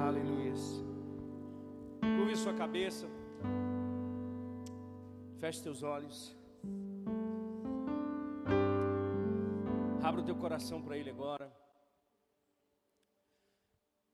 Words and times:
Aleluia. 0.00 0.32
Curve 2.16 2.36
sua 2.36 2.54
cabeça. 2.54 3.06
Feche 5.40 5.62
teus 5.62 5.82
olhos. 5.82 6.36
Abra 10.02 10.20
o 10.20 10.24
teu 10.24 10.36
coração 10.36 10.80
para 10.82 10.96
Ele 10.96 11.10
agora. 11.10 11.52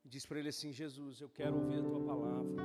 Diz 0.04 0.26
para 0.26 0.38
Ele 0.38 0.48
assim: 0.48 0.72
Jesus, 0.72 1.20
eu 1.20 1.28
quero 1.28 1.54
ouvir 1.56 1.78
a 1.78 1.82
tua 1.82 2.00
palavra. 2.04 2.62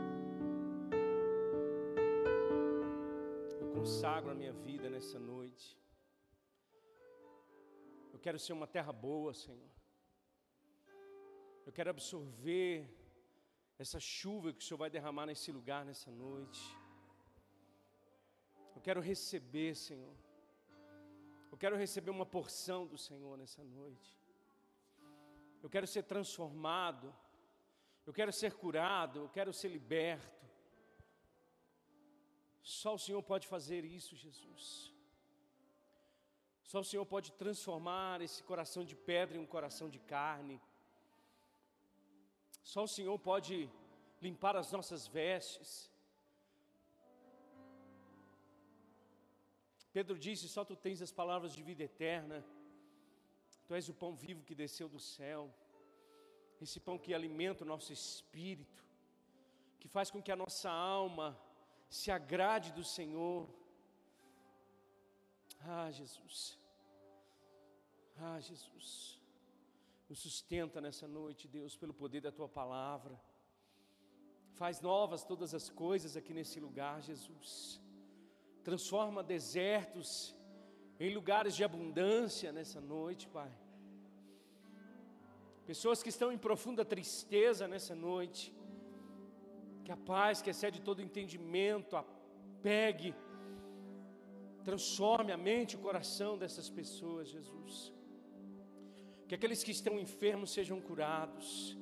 Eu 3.61 3.67
consagro 3.75 4.31
a 4.31 4.35
minha 4.35 4.53
vida 4.53 4.89
nessa 4.89 5.19
noite. 5.19 5.42
Quero 8.25 8.39
ser 8.39 8.53
uma 8.53 8.65
terra 8.65 8.93
boa, 8.93 9.33
Senhor. 9.33 9.69
Eu 11.65 11.73
quero 11.77 11.89
absorver 11.89 12.87
essa 13.77 13.99
chuva 13.99 14.53
que 14.53 14.61
o 14.63 14.65
Senhor 14.65 14.77
vai 14.77 14.89
derramar 14.89 15.25
nesse 15.25 15.51
lugar 15.51 15.83
nessa 15.83 16.09
noite. 16.09 16.61
Eu 18.73 18.81
quero 18.81 19.01
receber, 19.01 19.75
Senhor. 19.75 20.15
Eu 21.51 21.57
quero 21.57 21.75
receber 21.75 22.11
uma 22.11 22.25
porção 22.25 22.87
do 22.87 22.97
Senhor 22.97 23.37
nessa 23.37 23.61
noite. 23.61 24.17
Eu 25.61 25.69
quero 25.69 25.85
ser 25.85 26.03
transformado. 26.03 27.13
Eu 28.05 28.13
quero 28.13 28.31
ser 28.31 28.53
curado. 28.53 29.19
Eu 29.19 29.29
quero 29.37 29.51
ser 29.51 29.67
liberto. 29.67 30.45
Só 32.61 32.95
o 32.95 33.03
Senhor 33.07 33.21
pode 33.21 33.47
fazer 33.47 33.83
isso, 33.83 34.15
Jesus. 34.15 34.92
Só 36.73 36.79
o 36.79 36.89
Senhor 36.91 37.05
pode 37.05 37.29
transformar 37.41 38.19
esse 38.27 38.41
coração 38.49 38.83
de 38.83 38.95
pedra 39.09 39.37
em 39.37 39.41
um 39.41 39.49
coração 39.55 39.87
de 39.95 39.99
carne. 40.13 40.55
Só 42.71 42.81
o 42.85 42.91
Senhor 42.93 43.17
pode 43.27 43.55
limpar 44.19 44.55
as 44.61 44.71
nossas 44.75 45.01
vestes. 45.17 45.71
Pedro 49.97 50.17
disse: 50.17 50.49
Só 50.55 50.65
tu 50.69 50.75
tens 50.85 51.03
as 51.07 51.11
palavras 51.19 51.53
de 51.57 51.61
vida 51.69 51.83
eterna. 51.83 52.39
Tu 53.67 53.75
és 53.75 53.87
o 53.87 53.93
pão 54.01 54.11
vivo 54.15 54.47
que 54.47 54.55
desceu 54.63 54.89
do 54.95 54.99
céu. 54.99 55.41
Esse 56.59 56.79
pão 56.79 56.97
que 56.97 57.13
alimenta 57.13 57.63
o 57.63 57.71
nosso 57.73 57.93
espírito, 57.99 58.83
que 59.79 59.87
faz 59.87 60.09
com 60.09 60.23
que 60.23 60.31
a 60.31 60.41
nossa 60.43 60.71
alma 60.71 61.39
se 61.87 62.09
agrade 62.09 62.71
do 62.71 62.83
Senhor. 62.97 63.47
Ah, 65.77 65.91
Jesus. 65.91 66.62
Ah, 68.17 68.39
Jesus. 68.39 69.19
Nos 70.09 70.19
sustenta 70.19 70.79
nessa 70.79 71.07
noite, 71.07 71.47
Deus, 71.47 71.75
pelo 71.75 71.93
poder 71.93 72.21
da 72.21 72.31
tua 72.31 72.47
palavra. 72.47 73.19
Faz 74.53 74.79
novas 74.81 75.23
todas 75.23 75.53
as 75.53 75.69
coisas 75.69 76.15
aqui 76.15 76.33
nesse 76.33 76.59
lugar, 76.59 77.01
Jesus. 77.01 77.81
Transforma 78.63 79.23
desertos 79.23 80.35
em 80.99 81.13
lugares 81.13 81.55
de 81.55 81.63
abundância 81.63 82.51
nessa 82.51 82.79
noite, 82.79 83.27
Pai. 83.27 83.51
Pessoas 85.65 86.03
que 86.03 86.09
estão 86.09 86.31
em 86.31 86.37
profunda 86.37 86.85
tristeza 86.85 87.67
nessa 87.67 87.95
noite, 87.95 88.53
que 89.83 89.91
a 89.91 89.97
paz 89.97 90.41
que 90.41 90.49
excede 90.49 90.81
todo 90.81 91.01
entendimento, 91.01 91.95
a 91.95 92.05
pegue, 92.61 93.15
transforme 94.63 95.31
a 95.31 95.37
mente 95.37 95.73
e 95.73 95.77
o 95.77 95.81
coração 95.81 96.37
dessas 96.37 96.69
pessoas, 96.69 97.29
Jesus 97.29 97.93
que 99.33 99.37
aqueles 99.37 99.63
que 99.63 99.71
estão 99.71 99.99
enfermos 99.99 100.51
sejam 100.51 100.79
curados, 100.79 101.75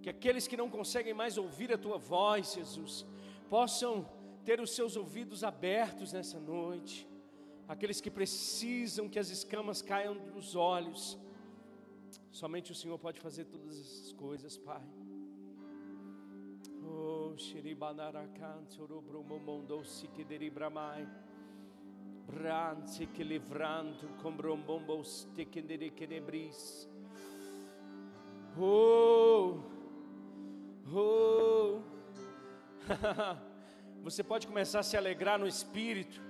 que 0.00 0.08
aqueles 0.08 0.46
que 0.46 0.56
não 0.56 0.70
conseguem 0.70 1.12
mais 1.12 1.36
ouvir 1.36 1.72
a 1.72 1.76
tua 1.76 1.98
voz, 1.98 2.52
Jesus, 2.54 3.04
possam 3.50 4.08
ter 4.44 4.60
os 4.60 4.70
seus 4.70 4.96
ouvidos 4.96 5.42
abertos 5.42 6.12
nessa 6.12 6.38
noite, 6.38 7.08
aqueles 7.66 8.00
que 8.00 8.08
precisam 8.08 9.08
que 9.08 9.18
as 9.18 9.28
escamas 9.28 9.82
caiam 9.82 10.16
dos 10.16 10.54
olhos, 10.54 11.18
somente 12.30 12.70
o 12.70 12.76
Senhor 12.76 12.96
pode 12.96 13.20
fazer 13.20 13.46
todas 13.46 13.80
essas 13.80 14.12
coisas, 14.12 14.56
Pai. 14.56 14.86
Oh, 16.84 17.34
Shiribanarakan, 17.36 18.66
Sorobromomondo, 18.68 19.84
Sikideribramai. 19.84 21.08
Branse 22.26 23.06
que 23.06 23.22
livrando 23.22 24.08
com 24.22 24.32
brombombos 24.32 25.28
tequendere 25.34 25.90
que 25.90 26.06
nebris. 26.06 26.88
Oh, 28.58 29.60
oh. 30.92 31.80
Você 34.02 34.22
pode 34.22 34.46
começar 34.46 34.80
a 34.80 34.82
se 34.82 34.96
alegrar 34.96 35.38
no 35.38 35.46
espírito. 35.46 36.20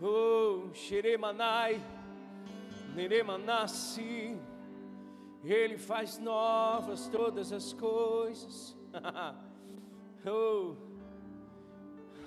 Oh, 0.00 0.72
xeremanai, 0.72 1.80
neremanassi. 2.94 4.38
Ele 5.42 5.76
faz 5.76 6.18
novas 6.18 7.06
todas 7.08 7.52
as 7.52 7.72
coisas. 7.72 8.76
oh. 10.26 10.74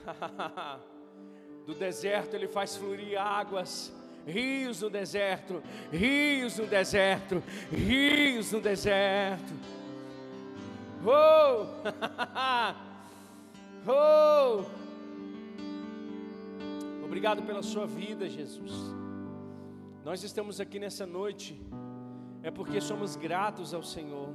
Do 1.68 1.76
deserto 1.76 2.34
ele 2.34 2.48
faz 2.48 2.78
fluir 2.78 3.20
águas, 3.20 3.94
rios 4.26 4.82
no 4.82 4.90
deserto, 4.90 5.62
rios 5.92 6.58
no 6.58 6.66
deserto, 6.66 7.44
rios 7.70 8.54
no 8.54 8.62
deserto. 8.62 9.54
Oh! 11.04 11.66
oh! 13.86 14.64
Obrigado 17.04 17.44
pela 17.44 17.62
sua 17.62 17.86
vida, 17.86 18.30
Jesus. 18.30 18.72
Nós 20.06 20.24
estamos 20.24 20.62
aqui 20.62 20.80
nessa 20.80 21.06
noite 21.06 21.62
é 22.44 22.50
porque 22.50 22.80
somos 22.80 23.18
gratos 23.18 23.74
ao 23.74 23.84
Senhor. 23.84 24.30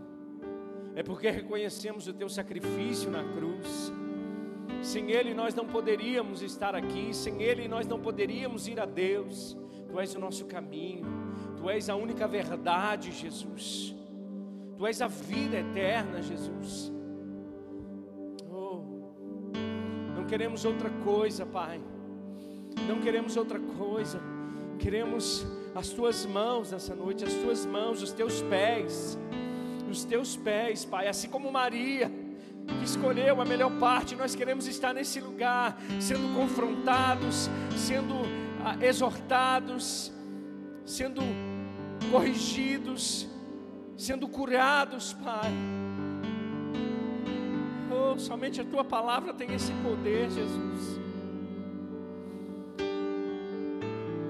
É 0.95 1.03
porque 1.03 1.31
reconhecemos 1.31 2.07
o 2.07 2.13
teu 2.13 2.29
sacrifício 2.29 3.11
na 3.11 3.25
cruz 3.25 3.91
sem 4.83 5.11
Ele 5.11 5.33
nós 5.33 5.55
não 5.55 5.67
poderíamos 5.67 6.43
estar 6.43 6.75
aqui, 6.75 7.15
sem 7.15 7.43
Ele 7.43 7.69
nós 7.69 7.87
não 7.87 8.01
poderíamos 8.01 8.67
ir 8.67 8.81
a 8.81 8.85
Deus. 8.87 9.57
Tu 9.89 10.01
és 10.01 10.15
o 10.15 10.19
nosso 10.19 10.47
caminho, 10.47 11.07
Tu 11.57 11.71
és 11.71 11.89
a 11.89 11.95
única 11.95 12.27
verdade, 12.27 13.13
Jesus. 13.13 13.95
Tu 14.77 14.87
és 14.87 15.01
a 15.01 15.07
vida 15.07 15.59
eterna, 15.59 16.21
Jesus. 16.21 16.93
Oh, 18.51 18.83
não 20.17 20.27
queremos 20.27 20.65
outra 20.65 20.91
coisa, 21.05 21.47
Pai. 21.47 21.81
Não 22.89 23.01
queremos 23.01 23.37
outra 23.37 23.61
coisa. 23.61 24.21
Queremos 24.79 25.47
as 25.75 25.91
tuas 25.91 26.27
mãos 26.27 26.73
nessa 26.73 26.97
noite, 26.97 27.25
as 27.25 27.35
tuas 27.35 27.65
mãos, 27.65 28.03
os 28.03 28.13
teus 28.13 28.43
pés, 28.43 29.17
os 29.89 30.05
teus 30.05 30.37
pés, 30.37 30.85
Pai, 30.85 31.07
assim 31.07 31.29
como 31.29 31.53
Maria 31.53 32.11
que 32.67 32.85
escolheu 32.85 33.41
a 33.41 33.45
melhor 33.45 33.71
parte, 33.79 34.15
nós 34.15 34.35
queremos 34.35 34.67
estar 34.67 34.93
nesse 34.93 35.21
lugar, 35.21 35.79
sendo 36.01 36.35
confrontados, 36.35 37.49
sendo 37.77 38.15
ah, 38.65 38.77
exortados, 38.81 40.13
sendo 40.85 41.23
corrigidos, 42.11 43.29
sendo 43.97 44.29
curados, 44.29 45.13
Pai. 45.15 45.53
Oh, 47.91 48.19
somente 48.19 48.61
a 48.61 48.65
tua 48.65 48.85
palavra 48.85 49.33
tem 49.35 49.53
esse 49.55 49.73
poder, 49.75 50.31
Jesus. 50.31 51.01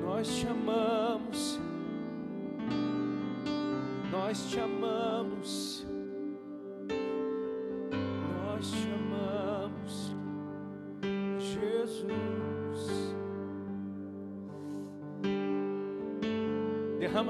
Nós 0.02 0.28
te 0.28 0.46
amamos, 0.46 1.60
nós 4.10 4.50
te 4.50 4.60
amamos. 4.60 5.91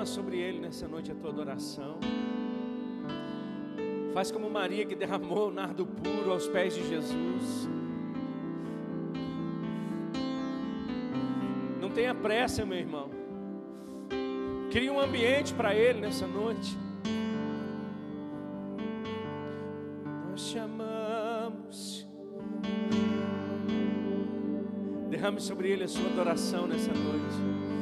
Derrama 0.02 0.06
sobre 0.06 0.38
ele 0.38 0.58
nessa 0.58 0.88
noite 0.88 1.12
a 1.12 1.14
tua 1.14 1.30
adoração. 1.30 1.98
Faz 4.12 4.32
como 4.32 4.50
Maria 4.50 4.84
que 4.84 4.96
derramou 4.96 5.48
o 5.48 5.52
nardo 5.52 5.86
puro 5.86 6.32
aos 6.32 6.48
pés 6.48 6.74
de 6.74 6.86
Jesus. 6.88 7.68
Não 11.80 11.90
tenha 11.90 12.14
pressa, 12.14 12.66
meu 12.66 12.78
irmão. 12.78 13.10
Crie 14.70 14.90
um 14.90 14.98
ambiente 14.98 15.54
para 15.54 15.74
ele 15.74 16.00
nessa 16.00 16.26
noite. 16.26 16.76
Nós 20.30 20.50
te 20.50 20.58
amamos. 20.58 22.08
Derrame 25.10 25.40
sobre 25.40 25.70
ele 25.70 25.84
a 25.84 25.88
sua 25.88 26.06
adoração 26.06 26.66
nessa 26.66 26.92
noite. 26.92 27.81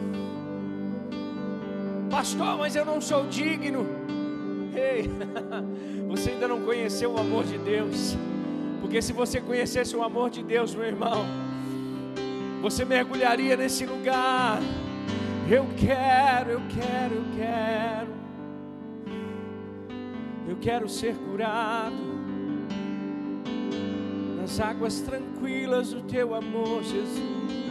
Pastor, 2.20 2.58
mas 2.58 2.76
eu 2.76 2.84
não 2.84 3.00
sou 3.00 3.26
digno. 3.28 3.87
Ei, 4.75 5.08
você 6.06 6.32
ainda 6.32 6.46
não 6.46 6.61
conheceu 6.61 7.12
o 7.12 7.19
amor 7.19 7.44
de 7.44 7.56
Deus. 7.56 8.14
Porque 8.82 9.00
se 9.00 9.11
você 9.14 9.40
conhecesse 9.40 9.96
o 9.96 10.02
amor 10.02 10.28
de 10.28 10.43
Deus, 10.43 10.75
meu 10.75 10.84
irmão, 10.84 11.25
você 12.61 12.84
mergulharia 12.84 13.56
nesse 13.56 13.87
lugar. 13.87 14.61
Eu 15.50 15.67
quero, 15.78 16.50
eu 16.50 16.62
quero, 16.69 17.14
eu 17.14 17.25
quero. 17.38 18.08
Eu 20.46 20.56
quero 20.61 20.88
ser 20.90 21.14
curado 21.14 22.20
nas 24.38 24.61
águas 24.61 25.00
tranquilas 25.00 25.94
do 25.94 26.02
teu 26.02 26.34
amor, 26.34 26.82
Jesus. 26.82 27.69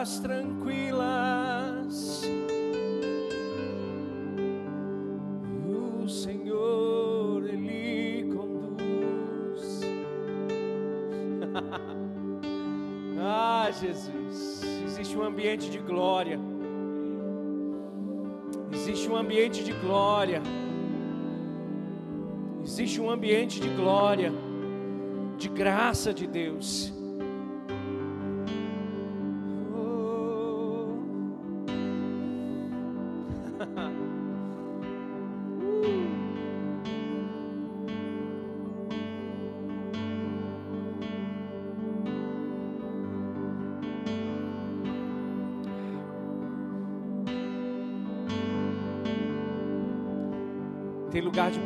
Águas 0.00 0.18
tranquilas. 0.20 1.90
O 5.68 6.08
Senhor, 6.08 7.44
Ele 7.46 8.24
conduz. 8.34 9.82
ah, 13.20 13.70
Jesus, 13.78 14.62
existe 14.86 15.18
um 15.18 15.22
ambiente 15.22 15.68
de 15.70 15.78
glória. 15.78 16.40
Existe 18.72 19.10
um 19.10 19.16
ambiente 19.16 19.62
de 19.62 19.72
glória. 19.74 20.40
Existe 22.62 22.98
um 23.02 23.10
ambiente 23.10 23.60
de 23.60 23.68
glória, 23.68 24.32
de 25.36 25.50
graça 25.50 26.14
de 26.14 26.26
Deus. 26.26 26.99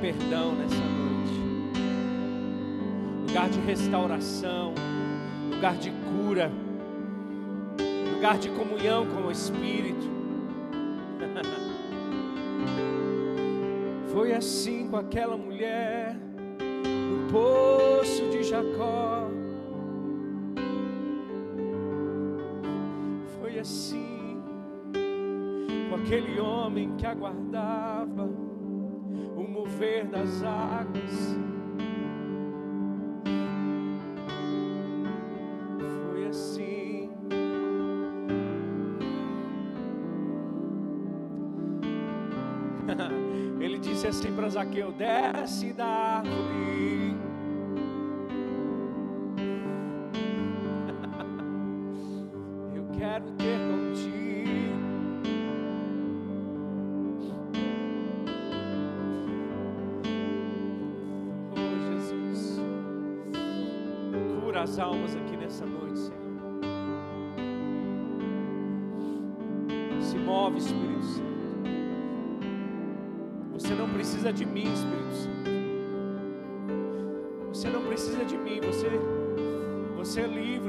Perdão 0.04 0.54
nessa 0.54 0.84
noite, 0.84 1.40
lugar 3.26 3.48
de 3.48 3.58
restauração, 3.60 4.74
lugar 5.50 5.78
de 5.78 5.90
cura, 5.90 6.52
lugar 8.12 8.36
de 8.36 8.50
comunhão 8.50 9.06
com 9.06 9.28
o 9.28 9.30
Espírito. 9.30 10.12
Foi 14.12 14.34
assim 14.34 14.88
com 14.88 14.98
aquela 14.98 15.38
mulher 15.38 16.14
no 16.14 17.32
poço 17.32 18.28
de 18.28 18.42
Jacó. 18.42 19.30
Foi 23.40 23.58
assim 23.58 24.38
com 25.88 25.96
aquele 25.96 26.38
homem 26.38 26.94
que 26.98 27.06
aguardava 27.06 28.03
o 29.84 29.90
mover 29.94 30.06
das 30.06 30.42
águas. 30.42 31.36
Foi 36.10 36.26
assim. 36.26 37.10
Ele 43.60 43.78
disse 43.78 44.06
assim 44.06 44.32
para 44.34 44.48
Zaqueu: 44.48 44.92
desce 44.92 45.72
da 45.72 45.86
árvore. 45.86 46.63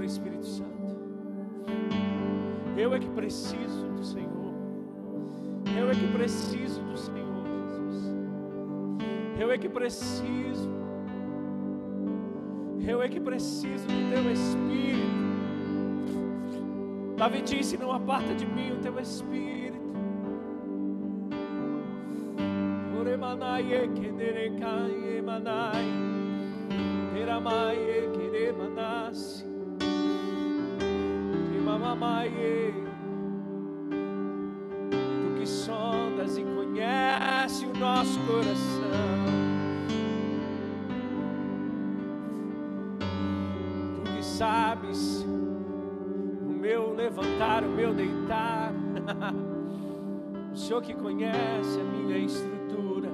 Espírito 0.05 0.45
Santo. 0.45 0.75
Eu 2.77 2.93
é 2.93 2.99
que 2.99 3.09
preciso 3.09 3.87
do 3.95 4.03
Senhor. 4.03 4.53
Eu 5.77 5.89
é 5.89 5.93
que 5.95 6.07
preciso 6.07 6.81
do 6.81 6.97
Senhor, 6.97 7.45
Jesus. 7.45 8.15
Eu 9.39 9.51
é 9.51 9.57
que 9.57 9.69
preciso. 9.69 10.69
Eu 12.87 13.01
é 13.01 13.09
que 13.09 13.19
preciso 13.19 13.87
do 13.87 14.11
teu 14.11 14.31
Espírito. 14.31 14.75
Davi 17.17 17.41
disse: 17.41 17.77
Não 17.77 17.91
aparta 17.91 18.33
de 18.35 18.45
mim 18.45 18.71
o 18.71 18.77
teu 18.77 18.99
Espírito. 18.99 19.65
Oremanaye 22.99 23.87
kederekaye 23.87 25.21
manai. 25.21 25.85
Teramaye 27.13 27.85
keremanasi. 27.85 28.04
Nosso 37.85 38.19
coração. 38.21 38.65
Tu 44.03 44.11
que 44.11 44.23
sabes 44.25 45.23
o 45.23 46.51
meu 46.51 46.95
levantar, 46.95 47.63
o 47.63 47.69
meu 47.69 47.93
deitar. 47.93 48.73
O 50.51 50.57
Senhor 50.57 50.81
que 50.81 50.93
conhece 50.93 51.81
a 51.81 51.83
minha 51.83 52.17
estrutura. 52.17 53.09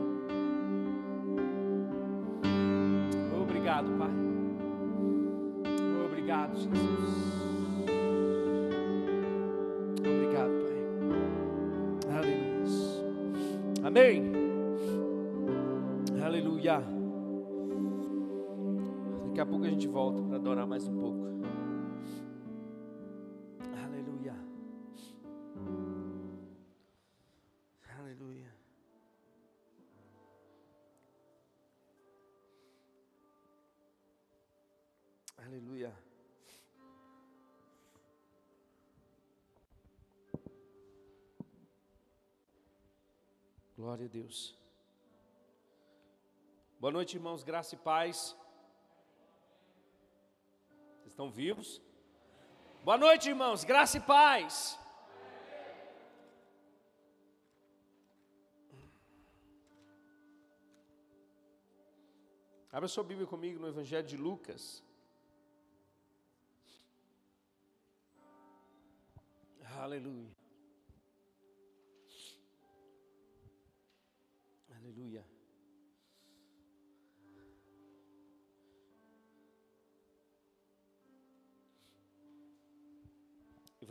Obrigado, 3.42 3.88
Pai. 3.98 4.12
Obrigado, 6.06 6.56
Jesus. 6.56 7.34
Obrigado, 9.98 10.52
Pai. 10.62 12.16
Aleluia. 12.16 12.48
Amém. 13.84 14.41
Aleluia. 16.62 16.80
Daqui 19.26 19.40
a 19.40 19.46
pouco 19.48 19.66
a 19.66 19.70
gente 19.70 19.88
volta 19.88 20.22
para 20.22 20.36
adorar 20.36 20.68
mais 20.68 20.88
um 20.88 21.00
pouco. 21.00 21.26
Aleluia. 23.84 24.36
Aleluia. 27.98 28.54
Aleluia. 35.40 35.94
Glória 43.76 44.06
a 44.06 44.10
Deus. 44.10 44.61
Boa 46.82 46.94
noite, 46.94 47.16
irmãos, 47.16 47.44
graça 47.44 47.76
e 47.76 47.78
paz. 47.78 48.36
Vocês 50.94 51.12
estão 51.14 51.28
vivos? 51.30 51.80
Boa 52.84 52.98
noite, 52.98 53.30
irmãos, 53.30 53.64
graça 53.64 53.98
e 54.00 54.02
paz. 54.02 54.54
Abra 62.72 62.88
sua 62.88 63.04
Bíblia 63.04 63.28
comigo 63.28 63.60
no 63.60 63.68
Evangelho 63.68 64.08
de 64.08 64.18
Lucas. 64.18 64.84
Aleluia. 74.80 75.31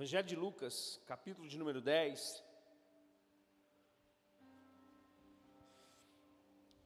Evangelho 0.01 0.27
de 0.27 0.35
Lucas, 0.35 0.99
capítulo 1.05 1.47
de 1.47 1.59
número 1.59 1.79
10. 1.79 2.43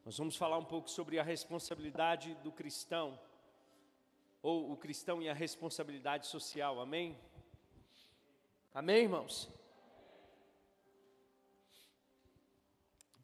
Nós 0.04 0.18
vamos 0.18 0.35
falar 0.35 0.59
um 0.59 0.64
pouco 0.64 0.90
sobre 0.90 1.21
a 1.21 1.23
responsabilidade 1.23 2.35
do 2.42 2.50
cristão, 2.50 3.16
ou 4.42 4.73
o 4.73 4.76
cristão 4.76 5.23
e 5.23 5.28
a 5.28 5.33
responsabilidade 5.33 6.26
social, 6.26 6.80
amém? 6.80 7.16
Amém, 8.75 9.04
irmãos? 9.04 9.49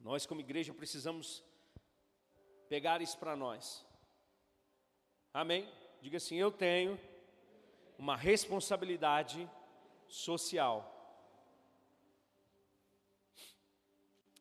Nós, 0.00 0.24
como 0.24 0.40
igreja, 0.40 0.72
precisamos 0.72 1.42
pegar 2.68 3.02
isso 3.02 3.18
para 3.18 3.34
nós, 3.34 3.84
amém? 5.34 5.68
Diga 6.00 6.18
assim: 6.18 6.36
eu 6.36 6.52
tenho 6.52 6.96
uma 7.98 8.16
responsabilidade 8.16 9.50
social. 10.10 10.96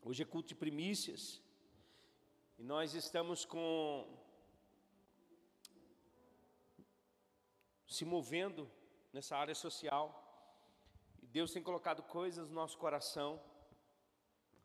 Hoje 0.03 0.23
é 0.23 0.25
culto 0.25 0.49
de 0.49 0.55
primícias 0.55 1.41
e 2.57 2.63
nós 2.63 2.95
estamos 2.95 3.45
com 3.45 4.07
se 7.87 8.03
movendo 8.03 8.69
nessa 9.13 9.37
área 9.37 9.53
social 9.53 10.05
e 11.21 11.27
Deus 11.27 11.53
tem 11.53 11.61
colocado 11.61 12.01
coisas 12.01 12.49
no 12.49 12.55
nosso 12.55 12.77
coração. 12.77 13.39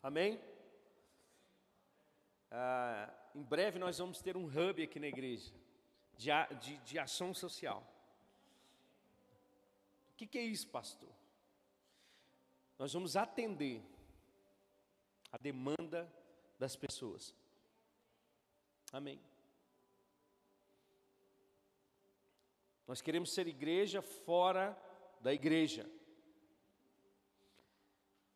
Amém? 0.03 0.41
Ah, 2.51 3.13
em 3.35 3.43
breve 3.43 3.79
nós 3.79 3.99
vamos 3.99 4.23
ter 4.23 4.37
um 4.37 4.47
hub 4.47 4.83
aqui 4.83 4.99
na 4.99 5.09
igreja 5.09 5.53
de, 6.17 6.31
de, 6.61 6.79
de 6.79 6.99
ação 6.99 7.35
social. 7.35 7.94
O 10.15 10.17
que, 10.17 10.29
que 10.29 10.39
é 10.39 10.43
isso, 10.43 10.69
pastor? 10.69 11.13
Nós 12.79 12.93
vamos 12.93 13.17
atender 13.17 13.83
a 15.33 15.37
demanda 15.37 16.11
das 16.57 16.77
pessoas. 16.77 17.35
Amém. 18.93 19.21
Nós 22.87 23.01
queremos 23.01 23.35
ser 23.35 23.49
igreja 23.49 24.01
fora 24.01 24.81
da 25.21 25.35
igreja. 25.35 25.91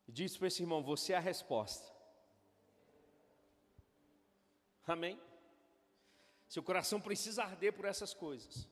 E 0.08 0.10
diz 0.10 0.36
para 0.36 0.48
esse 0.48 0.62
irmão: 0.62 0.82
Você 0.82 1.12
é 1.12 1.16
a 1.16 1.20
resposta. 1.20 1.86
Amém? 4.84 5.20
Seu 6.48 6.62
coração 6.62 7.00
precisa 7.00 7.44
arder 7.44 7.72
por 7.72 7.84
essas 7.84 8.12
coisas. 8.12 8.68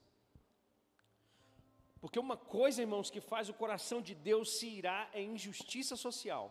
Porque 2.00 2.18
uma 2.18 2.36
coisa, 2.36 2.82
irmãos, 2.82 3.10
que 3.10 3.20
faz 3.20 3.48
o 3.48 3.54
coração 3.54 4.00
de 4.02 4.14
Deus 4.14 4.58
se 4.58 4.68
irá 4.68 5.08
é 5.12 5.22
injustiça 5.22 5.96
social. 5.96 6.44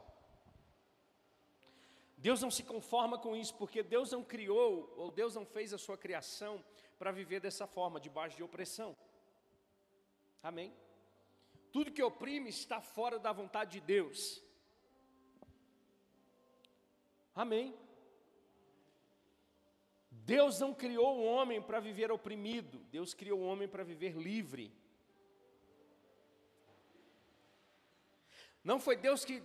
Deus 2.17 2.41
não 2.41 2.49
se 2.49 2.63
conforma 2.63 3.17
com 3.19 3.35
isso, 3.35 3.53
porque 3.55 3.83
Deus 3.83 4.11
não 4.11 4.23
criou, 4.23 4.93
ou 4.97 5.11
Deus 5.11 5.35
não 5.35 5.45
fez 5.45 5.73
a 5.73 5.77
sua 5.77 5.97
criação 5.97 6.63
para 6.97 7.11
viver 7.11 7.39
dessa 7.39 7.67
forma, 7.67 7.99
debaixo 7.99 8.37
de 8.37 8.43
opressão. 8.43 8.95
Amém? 10.41 10.73
Tudo 11.71 11.91
que 11.91 12.01
oprime 12.01 12.49
está 12.49 12.81
fora 12.81 13.19
da 13.19 13.31
vontade 13.31 13.73
de 13.73 13.81
Deus. 13.81 14.41
Amém? 17.35 17.77
Deus 20.09 20.59
não 20.59 20.73
criou 20.73 21.17
o 21.17 21.25
homem 21.25 21.61
para 21.61 21.79
viver 21.79 22.11
oprimido, 22.11 22.79
Deus 22.89 23.13
criou 23.13 23.41
o 23.41 23.45
homem 23.45 23.67
para 23.67 23.83
viver 23.83 24.15
livre. 24.15 24.73
Não 28.69 28.79
foi 28.85 28.95
Deus 29.07 29.23
que, 29.23 29.35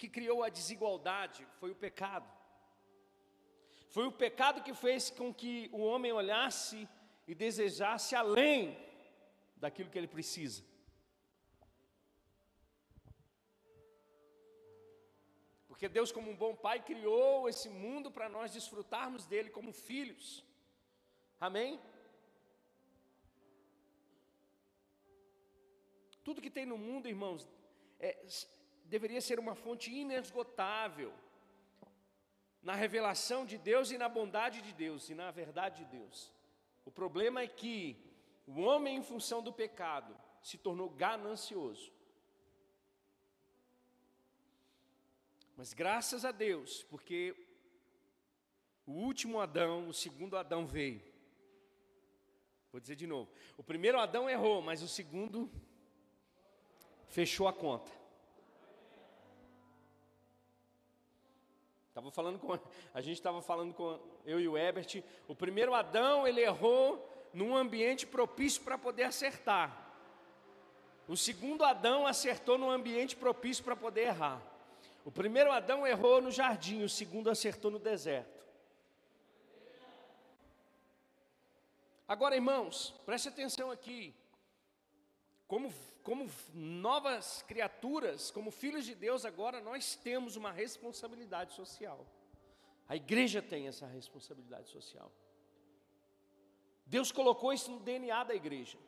que 0.00 0.08
criou 0.08 0.42
a 0.42 0.48
desigualdade, 0.48 1.46
foi 1.60 1.70
o 1.70 1.80
pecado. 1.86 2.28
Foi 3.94 4.06
o 4.06 4.16
pecado 4.24 4.62
que 4.66 4.72
fez 4.72 5.10
com 5.10 5.28
que 5.40 5.68
o 5.72 5.82
homem 5.88 6.10
olhasse 6.10 6.88
e 7.28 7.34
desejasse 7.34 8.14
além 8.14 8.60
daquilo 9.58 9.90
que 9.90 9.98
ele 9.98 10.08
precisa. 10.16 10.64
Porque 15.68 15.86
Deus, 15.86 16.10
como 16.10 16.30
um 16.30 16.40
bom 16.44 16.54
pai, 16.56 16.78
criou 16.82 17.50
esse 17.50 17.68
mundo 17.68 18.10
para 18.10 18.30
nós 18.36 18.54
desfrutarmos 18.54 19.26
dele 19.26 19.50
como 19.50 19.70
filhos. 19.72 20.42
Amém? 21.38 21.78
Tudo 26.24 26.40
que 26.40 26.56
tem 26.58 26.64
no 26.64 26.78
mundo, 26.78 27.06
irmãos, 27.06 27.46
é, 28.00 28.16
deveria 28.94 29.22
ser 29.22 29.38
uma 29.40 29.54
fonte 29.54 29.90
inesgotável 29.90 31.10
na 32.62 32.74
revelação 32.74 33.46
de 33.46 33.56
Deus 33.56 33.90
e 33.90 33.96
na 33.96 34.06
bondade 34.06 34.60
de 34.60 34.72
Deus 34.74 35.08
e 35.08 35.14
na 35.14 35.30
verdade 35.30 35.82
de 35.82 35.90
Deus. 35.98 36.30
O 36.84 36.90
problema 36.90 37.40
é 37.40 37.48
que 37.48 37.96
o 38.46 38.60
homem, 38.60 38.96
em 38.98 39.02
função 39.02 39.42
do 39.42 39.50
pecado, 39.50 40.14
se 40.42 40.58
tornou 40.58 40.90
ganancioso. 40.90 41.90
Mas 45.56 45.72
graças 45.72 46.22
a 46.26 46.30
Deus, 46.30 46.82
porque 46.90 47.34
o 48.84 48.92
último 48.92 49.40
Adão, 49.40 49.88
o 49.88 49.94
segundo 49.94 50.36
Adão 50.36 50.66
veio. 50.66 51.00
Vou 52.70 52.78
dizer 52.78 52.96
de 52.96 53.06
novo: 53.06 53.32
o 53.56 53.62
primeiro 53.62 53.98
Adão 53.98 54.28
errou, 54.28 54.60
mas 54.60 54.82
o 54.82 54.88
segundo 54.88 55.50
fechou 57.06 57.48
a 57.48 57.54
conta. 57.54 58.01
Tava 61.94 62.10
falando 62.10 62.38
com, 62.38 62.58
a 62.94 63.00
gente 63.00 63.18
estava 63.18 63.42
falando 63.42 63.74
com 63.74 64.00
eu 64.24 64.40
e 64.40 64.48
o 64.48 64.56
Ebert. 64.56 65.02
O 65.28 65.34
primeiro 65.34 65.74
Adão 65.74 66.26
ele 66.26 66.40
errou 66.40 67.06
num 67.32 67.54
ambiente 67.54 68.06
propício 68.06 68.62
para 68.62 68.78
poder 68.78 69.04
acertar. 69.04 69.90
O 71.06 71.16
segundo 71.16 71.64
Adão 71.64 72.06
acertou 72.06 72.56
num 72.56 72.70
ambiente 72.70 73.14
propício 73.16 73.62
para 73.62 73.76
poder 73.76 74.02
errar. 74.02 74.40
O 75.04 75.10
primeiro 75.10 75.50
Adão 75.50 75.86
errou 75.86 76.22
no 76.22 76.30
jardim, 76.30 76.82
o 76.82 76.88
segundo 76.88 77.28
acertou 77.28 77.70
no 77.70 77.78
deserto. 77.78 78.42
Agora, 82.06 82.34
irmãos, 82.34 82.94
preste 83.04 83.28
atenção 83.28 83.70
aqui. 83.70 84.14
Como 85.48 85.72
como 86.02 86.28
novas 86.52 87.42
criaturas, 87.42 88.30
como 88.30 88.50
filhos 88.50 88.84
de 88.84 88.94
Deus, 88.94 89.24
agora 89.24 89.60
nós 89.60 89.94
temos 89.94 90.36
uma 90.36 90.50
responsabilidade 90.50 91.54
social. 91.54 92.06
A 92.88 92.96
igreja 92.96 93.40
tem 93.40 93.68
essa 93.68 93.86
responsabilidade 93.86 94.68
social. 94.68 95.10
Deus 96.84 97.12
colocou 97.12 97.52
isso 97.52 97.70
no 97.70 97.80
DNA 97.80 98.24
da 98.24 98.34
igreja. 98.34 98.78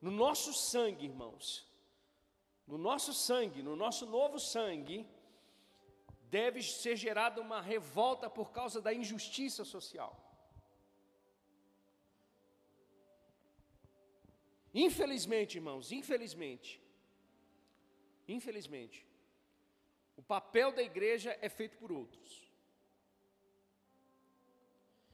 No 0.00 0.10
nosso 0.10 0.52
sangue, 0.52 1.06
irmãos. 1.06 1.66
No 2.66 2.78
nosso 2.78 3.12
sangue, 3.12 3.62
no 3.62 3.74
nosso 3.74 4.06
novo 4.06 4.38
sangue, 4.38 5.06
deve 6.30 6.62
ser 6.62 6.96
gerada 6.96 7.40
uma 7.40 7.60
revolta 7.60 8.30
por 8.30 8.52
causa 8.52 8.80
da 8.80 8.94
injustiça 8.94 9.64
social. 9.64 10.29
Infelizmente, 14.72 15.56
irmãos, 15.56 15.90
infelizmente, 15.90 16.80
infelizmente, 18.28 19.04
o 20.16 20.22
papel 20.22 20.70
da 20.72 20.82
igreja 20.82 21.36
é 21.40 21.48
feito 21.48 21.76
por 21.76 21.90
outros. 21.90 22.48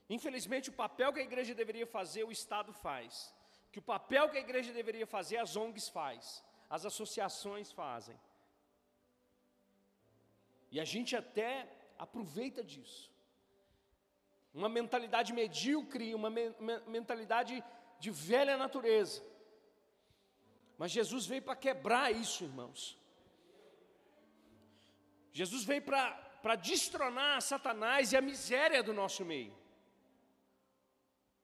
Infelizmente, 0.09 0.69
o 0.71 0.73
papel 0.73 1.13
que 1.13 1.21
a 1.21 1.29
igreja 1.31 1.55
deveria 1.55 1.87
fazer, 1.87 2.25
o 2.25 2.31
Estado 2.31 2.73
faz. 2.73 3.35
Que 3.73 3.79
o 3.79 3.83
papel 3.83 4.29
que 4.29 4.37
a 4.37 4.41
igreja 4.41 4.73
deveria 4.73 5.07
fazer, 5.07 5.39
as 5.39 5.57
ONGs 5.57 5.89
faz, 5.89 6.45
as 6.69 6.85
associações 6.85 7.73
fazem. 7.73 8.19
E 10.71 10.79
a 10.79 10.85
gente 10.85 11.17
até 11.17 11.67
aproveita 11.99 12.63
disso. 12.63 13.11
Uma 14.53 14.69
mentalidade 14.69 15.33
medíocre, 15.33 16.15
uma 16.15 16.31
me 16.31 16.51
mentalidade 16.87 17.65
de 17.99 18.11
velha 18.11 18.57
natureza 18.57 19.23
mas 20.78 20.92
Jesus 20.92 21.26
veio 21.26 21.42
para 21.42 21.56
quebrar 21.56 22.11
isso, 22.12 22.45
irmãos. 22.45 22.99
Jesus 25.33 25.64
veio 25.64 25.83
para 25.83 26.54
destronar 26.56 27.40
Satanás 27.42 28.12
e 28.12 28.16
a 28.16 28.21
miséria 28.21 28.83
do 28.83 28.92
nosso 28.92 29.25
meio. 29.25 29.54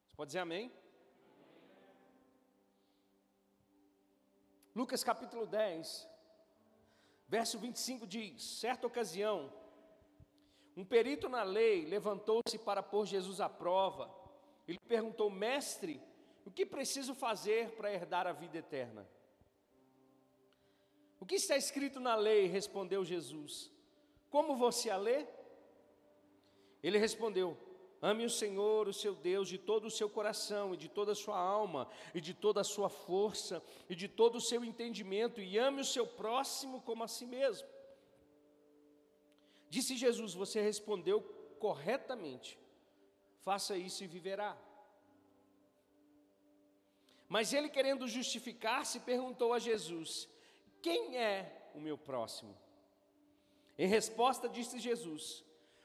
Você 0.07 0.17
pode 0.17 0.29
dizer 0.29 0.41
amém? 0.41 0.73
Lucas 4.75 5.05
capítulo 5.05 5.47
10, 5.47 6.09
verso 7.29 7.59
25 7.59 8.07
diz: 8.07 8.43
Certa 8.43 8.87
ocasião, 8.87 9.53
um 10.75 10.85
perito 10.85 11.29
na 11.29 11.43
lei 11.43 11.85
levantou-se 11.85 12.59
para 12.59 12.83
pôr 12.83 13.07
Jesus 13.07 13.41
à 13.41 13.49
prova. 13.49 14.11
Ele 14.67 14.79
perguntou: 14.89 15.31
Mestre, 15.31 16.03
o 16.47 16.51
que 16.51 16.65
preciso 16.65 17.15
fazer 17.15 17.73
para 17.73 17.93
herdar 17.93 18.27
a 18.27 18.33
vida 18.33 18.59
eterna? 18.59 19.07
O 21.23 21.25
que 21.25 21.37
está 21.37 21.57
escrito 21.57 22.01
na 22.01 22.17
lei? 22.17 22.49
respondeu 22.49 23.05
Jesus. 23.05 23.71
Como 24.29 24.57
você 24.57 24.91
a 24.91 24.97
lê? 24.97 25.25
Ele 26.83 26.99
respondeu: 26.99 27.57
Ame 28.11 28.25
o 28.25 28.31
Senhor, 28.31 28.89
o 28.89 28.93
seu 28.93 29.15
Deus, 29.15 29.49
de 29.49 29.57
todo 29.57 29.85
o 29.85 29.91
seu 29.99 30.11
coração, 30.11 30.75
e 30.75 30.77
de 30.77 30.89
toda 30.89 31.13
a 31.13 31.15
sua 31.15 31.39
alma, 31.39 31.89
e 32.13 32.21
de 32.21 32.35
toda 32.35 32.61
a 32.61 32.65
sua 32.65 32.89
força, 32.89 33.63
e 33.89 33.95
de 33.95 34.09
todo 34.09 34.35
o 34.35 34.41
seu 34.41 34.65
entendimento, 34.65 35.41
e 35.41 35.57
ame 35.57 35.81
o 35.83 35.85
seu 35.85 36.05
próximo 36.05 36.81
como 36.81 37.05
a 37.05 37.09
si 37.17 37.25
mesmo. 37.25 37.69
Disse 39.71 39.97
Jesus: 39.97 40.35
Você 40.35 40.61
respondeu 40.61 41.23
corretamente, 41.61 42.59
faça 43.43 43.77
isso 43.77 44.03
e 44.03 44.09
viverá. 44.09 44.59
Mas 47.29 47.53
ele, 47.53 47.69
querendo 47.69 48.09
justificar-se, 48.09 48.99
perguntou 48.99 49.53
a 49.53 49.61
Jesus: 49.61 50.29
Quem 50.83 51.17
é 51.17 51.71
o 51.75 51.81
meu 51.81 51.97
próximo? 51.97 52.55
Em 53.79 53.87
resposta, 53.87 54.49
disse 54.49 54.81
Jesus: 54.81 55.45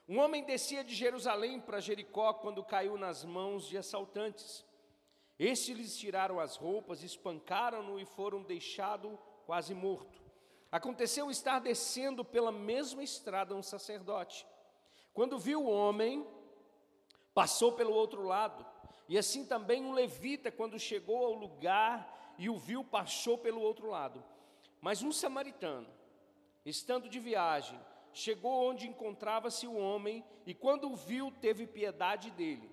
Um 0.09 0.17
homem 0.17 0.43
descia 0.43 0.83
de 0.83 0.95
Jerusalém 0.95 1.61
para 1.61 1.79
Jericó 1.79 2.33
quando 2.33 2.63
caiu 2.63 2.97
nas 2.97 3.23
mãos 3.23 3.67
de 3.67 3.77
assaltantes. 3.77 4.65
Estes 5.37 5.77
lhes 5.77 5.95
tiraram 5.95 6.39
as 6.39 6.55
roupas, 6.55 7.03
espancaram-no 7.03 7.99
e 7.99 8.05
foram 8.05 8.41
deixado 8.41 9.19
quase 9.45 9.75
morto. 9.75 10.19
Aconteceu 10.71 11.29
estar 11.29 11.59
descendo 11.59 12.25
pela 12.25 12.51
mesma 12.51 13.03
estrada 13.03 13.55
um 13.55 13.61
sacerdote. 13.61 14.47
Quando 15.13 15.37
viu 15.37 15.63
o 15.63 15.69
homem, 15.69 16.27
passou 17.35 17.73
pelo 17.73 17.93
outro 17.93 18.23
lado. 18.23 18.65
E 19.07 19.17
assim 19.17 19.45
também 19.45 19.85
um 19.85 19.93
levita, 19.93 20.51
quando 20.51 20.79
chegou 20.79 21.23
ao 21.23 21.33
lugar 21.33 22.35
e 22.37 22.49
o 22.49 22.57
viu, 22.57 22.83
passou 22.83 23.37
pelo 23.37 23.61
outro 23.61 23.87
lado. 23.87 24.23
Mas 24.81 25.01
um 25.01 25.11
samaritano, 25.11 25.87
estando 26.65 27.09
de 27.09 27.19
viagem, 27.19 27.79
chegou 28.13 28.69
onde 28.69 28.87
encontrava-se 28.87 29.67
o 29.67 29.75
homem 29.77 30.23
e, 30.45 30.53
quando 30.53 30.91
o 30.91 30.95
viu, 30.95 31.31
teve 31.31 31.67
piedade 31.67 32.31
dele. 32.31 32.69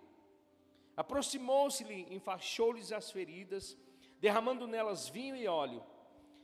Aproximou-se-lhe, 0.97 2.07
enfaixou-lhes 2.15 2.93
as 2.93 3.11
feridas, 3.11 3.77
derramando 4.21 4.67
nelas 4.67 5.09
vinho 5.09 5.37
e 5.37 5.47
óleo. 5.47 5.85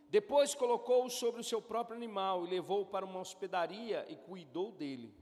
Depois 0.08 0.54
colocou-o 0.54 1.08
sobre 1.08 1.40
o 1.40 1.44
seu 1.44 1.62
próprio 1.62 1.96
animal 1.96 2.44
e 2.44 2.50
levou-o 2.50 2.86
para 2.86 3.06
uma 3.06 3.20
hospedaria 3.20 4.04
e 4.08 4.16
cuidou 4.16 4.72
dele. 4.72 5.14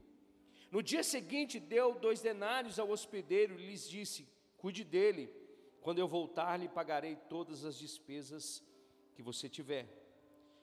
No 0.71 0.81
dia 0.81 1.03
seguinte, 1.03 1.59
deu 1.59 1.93
dois 1.93 2.21
denários 2.21 2.79
ao 2.79 2.89
hospedeiro 2.89 3.59
e 3.59 3.67
lhes 3.67 3.87
disse: 3.87 4.27
Cuide 4.57 4.83
dele, 4.83 5.31
quando 5.81 5.99
eu 5.99 6.07
voltar, 6.07 6.57
lhe 6.57 6.67
pagarei 6.67 7.15
todas 7.15 7.63
as 7.65 7.77
despesas 7.77 8.63
que 9.15 9.21
você 9.21 9.47
tiver. 9.47 9.98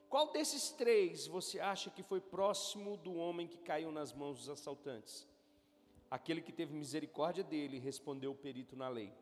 Qual 0.08 0.32
desses 0.32 0.70
três 0.70 1.26
você 1.26 1.58
acha 1.58 1.90
que 1.90 2.02
foi 2.02 2.20
próximo 2.20 2.96
do 2.96 3.14
homem 3.14 3.48
que 3.48 3.58
caiu 3.58 3.90
nas 3.90 4.12
mãos 4.12 4.38
dos 4.38 4.48
assaltantes? 4.48 5.26
Aquele 6.10 6.40
que 6.40 6.52
teve 6.52 6.72
misericórdia 6.72 7.42
dele, 7.42 7.78
respondeu 7.78 8.30
o 8.30 8.34
perito 8.34 8.76
na 8.76 8.88
lei. 8.88 9.12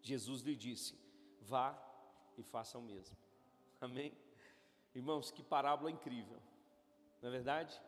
Jesus 0.00 0.40
lhe 0.42 0.56
disse: 0.56 0.98
Vá 1.40 1.78
e 2.38 2.42
faça 2.42 2.78
o 2.78 2.82
mesmo. 2.82 3.16
Amém? 3.80 4.12
Irmãos, 4.94 5.30
que 5.30 5.42
parábola 5.42 5.90
incrível, 5.90 6.38
não 7.20 7.28
é 7.28 7.32
verdade? 7.32 7.78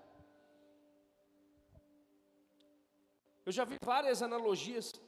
Eu 3.47 3.53
já 3.53 3.65
vi 3.65 3.77
várias 3.81 4.23
analogias 4.23 5.01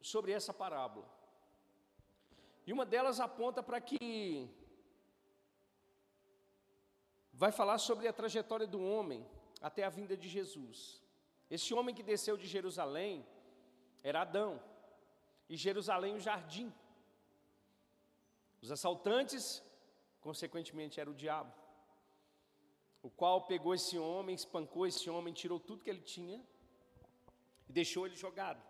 sobre 0.00 0.32
essa 0.32 0.52
parábola. 0.52 1.06
E 2.66 2.72
uma 2.72 2.86
delas 2.86 3.20
aponta 3.20 3.62
para 3.62 3.80
que 3.80 4.48
vai 7.34 7.50
falar 7.50 7.78
sobre 7.78 8.06
a 8.08 8.12
trajetória 8.12 8.66
do 8.66 8.80
homem 8.82 9.26
até 9.60 9.84
a 9.84 9.90
vinda 9.90 10.16
de 10.16 10.28
Jesus. 10.28 11.02
Esse 11.50 11.74
homem 11.74 11.94
que 11.94 12.02
desceu 12.02 12.36
de 12.36 12.46
Jerusalém 12.46 13.26
era 14.02 14.22
Adão, 14.22 14.62
e 15.48 15.56
Jerusalém 15.56 16.14
o 16.14 16.20
jardim. 16.20 16.72
Os 18.62 18.70
assaltantes 18.70 19.62
consequentemente 20.20 21.00
era 21.00 21.10
o 21.10 21.14
diabo, 21.14 21.52
o 23.02 23.10
qual 23.10 23.46
pegou 23.46 23.74
esse 23.74 23.98
homem, 23.98 24.34
espancou 24.34 24.86
esse 24.86 25.10
homem, 25.10 25.34
tirou 25.34 25.60
tudo 25.60 25.82
que 25.82 25.90
ele 25.90 26.00
tinha 26.00 26.42
e 27.68 27.72
deixou 27.72 28.06
ele 28.06 28.16
jogado. 28.16 28.62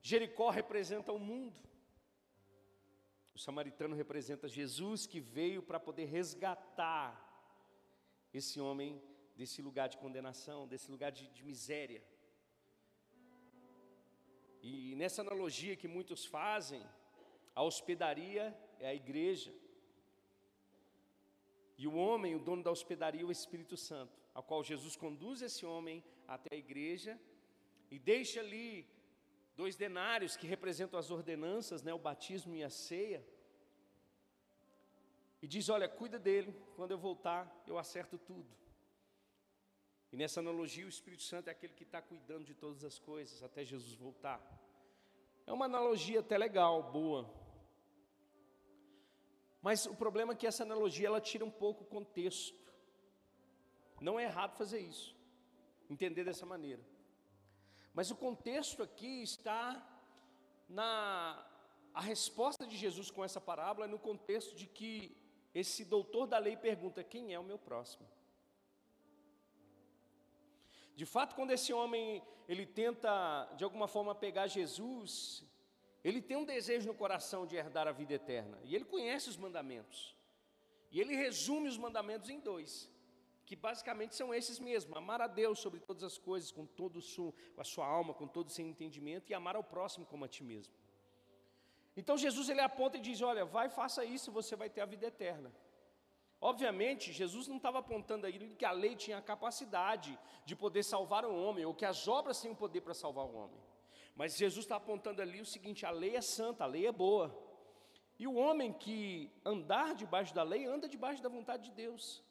Jericó 0.00 0.50
representa 0.50 1.12
o 1.12 1.18
mundo. 1.18 1.60
O 3.34 3.38
samaritano 3.38 3.94
representa 3.94 4.48
Jesus 4.48 5.06
que 5.06 5.20
veio 5.20 5.62
para 5.62 5.80
poder 5.80 6.06
resgatar 6.06 7.08
esse 8.32 8.60
homem 8.60 9.00
desse 9.36 9.62
lugar 9.62 9.88
de 9.88 9.98
condenação, 9.98 10.68
desse 10.68 10.90
lugar 10.90 11.10
de, 11.10 11.28
de 11.28 11.42
miséria. 11.42 12.02
E 14.62 14.94
nessa 14.96 15.22
analogia 15.22 15.76
que 15.76 15.88
muitos 15.88 16.24
fazem, 16.24 16.82
a 17.54 17.62
hospedaria 17.62 18.56
é 18.78 18.88
a 18.88 18.94
igreja. 18.94 19.52
E 21.78 21.86
o 21.86 21.94
homem, 21.94 22.34
o 22.34 22.38
dono 22.38 22.62
da 22.62 22.70
hospedaria, 22.70 23.22
é 23.22 23.24
o 23.24 23.32
Espírito 23.32 23.76
Santo, 23.76 24.20
ao 24.34 24.42
qual 24.42 24.62
Jesus 24.62 24.96
conduz 24.96 25.40
esse 25.40 25.64
homem 25.64 26.04
até 26.28 26.54
a 26.54 26.58
igreja 26.58 27.18
e 27.90 27.98
deixa 27.98 28.40
ali 28.40 28.86
dois 29.60 29.76
denários 29.76 30.36
que 30.38 30.46
representam 30.46 30.98
as 30.98 31.10
ordenanças, 31.10 31.82
né, 31.82 31.92
o 31.92 31.98
batismo 32.08 32.54
e 32.56 32.62
a 32.64 32.70
ceia. 32.70 33.22
E 35.42 35.46
diz: 35.46 35.68
Olha, 35.68 35.86
cuida 35.86 36.18
dele, 36.18 36.50
quando 36.76 36.92
eu 36.92 36.98
voltar, 36.98 37.42
eu 37.66 37.76
acerto 37.76 38.16
tudo. 38.16 38.50
E 40.12 40.16
nessa 40.16 40.40
analogia, 40.40 40.86
o 40.86 40.94
Espírito 40.96 41.22
Santo 41.22 41.48
é 41.48 41.50
aquele 41.52 41.74
que 41.74 41.84
está 41.84 42.00
cuidando 42.00 42.44
de 42.50 42.54
todas 42.54 42.82
as 42.90 42.98
coisas 42.98 43.42
até 43.42 43.62
Jesus 43.72 43.94
voltar. 43.94 44.40
É 45.46 45.52
uma 45.52 45.66
analogia 45.66 46.20
até 46.20 46.38
legal, 46.38 46.90
boa. 46.90 47.22
Mas 49.60 49.84
o 49.84 49.94
problema 49.94 50.32
é 50.32 50.36
que 50.36 50.46
essa 50.46 50.62
analogia 50.62 51.06
ela 51.06 51.20
tira 51.20 51.44
um 51.44 51.50
pouco 51.50 51.84
o 51.84 51.86
contexto. 51.96 52.58
Não 54.00 54.18
é 54.18 54.24
errado 54.24 54.56
fazer 54.56 54.80
isso, 54.80 55.14
entender 55.90 56.24
dessa 56.24 56.46
maneira. 56.46 56.82
Mas 57.92 58.10
o 58.10 58.16
contexto 58.16 58.82
aqui 58.82 59.22
está 59.22 59.86
na 60.68 61.46
a 61.92 62.00
resposta 62.00 62.66
de 62.66 62.76
Jesus 62.76 63.10
com 63.10 63.24
essa 63.24 63.40
parábola 63.40 63.86
é 63.86 63.88
no 63.88 63.98
contexto 63.98 64.54
de 64.54 64.66
que 64.66 65.16
esse 65.52 65.84
doutor 65.84 66.26
da 66.26 66.38
lei 66.38 66.56
pergunta: 66.56 67.02
quem 67.02 67.34
é 67.34 67.38
o 67.38 67.44
meu 67.44 67.58
próximo? 67.58 68.06
De 70.94 71.06
fato, 71.06 71.34
quando 71.34 71.50
esse 71.50 71.72
homem 71.72 72.22
ele 72.46 72.66
tenta 72.66 73.46
de 73.56 73.64
alguma 73.64 73.88
forma 73.88 74.14
pegar 74.14 74.46
Jesus, 74.46 75.44
ele 76.04 76.20
tem 76.20 76.36
um 76.36 76.44
desejo 76.44 76.86
no 76.86 76.94
coração 76.94 77.46
de 77.46 77.56
herdar 77.56 77.88
a 77.88 77.92
vida 77.92 78.14
eterna, 78.14 78.58
e 78.64 78.74
ele 78.74 78.84
conhece 78.84 79.28
os 79.28 79.36
mandamentos. 79.36 80.14
E 80.90 81.00
ele 81.00 81.14
resume 81.14 81.68
os 81.68 81.78
mandamentos 81.78 82.28
em 82.28 82.40
dois, 82.40 82.88
que 83.50 83.56
basicamente 83.56 84.14
são 84.14 84.32
esses 84.32 84.60
mesmos: 84.60 84.96
amar 84.96 85.20
a 85.20 85.26
Deus 85.26 85.58
sobre 85.58 85.80
todas 85.80 86.04
as 86.04 86.16
coisas, 86.16 86.52
com 86.52 86.64
todo 86.64 86.98
o 86.98 87.02
seu, 87.02 87.34
com 87.56 87.60
a 87.60 87.64
sua 87.64 87.84
alma, 87.84 88.14
com 88.14 88.28
todo 88.36 88.46
o 88.46 88.52
seu 88.56 88.64
entendimento, 88.64 89.28
e 89.28 89.34
amar 89.34 89.56
ao 89.56 89.64
próximo 89.64 90.06
como 90.06 90.24
a 90.24 90.28
ti 90.28 90.44
mesmo. 90.44 90.72
Então 91.96 92.16
Jesus 92.16 92.48
ele 92.48 92.60
aponta 92.60 92.96
e 92.96 93.00
diz: 93.00 93.20
Olha, 93.20 93.44
vai, 93.44 93.68
faça 93.68 94.04
isso, 94.04 94.30
você 94.30 94.54
vai 94.54 94.70
ter 94.70 94.82
a 94.82 94.86
vida 94.86 95.04
eterna. 95.08 95.50
Obviamente, 96.40 97.12
Jesus 97.12 97.48
não 97.48 97.56
estava 97.56 97.80
apontando 97.80 98.24
aí 98.24 98.54
que 98.54 98.64
a 98.64 98.70
lei 98.70 98.94
tinha 98.94 99.18
a 99.18 99.22
capacidade 99.32 100.16
de 100.44 100.54
poder 100.54 100.84
salvar 100.84 101.24
o 101.24 101.34
homem, 101.34 101.64
ou 101.64 101.74
que 101.74 101.84
as 101.84 102.06
obras 102.06 102.40
tinham 102.40 102.54
poder 102.54 102.82
para 102.82 102.94
salvar 102.94 103.26
o 103.26 103.34
homem. 103.34 103.60
Mas 104.14 104.36
Jesus 104.36 104.64
está 104.64 104.76
apontando 104.76 105.20
ali 105.20 105.40
o 105.40 105.50
seguinte: 105.56 105.84
a 105.84 105.90
lei 105.90 106.14
é 106.14 106.20
santa, 106.20 106.62
a 106.62 106.68
lei 106.68 106.86
é 106.86 106.92
boa. 106.92 107.36
E 108.16 108.28
o 108.28 108.34
homem 108.34 108.72
que 108.72 109.28
andar 109.44 109.92
debaixo 109.96 110.32
da 110.32 110.44
lei, 110.44 110.66
anda 110.66 110.88
debaixo 110.88 111.20
da 111.20 111.28
vontade 111.28 111.64
de 111.64 111.72
Deus. 111.72 112.22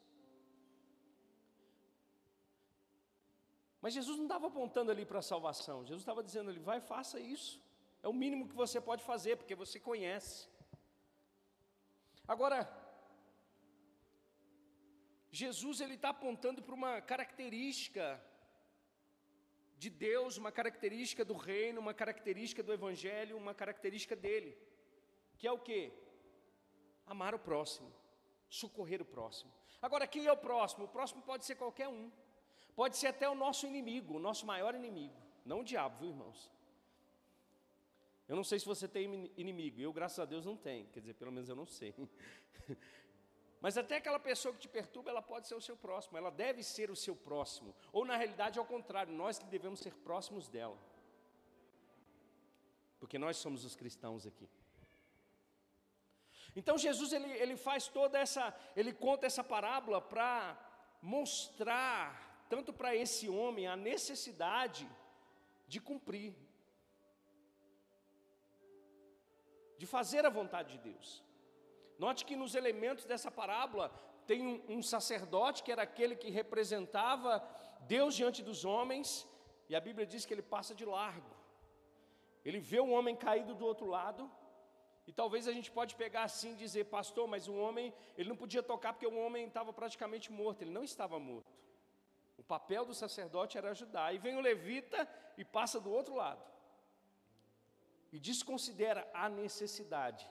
Mas 3.80 3.94
Jesus 3.94 4.16
não 4.18 4.26
estava 4.26 4.46
apontando 4.46 4.90
ali 4.90 5.04
para 5.06 5.20
a 5.20 5.22
salvação, 5.22 5.84
Jesus 5.84 6.02
estava 6.02 6.22
dizendo 6.22 6.50
ali: 6.50 6.58
vai, 6.58 6.80
faça 6.80 7.18
isso. 7.18 7.60
É 8.02 8.08
o 8.08 8.12
mínimo 8.12 8.48
que 8.48 8.54
você 8.54 8.80
pode 8.80 9.02
fazer, 9.02 9.36
porque 9.36 9.54
você 9.54 9.78
conhece. 9.78 10.48
Agora, 12.26 12.60
Jesus 15.30 15.80
ele 15.80 15.94
está 15.94 16.10
apontando 16.10 16.62
para 16.62 16.74
uma 16.74 17.00
característica 17.00 18.22
de 19.78 19.88
Deus, 19.88 20.36
uma 20.36 20.52
característica 20.52 21.24
do 21.24 21.34
reino, 21.34 21.80
uma 21.80 21.94
característica 21.94 22.62
do 22.62 22.72
evangelho, 22.72 23.36
uma 23.36 23.54
característica 23.54 24.14
dele, 24.14 24.56
que 25.38 25.46
é 25.46 25.52
o 25.52 25.58
que? 25.58 25.92
Amar 27.06 27.34
o 27.34 27.38
próximo, 27.38 27.90
socorrer 28.48 29.00
o 29.00 29.04
próximo. 29.04 29.52
Agora, 29.80 30.06
quem 30.06 30.26
é 30.26 30.32
o 30.32 30.36
próximo? 30.36 30.84
O 30.84 30.88
próximo 30.88 31.22
pode 31.22 31.44
ser 31.44 31.54
qualquer 31.54 31.88
um, 31.88 32.10
pode 32.74 32.96
ser 32.96 33.08
até 33.08 33.28
o 33.28 33.34
nosso 33.34 33.66
inimigo, 33.66 34.16
o 34.16 34.18
nosso 34.18 34.46
maior 34.46 34.74
inimigo, 34.74 35.14
não 35.44 35.60
o 35.60 35.64
diabo, 35.64 35.98
viu 35.98 36.10
irmãos? 36.10 36.50
Eu 38.28 38.36
não 38.36 38.44
sei 38.44 38.60
se 38.60 38.66
você 38.66 38.86
tem 38.86 39.30
inimigo, 39.36 39.80
eu, 39.80 39.92
graças 39.92 40.18
a 40.20 40.24
Deus, 40.24 40.46
não 40.46 40.56
tenho, 40.56 40.86
quer 40.86 41.00
dizer, 41.00 41.14
pelo 41.14 41.32
menos 41.32 41.48
eu 41.48 41.56
não 41.56 41.66
sei. 41.66 41.94
Mas 43.60 43.76
até 43.76 43.96
aquela 43.96 44.18
pessoa 44.18 44.54
que 44.54 44.60
te 44.60 44.68
perturba, 44.68 45.10
ela 45.10 45.20
pode 45.20 45.46
ser 45.46 45.54
o 45.54 45.60
seu 45.60 45.76
próximo, 45.76 46.16
ela 46.16 46.30
deve 46.30 46.62
ser 46.62 46.90
o 46.90 46.96
seu 46.96 47.14
próximo. 47.14 47.74
Ou 47.92 48.04
na 48.04 48.16
realidade, 48.16 48.58
ao 48.58 48.64
contrário, 48.64 49.12
nós 49.12 49.38
que 49.38 49.44
devemos 49.46 49.80
ser 49.80 49.92
próximos 49.94 50.48
dela. 50.48 50.78
Porque 52.98 53.18
nós 53.18 53.36
somos 53.36 53.64
os 53.64 53.76
cristãos 53.76 54.26
aqui. 54.26 54.48
Então 56.54 56.78
Jesus 56.78 57.12
ele, 57.12 57.30
ele 57.32 57.56
faz 57.56 57.86
toda 57.88 58.18
essa, 58.18 58.54
ele 58.74 58.92
conta 58.92 59.26
essa 59.26 59.44
parábola 59.44 60.00
para 60.00 60.58
mostrar, 61.02 62.29
tanto 62.52 62.70
para 62.78 62.90
esse 63.02 63.26
homem, 63.38 63.64
a 63.66 63.76
necessidade 63.76 64.84
de 65.72 65.80
cumprir, 65.88 66.34
de 69.78 69.86
fazer 69.86 70.22
a 70.26 70.36
vontade 70.38 70.72
de 70.74 70.80
Deus. 70.90 71.08
Note 71.96 72.24
que 72.28 72.40
nos 72.42 72.56
elementos 72.60 73.04
dessa 73.10 73.30
parábola 73.30 73.86
tem 74.26 74.40
um, 74.50 74.56
um 74.76 74.82
sacerdote 74.82 75.62
que 75.62 75.72
era 75.74 75.82
aquele 75.82 76.16
que 76.22 76.28
representava 76.40 77.30
Deus 77.96 78.16
diante 78.20 78.42
dos 78.42 78.64
homens, 78.64 79.08
e 79.68 79.76
a 79.76 79.80
Bíblia 79.80 80.06
diz 80.12 80.26
que 80.26 80.34
ele 80.34 80.42
passa 80.42 80.74
de 80.74 80.84
largo. 80.84 81.32
Ele 82.44 82.58
vê 82.58 82.80
um 82.80 82.92
homem 82.92 83.14
caído 83.14 83.54
do 83.54 83.64
outro 83.64 83.86
lado, 83.86 84.28
e 85.06 85.12
talvez 85.12 85.46
a 85.46 85.52
gente 85.52 85.70
pode 85.70 85.94
pegar 85.94 86.24
assim 86.24 86.52
e 86.52 86.62
dizer, 86.64 86.84
pastor, 86.86 87.28
mas 87.28 87.46
o 87.46 87.54
homem, 87.54 87.94
ele 88.18 88.28
não 88.28 88.36
podia 88.36 88.62
tocar 88.62 88.92
porque 88.92 89.06
o 89.06 89.18
homem 89.24 89.46
estava 89.46 89.72
praticamente 89.72 90.32
morto, 90.32 90.62
ele 90.62 90.72
não 90.72 90.82
estava 90.82 91.16
morto. 91.18 91.60
O 92.40 92.42
papel 92.42 92.84
do 92.90 92.94
sacerdote 92.94 93.58
era 93.58 93.70
ajudar. 93.70 94.14
E 94.14 94.18
vem 94.18 94.36
o 94.36 94.40
levita 94.40 95.00
e 95.36 95.44
passa 95.44 95.78
do 95.78 95.90
outro 95.98 96.14
lado. 96.22 96.42
E 98.10 98.18
desconsidera 98.18 99.02
a 99.12 99.28
necessidade. 99.28 100.28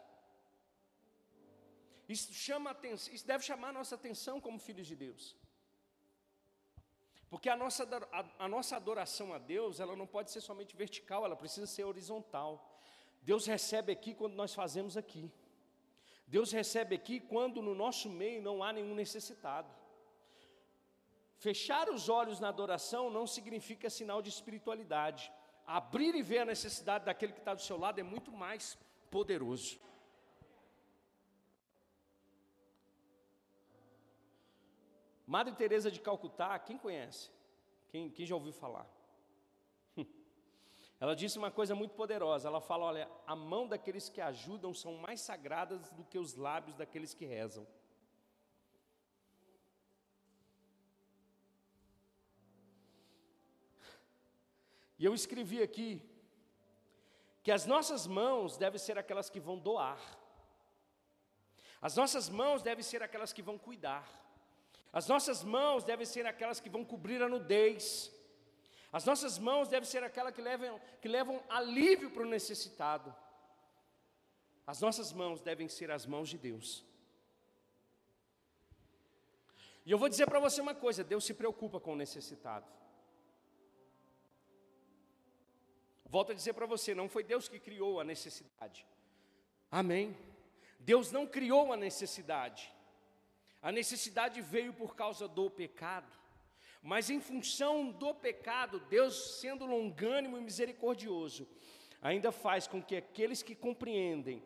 Isso 2.15 2.33
chama 2.33 2.71
atenção, 2.71 3.13
isso 3.13 3.27
deve 3.31 3.43
chamar 3.43 3.69
a 3.69 3.77
nossa 3.79 3.93
atenção 3.93 4.41
como 4.41 4.57
filhos 4.67 4.87
de 4.87 4.95
Deus. 4.95 5.23
Porque 7.29 7.47
a 7.47 7.55
nossa, 7.55 7.83
a, 8.11 8.45
a 8.45 8.47
nossa 8.47 8.75
adoração 8.75 9.31
a 9.31 9.37
Deus, 9.37 9.79
ela 9.79 9.95
não 9.95 10.07
pode 10.07 10.31
ser 10.31 10.41
somente 10.41 10.75
vertical, 10.75 11.23
ela 11.23 11.35
precisa 11.35 11.67
ser 11.67 11.83
horizontal. 11.83 12.51
Deus 13.21 13.45
recebe 13.45 13.91
aqui 13.91 14.15
quando 14.15 14.33
nós 14.33 14.55
fazemos 14.55 14.97
aqui. 14.97 15.31
Deus 16.25 16.51
recebe 16.51 16.95
aqui 16.95 17.19
quando 17.19 17.61
no 17.61 17.75
nosso 17.75 18.09
meio 18.09 18.41
não 18.41 18.63
há 18.63 18.73
nenhum 18.73 18.95
necessitado. 18.95 19.69
Fechar 21.45 21.89
os 21.89 22.09
olhos 22.09 22.39
na 22.41 22.49
adoração 22.49 23.09
não 23.09 23.25
significa 23.25 23.89
sinal 23.89 24.21
de 24.21 24.29
espiritualidade. 24.29 25.31
Abrir 25.65 26.13
e 26.13 26.21
ver 26.21 26.39
a 26.39 26.45
necessidade 26.45 27.05
daquele 27.05 27.31
que 27.31 27.39
está 27.39 27.53
do 27.53 27.61
seu 27.61 27.77
lado 27.77 27.99
é 27.99 28.03
muito 28.03 28.31
mais 28.31 28.77
poderoso. 29.09 29.79
Madre 35.25 35.53
Teresa 35.55 35.89
de 35.89 36.01
Calcutá, 36.01 36.59
quem 36.59 36.77
conhece? 36.77 37.31
Quem, 37.89 38.09
quem 38.09 38.25
já 38.25 38.35
ouviu 38.35 38.51
falar? 38.51 38.87
Ela 40.99 41.15
disse 41.15 41.37
uma 41.37 41.49
coisa 41.49 41.73
muito 41.73 41.93
poderosa. 41.93 42.49
Ela 42.49 42.59
fala: 42.59 42.85
olha, 42.85 43.09
a 43.25 43.35
mão 43.35 43.65
daqueles 43.65 44.09
que 44.09 44.19
ajudam 44.19 44.73
são 44.73 44.95
mais 44.97 45.21
sagradas 45.21 45.89
do 45.91 46.03
que 46.03 46.19
os 46.19 46.35
lábios 46.35 46.75
daqueles 46.75 47.13
que 47.13 47.25
rezam. 47.25 47.65
E 54.99 55.05
eu 55.05 55.13
escrevi 55.13 55.63
aqui 55.63 55.89
que 57.41 57.51
as 57.51 57.65
nossas 57.65 58.05
mãos 58.05 58.57
devem 58.57 58.77
ser 58.77 58.97
aquelas 58.97 59.29
que 59.29 59.39
vão 59.39 59.57
doar. 59.57 59.99
As 61.81 61.95
nossas 61.95 62.27
mãos 62.27 62.61
devem 62.61 62.83
ser 62.83 63.01
aquelas 63.01 63.31
que 63.31 63.41
vão 63.41 63.57
cuidar. 63.57 64.05
As 64.91 65.07
nossas 65.07 65.43
mãos 65.43 65.85
devem 65.85 66.05
ser 66.05 66.25
aquelas 66.25 66.59
que 66.59 66.69
vão 66.69 66.83
cobrir 66.83 67.21
a 67.23 67.29
nudez. 67.29 68.11
As 68.91 69.05
nossas 69.05 69.39
mãos 69.39 69.69
devem 69.69 69.87
ser 69.87 70.03
aquelas 70.03 70.33
que 70.33 70.41
levam, 70.41 70.81
que 71.01 71.07
levam 71.07 71.41
alívio 71.47 72.11
para 72.11 72.23
o 72.23 72.29
necessitado. 72.37 73.15
As 74.67 74.81
nossas 74.81 75.13
mãos 75.13 75.39
devem 75.39 75.69
ser 75.69 75.89
as 75.91 76.05
mãos 76.05 76.27
de 76.27 76.37
Deus. 76.37 76.83
E 79.85 79.91
eu 79.91 79.97
vou 79.97 80.09
dizer 80.09 80.27
para 80.27 80.39
você 80.39 80.59
uma 80.59 80.75
coisa: 80.75 81.03
Deus 81.03 81.23
se 81.23 81.33
preocupa 81.33 81.79
com 81.79 81.93
o 81.93 81.95
necessitado. 81.95 82.67
Volto 86.09 86.31
a 86.31 86.35
dizer 86.35 86.53
para 86.53 86.65
você: 86.65 86.95
não 86.95 87.07
foi 87.07 87.23
Deus 87.23 87.47
que 87.47 87.59
criou 87.59 87.99
a 87.99 88.03
necessidade. 88.03 88.85
Amém. 89.71 90.17
Deus 90.79 91.11
não 91.11 91.27
criou 91.27 91.71
a 91.71 91.77
necessidade. 91.77 92.73
A 93.61 93.71
necessidade 93.71 94.41
veio 94.41 94.73
por 94.73 94.95
causa 94.95 95.27
do 95.27 95.49
pecado. 95.49 96.17
Mas 96.81 97.09
em 97.09 97.19
função 97.19 97.91
do 97.91 98.15
pecado, 98.15 98.79
Deus, 98.89 99.39
sendo 99.39 99.65
longânimo 99.65 100.37
e 100.37 100.41
misericordioso, 100.41 101.47
ainda 102.01 102.31
faz 102.31 102.67
com 102.67 102.81
que 102.81 102.95
aqueles 102.95 103.43
que 103.43 103.53
compreendem 103.53 104.41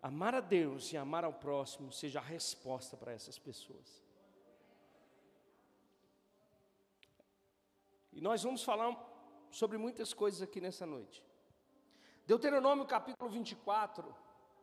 amar 0.00 0.34
a 0.34 0.40
Deus 0.40 0.92
e 0.92 0.96
amar 0.96 1.24
ao 1.24 1.32
próximo 1.32 1.92
seja 1.92 2.20
a 2.20 2.22
resposta 2.22 2.96
para 2.96 3.12
essas 3.12 3.38
pessoas. 3.38 4.00
E 8.12 8.20
nós 8.20 8.42
vamos 8.42 8.62
falar 8.62 9.09
sobre 9.50 9.76
muitas 9.76 10.14
coisas 10.14 10.40
aqui 10.42 10.60
nessa 10.60 10.86
noite. 10.86 11.24
Deuteronômio 12.26 12.86
capítulo 12.86 13.30
24, 13.30 14.14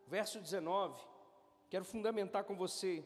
verso 0.08 0.40
19, 0.40 1.02
quero 1.70 1.84
fundamentar 1.84 2.44
com 2.46 2.56
você 2.56 3.04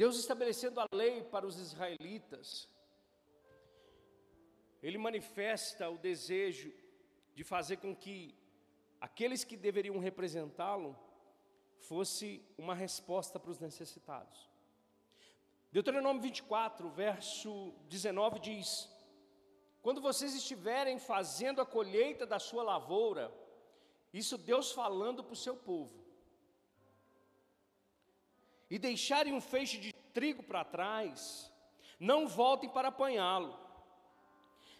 Deus 0.00 0.16
estabelecendo 0.16 0.78
a 0.80 0.86
lei 0.94 1.24
para 1.24 1.44
os 1.44 1.56
israelitas, 1.58 2.68
Ele 4.80 4.96
manifesta 4.96 5.90
o 5.90 5.98
desejo 5.98 6.72
de 7.34 7.42
fazer 7.42 7.78
com 7.78 7.96
que 7.96 8.32
aqueles 9.00 9.42
que 9.42 9.56
deveriam 9.56 9.98
representá-lo 9.98 10.96
fosse 11.80 12.28
uma 12.56 12.76
resposta 12.76 13.40
para 13.40 13.50
os 13.50 13.58
necessitados. 13.58 14.48
Deuteronômio 15.72 16.22
24, 16.22 16.88
verso 16.90 17.74
19 17.88 18.38
diz: 18.38 18.88
Quando 19.82 20.00
vocês 20.00 20.32
estiverem 20.32 21.00
fazendo 21.00 21.60
a 21.60 21.66
colheita 21.66 22.24
da 22.24 22.38
sua 22.38 22.62
lavoura, 22.62 23.34
isso 24.12 24.38
Deus 24.38 24.70
falando 24.70 25.24
para 25.24 25.32
o 25.32 25.44
seu 25.44 25.56
povo, 25.56 26.07
e 28.70 28.78
deixarem 28.78 29.32
um 29.32 29.40
feixe 29.40 29.78
de 29.78 29.92
trigo 30.12 30.42
para 30.42 30.64
trás, 30.64 31.52
não 31.98 32.28
voltem 32.28 32.68
para 32.68 32.88
apanhá-lo, 32.88 33.58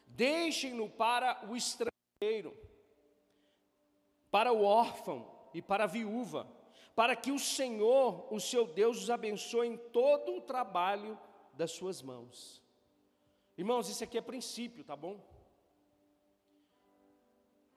deixem-no 0.07 0.89
para 0.89 1.47
o 1.49 1.57
estrangeiro, 1.57 2.57
para 4.31 4.53
o 4.53 4.63
órfão 4.63 5.31
e 5.55 5.63
para 5.63 5.85
a 5.85 5.87
viúva, 5.87 6.47
para 6.95 7.15
que 7.17 7.31
o 7.31 7.39
Senhor, 7.39 8.33
o 8.33 8.41
seu 8.41 8.67
Deus, 8.67 9.03
os 9.03 9.11
abençoe 9.11 9.69
em 9.69 9.77
todo 9.77 10.37
o 10.37 10.41
trabalho 10.41 11.19
das 11.55 11.73
suas 11.73 12.03
mãos. 12.03 12.63
Irmãos, 13.57 13.89
isso 13.89 14.05
aqui 14.05 14.19
é 14.19 14.21
princípio, 14.21 14.85
tá 14.85 14.97
bom? 14.97 15.21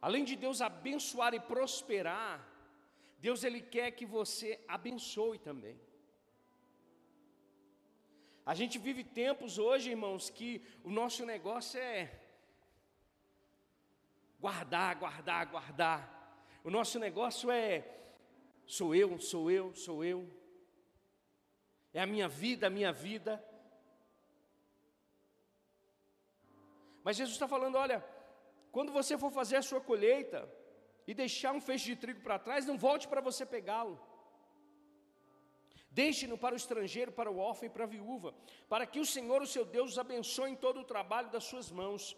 Além 0.02 0.24
de 0.24 0.36
Deus 0.36 0.62
abençoar 0.62 1.34
e 1.34 1.40
prosperar, 1.40 2.48
Deus 3.20 3.44
ele 3.44 3.62
quer 3.62 3.92
que 3.92 4.06
você 4.06 4.64
abençoe 4.68 5.38
também. 5.38 5.80
A 8.46 8.54
gente 8.56 8.80
vive 8.80 9.04
tempos 9.04 9.58
hoje, 9.58 9.92
irmãos, 9.92 10.30
que 10.30 10.64
o 10.84 10.90
nosso 10.90 11.26
negócio 11.26 11.80
é 11.80 12.12
guardar, 14.40 14.96
guardar, 14.96 15.46
guardar. 15.46 16.22
O 16.64 16.72
nosso 16.72 16.98
negócio 16.98 17.52
é 17.52 17.86
sou 18.66 18.96
eu, 18.96 19.20
sou 19.20 19.52
eu, 19.52 19.76
sou 19.76 20.04
eu. 20.04 20.28
É 21.94 22.02
a 22.02 22.08
minha 22.08 22.28
vida, 22.28 22.68
a 22.68 22.70
minha 22.70 22.92
vida. 22.92 23.44
Mas 27.04 27.18
Jesus 27.18 27.36
está 27.36 27.48
falando: 27.48 27.76
olha, 27.76 28.04
quando 28.72 28.92
você 28.92 29.18
for 29.18 29.32
fazer 29.32 29.58
a 29.58 29.62
sua 29.62 29.82
colheita 29.82 30.50
e 31.06 31.14
deixar 31.14 31.52
um 31.52 31.62
feixe 31.62 31.86
de 31.86 31.96
trigo 31.96 32.22
para 32.22 32.40
trás, 32.40 32.66
não 32.66 32.78
volte 32.78 33.08
para 33.08 33.22
você 33.22 33.46
pegá-lo. 33.46 34.00
Deixe-no 35.92 36.38
para 36.38 36.56
o 36.56 36.58
estrangeiro, 36.58 37.12
para 37.12 37.30
o 37.30 37.38
órfão 37.38 37.68
e 37.68 37.70
para 37.70 37.84
a 37.84 37.88
viúva, 37.88 38.34
para 38.70 38.86
que 38.86 39.00
o 39.00 39.06
Senhor, 39.06 39.42
o 39.42 39.48
seu 39.48 39.66
Deus, 39.66 39.92
os 39.92 40.00
abençoe 40.00 40.52
em 40.52 40.56
todo 40.56 40.80
o 40.80 40.86
trabalho 40.86 41.30
das 41.30 41.44
suas 41.44 41.70
mãos. 41.70 42.16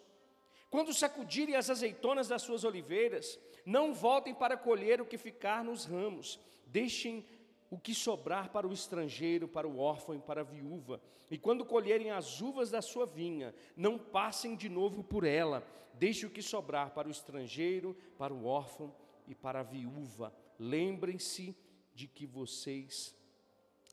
Quando 0.70 0.94
sacudirem 0.94 1.56
as 1.56 1.72
azeitonas 1.72 2.28
das 2.28 2.44
suas 2.44 2.64
oliveiras, 2.64 3.40
não 3.66 3.94
voltem 3.94 4.34
para 4.34 4.56
colher 4.56 5.02
o 5.02 5.06
que 5.06 5.18
ficar 5.18 5.64
nos 5.64 5.86
ramos, 5.86 6.40
deixem 6.68 7.26
o 7.72 7.80
que 7.80 7.96
sobrar 7.96 8.52
para 8.52 8.68
o 8.68 8.74
estrangeiro, 8.74 9.48
para 9.48 9.68
o 9.68 9.80
órfão 9.80 10.14
e 10.14 10.20
para 10.20 10.42
a 10.42 10.44
viúva. 10.44 11.02
E 11.32 11.40
quando 11.40 11.66
colherem 11.66 12.12
as 12.12 12.42
uvas 12.42 12.70
da 12.70 12.84
sua 12.84 13.08
vinha, 13.08 13.56
não 13.76 13.98
passem 13.98 14.56
de 14.56 14.70
novo 14.70 15.04
por 15.04 15.24
ela, 15.24 15.66
deixe 15.96 16.28
o 16.28 16.30
que 16.30 16.44
sobrar 16.44 16.92
para 16.92 17.08
o 17.08 17.12
estrangeiro, 17.12 17.98
para 18.20 18.32
o 18.32 18.46
órfão 18.46 18.96
e 19.28 19.34
para 19.34 19.62
a 19.62 19.64
viúva. 19.64 20.32
Lembrem-se 20.60 21.58
de 21.96 22.08
que 22.08 22.28
vocês 22.28 23.16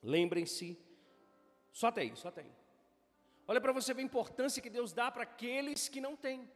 Lembrem-se, 0.03 0.79
só 1.73 1.93
tem, 1.93 2.15
só 2.15 2.31
tem. 2.31 2.51
Olha 3.47 3.61
para 3.61 3.73
você 3.73 3.93
ver 3.93 4.03
a 4.03 4.05
importância 4.05 4.63
que 4.63 4.71
Deus 4.71 4.93
dá 4.93 5.11
para 5.11 5.25
aqueles 5.25 5.89
que 5.89 6.01
não 6.01 6.17
têm. 6.17 6.49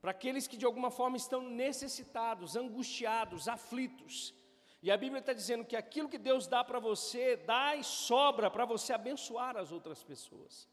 Para 0.00 0.10
aqueles 0.12 0.46
que 0.46 0.56
de 0.56 0.64
alguma 0.64 0.90
forma 0.90 1.16
estão 1.16 1.40
necessitados, 1.40 2.54
angustiados, 2.54 3.48
aflitos. 3.48 4.34
E 4.82 4.90
a 4.90 4.96
Bíblia 4.96 5.20
está 5.20 5.32
dizendo 5.32 5.64
que 5.64 5.74
aquilo 5.74 6.08
que 6.08 6.18
Deus 6.18 6.46
dá 6.46 6.62
para 6.62 6.78
você, 6.78 7.36
dá 7.36 7.74
e 7.74 7.82
sobra 7.82 8.48
para 8.50 8.64
você 8.64 8.92
abençoar 8.92 9.56
as 9.56 9.72
outras 9.72 10.04
pessoas. 10.04 10.68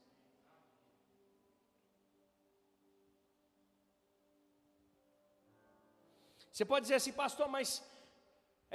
Você 6.52 6.64
pode 6.64 6.84
dizer 6.84 6.96
assim, 6.96 7.12
pastor, 7.12 7.48
mas 7.50 7.82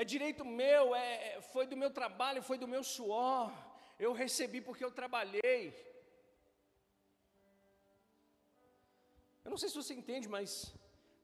é 0.00 0.04
direito 0.04 0.44
meu, 0.44 0.94
é, 0.94 1.08
é, 1.28 1.40
foi 1.52 1.64
do 1.70 1.76
meu 1.82 1.90
trabalho, 1.98 2.40
foi 2.48 2.56
do 2.62 2.68
meu 2.74 2.82
suor, 2.84 3.52
eu 3.98 4.12
recebi 4.12 4.61
porque 4.61 4.84
eu 4.84 4.92
trabalhei. 4.92 5.62
Eu 9.44 9.50
não 9.50 9.58
sei 9.58 9.68
se 9.68 9.80
você 9.80 9.94
entende, 10.00 10.28
mas 10.28 10.72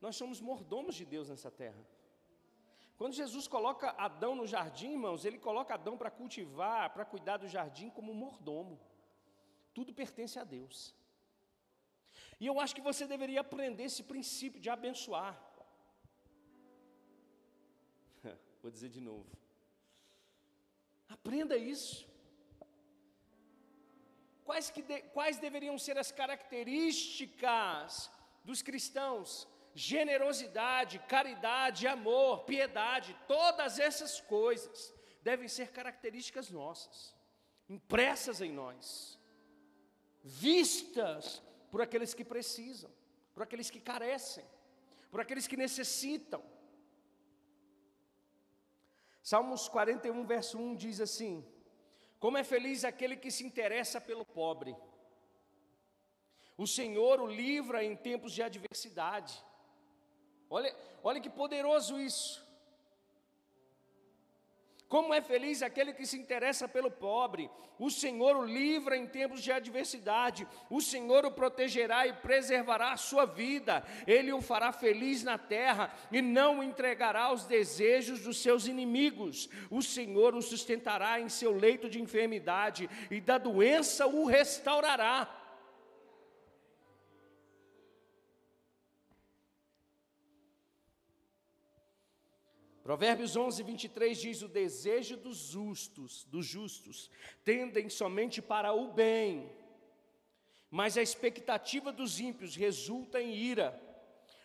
nós 0.01 0.17
somos 0.17 0.41
mordomos 0.41 0.97
de 0.97 1.05
Deus 1.05 1.29
nessa 1.29 1.53
terra. 1.53 1.83
Quando 2.97 3.15
Jesus 3.23 3.47
coloca 3.47 3.95
Adão 4.09 4.35
no 4.35 4.47
jardim, 4.55 4.91
irmãos, 4.95 5.25
ele 5.25 5.39
coloca 5.39 5.75
Adão 5.75 5.97
para 5.97 6.11
cultivar, 6.11 6.93
para 6.95 7.05
cuidar 7.05 7.37
do 7.37 7.47
jardim 7.57 7.91
como 7.91 8.13
mordomo. 8.13 8.77
Tudo 9.73 9.95
pertence 9.95 10.37
a 10.37 10.43
Deus. 10.43 10.77
E 12.41 12.47
eu 12.49 12.59
acho 12.59 12.75
que 12.75 12.89
você 12.91 13.07
deveria 13.07 13.41
aprender 13.43 13.85
esse 13.85 14.03
princípio 14.03 14.61
de 14.61 14.69
abençoar. 14.69 15.41
Vou 18.65 18.71
dizer 18.71 18.89
de 18.89 18.99
novo. 18.99 19.31
Aprenda 21.07 21.55
isso. 21.55 22.09
Quais, 24.43 24.71
que 24.71 24.81
de, 24.81 25.03
quais 25.17 25.37
deveriam 25.37 25.79
ser 25.79 25.99
as 25.99 26.11
características 26.11 28.11
dos 28.43 28.63
cristãos? 28.63 29.47
Generosidade, 29.75 30.99
caridade, 31.01 31.87
amor, 31.87 32.45
piedade, 32.45 33.15
todas 33.29 33.79
essas 33.79 34.19
coisas 34.19 34.95
devem 35.21 35.47
ser 35.47 35.71
características 35.71 36.51
nossas, 36.51 37.15
impressas 37.69 38.41
em 38.41 38.51
nós, 38.51 39.21
vistas 40.23 41.43
por 41.71 41.83
aqueles 41.83 42.15
que 42.15 42.25
precisam, 42.25 42.91
por 43.35 43.43
aqueles 43.43 43.69
que 43.69 43.81
carecem, 43.93 44.47
por 45.11 45.21
aqueles 45.21 45.47
que 45.47 45.57
necessitam. 45.57 46.43
Salmos 49.31 49.69
41, 49.69 50.27
verso 50.27 50.59
1 50.59 50.77
diz 50.77 51.01
assim: 51.01 51.43
Como 52.21 52.37
é 52.37 52.45
feliz 52.45 52.85
aquele 52.85 53.17
que 53.17 53.31
se 53.31 53.43
interessa 53.43 53.99
pelo 53.99 54.23
pobre. 54.23 54.77
O 56.59 56.67
Senhor 56.67 57.23
o 57.23 57.27
livra 57.27 57.83
em 57.83 57.97
tempos 57.97 58.33
de 58.35 58.43
adversidade. 58.43 59.43
Olha, 60.51 60.77
olha 61.03 61.23
que 61.23 61.31
poderoso 61.31 61.99
isso. 61.99 62.44
Como 64.95 65.13
é 65.13 65.21
feliz 65.21 65.61
aquele 65.61 65.93
que 65.93 66.07
se 66.07 66.17
interessa 66.17 66.69
pelo 66.69 66.89
pobre. 66.89 67.51
O 67.81 67.91
Senhor 67.91 68.37
o 68.37 68.45
livra 68.45 68.97
em 68.97 69.09
tempos 69.09 69.43
de 69.43 69.51
adversidade. 69.51 70.47
O 70.71 70.81
Senhor 70.81 71.27
o 71.27 71.33
protegerá 71.33 72.07
e 72.07 72.13
preservará 72.13 72.93
a 72.93 72.97
sua 72.97 73.25
vida. 73.25 73.83
Ele 74.07 74.33
o 74.33 74.41
fará 74.41 74.71
feliz 74.71 75.25
na 75.25 75.37
terra 75.37 75.93
e 76.13 76.23
não 76.23 76.61
o 76.61 76.63
entregará 76.63 77.23
aos 77.25 77.45
desejos 77.45 78.21
dos 78.21 78.41
seus 78.41 78.69
inimigos. 78.69 79.49
O 79.69 79.83
Senhor 79.83 80.33
o 80.33 80.41
sustentará 80.41 81.19
em 81.19 81.29
seu 81.29 81.53
leito 81.53 81.91
de 81.91 82.01
enfermidade 82.01 82.89
e 83.11 83.21
da 83.21 83.37
doença 83.37 84.07
o 84.07 84.27
restaurará. 84.27 85.44
Provérbios 92.95 93.35
11, 93.35 93.61
23 93.65 94.17
diz: 94.17 94.43
O 94.43 94.47
desejo 94.47 95.17
dos 95.17 95.37
justos, 95.49 96.23
dos 96.27 96.47
justos, 96.47 97.11
tendem 97.43 97.89
somente 97.89 98.41
para 98.41 98.73
o 98.73 98.93
bem, 98.93 99.51
mas 100.71 100.97
a 100.97 101.03
expectativa 101.03 101.91
dos 101.91 102.21
ímpios 102.21 102.55
resulta 102.55 103.21
em 103.21 103.35
ira. 103.35 103.83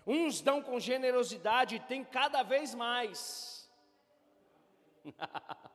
Uns 0.04 0.42
dão 0.42 0.64
com 0.64 0.80
generosidade 0.80 1.76
e 1.76 1.80
têm 1.80 2.04
cada 2.04 2.42
vez 2.42 2.74
mais. 2.74 3.70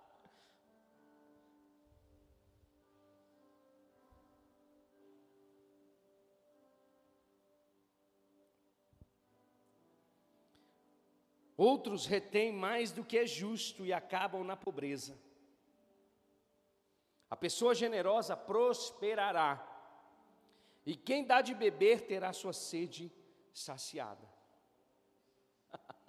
Outros 11.64 12.04
retêm 12.04 12.52
mais 12.52 12.92
do 12.92 13.02
que 13.02 13.16
é 13.16 13.26
justo 13.26 13.86
e 13.86 13.92
acabam 13.92 14.44
na 14.44 14.54
pobreza. 14.54 15.18
A 17.30 17.36
pessoa 17.44 17.74
generosa 17.74 18.36
prosperará, 18.36 19.66
e 20.84 20.94
quem 20.94 21.24
dá 21.24 21.40
de 21.40 21.54
beber 21.54 22.02
terá 22.02 22.34
sua 22.34 22.52
sede 22.52 23.10
saciada. 23.50 24.28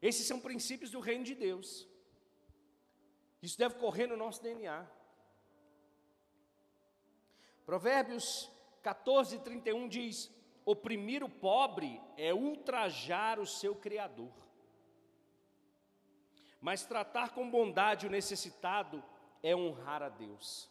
Esses 0.00 0.24
são 0.24 0.38
princípios 0.38 0.92
do 0.92 1.00
reino 1.00 1.24
de 1.24 1.34
Deus. 1.34 1.88
Isso 3.42 3.58
deve 3.58 3.74
correr 3.74 4.06
no 4.06 4.16
nosso 4.16 4.40
DNA. 4.40 4.88
Provérbios 7.66 8.56
14, 8.88 9.38
31 9.40 9.86
diz: 9.86 10.30
oprimir 10.64 11.22
o 11.22 11.28
pobre 11.28 12.00
é 12.16 12.32
ultrajar 12.32 13.38
o 13.38 13.46
seu 13.46 13.74
Criador, 13.84 14.32
mas 16.58 16.86
tratar 16.86 17.34
com 17.34 17.50
bondade 17.50 18.06
o 18.06 18.10
necessitado 18.18 19.04
é 19.42 19.54
honrar 19.54 20.02
a 20.02 20.08
Deus. 20.08 20.70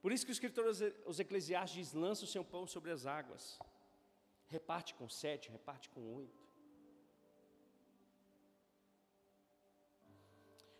Por 0.00 0.10
isso 0.10 0.24
que 0.24 0.32
o 0.32 0.38
escritor 0.38 0.64
os 1.12 1.20
Eclesiastes 1.20 1.78
diz: 1.78 1.92
lança 1.92 2.24
o 2.24 2.32
seu 2.34 2.42
pão 2.42 2.66
sobre 2.66 2.90
as 2.90 3.04
águas, 3.04 3.58
reparte 4.46 4.94
com 4.94 5.06
sete, 5.06 5.50
reparte 5.50 5.90
com 5.90 6.14
oito. 6.14 6.40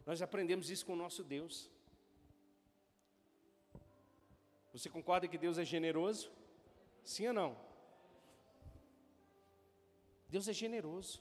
Nós 0.07 0.23
aprendemos 0.23 0.71
isso 0.71 0.87
com 0.87 0.95
o 0.95 1.03
nosso 1.05 1.23
Deus. 1.23 1.71
Você 4.73 4.89
concorda 4.89 5.29
que 5.29 5.39
Deus 5.39 5.59
é 5.59 5.65
generoso? 5.65 6.31
Sim 7.05 7.29
ou 7.29 7.33
não? 7.33 7.71
Deus 10.29 10.47
é 10.47 10.53
generoso. 10.53 11.21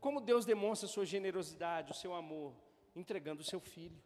Como 0.00 0.20
Deus 0.20 0.44
demonstra 0.44 0.86
sua 0.86 1.04
generosidade, 1.04 1.90
o 1.90 1.94
seu 1.94 2.14
amor? 2.14 2.54
Entregando 2.94 3.40
o 3.42 3.44
seu 3.44 3.58
filho. 3.58 4.00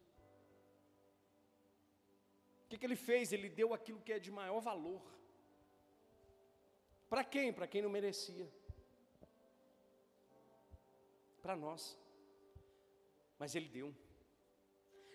O 2.65 2.69
que, 2.69 2.79
que 2.79 2.87
ele 2.87 2.97
fez? 2.97 3.33
Ele 3.33 3.49
deu 3.49 3.75
aquilo 3.75 4.01
que 4.01 4.13
é 4.13 4.19
de 4.19 4.31
maior 4.31 4.61
valor. 4.61 5.03
Para 7.11 7.25
quem? 7.25 7.53
Para 7.53 7.67
quem 7.67 7.83
não 7.83 7.91
merecia. 7.91 8.49
Para 11.43 11.57
nós. 11.57 11.99
Mas 13.39 13.55
ele 13.55 13.69
deu. 13.69 13.95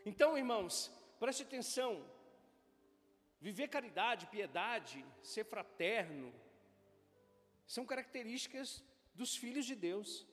Então, 0.05 0.37
irmãos, 0.37 0.91
preste 1.19 1.43
atenção. 1.43 2.03
Viver 3.47 3.67
caridade, 3.67 4.31
piedade, 4.35 4.97
ser 5.21 5.43
fraterno, 5.53 6.27
são 7.75 7.85
características 7.91 8.81
dos 9.13 9.35
filhos 9.35 9.65
de 9.65 9.75
Deus. 9.75 10.25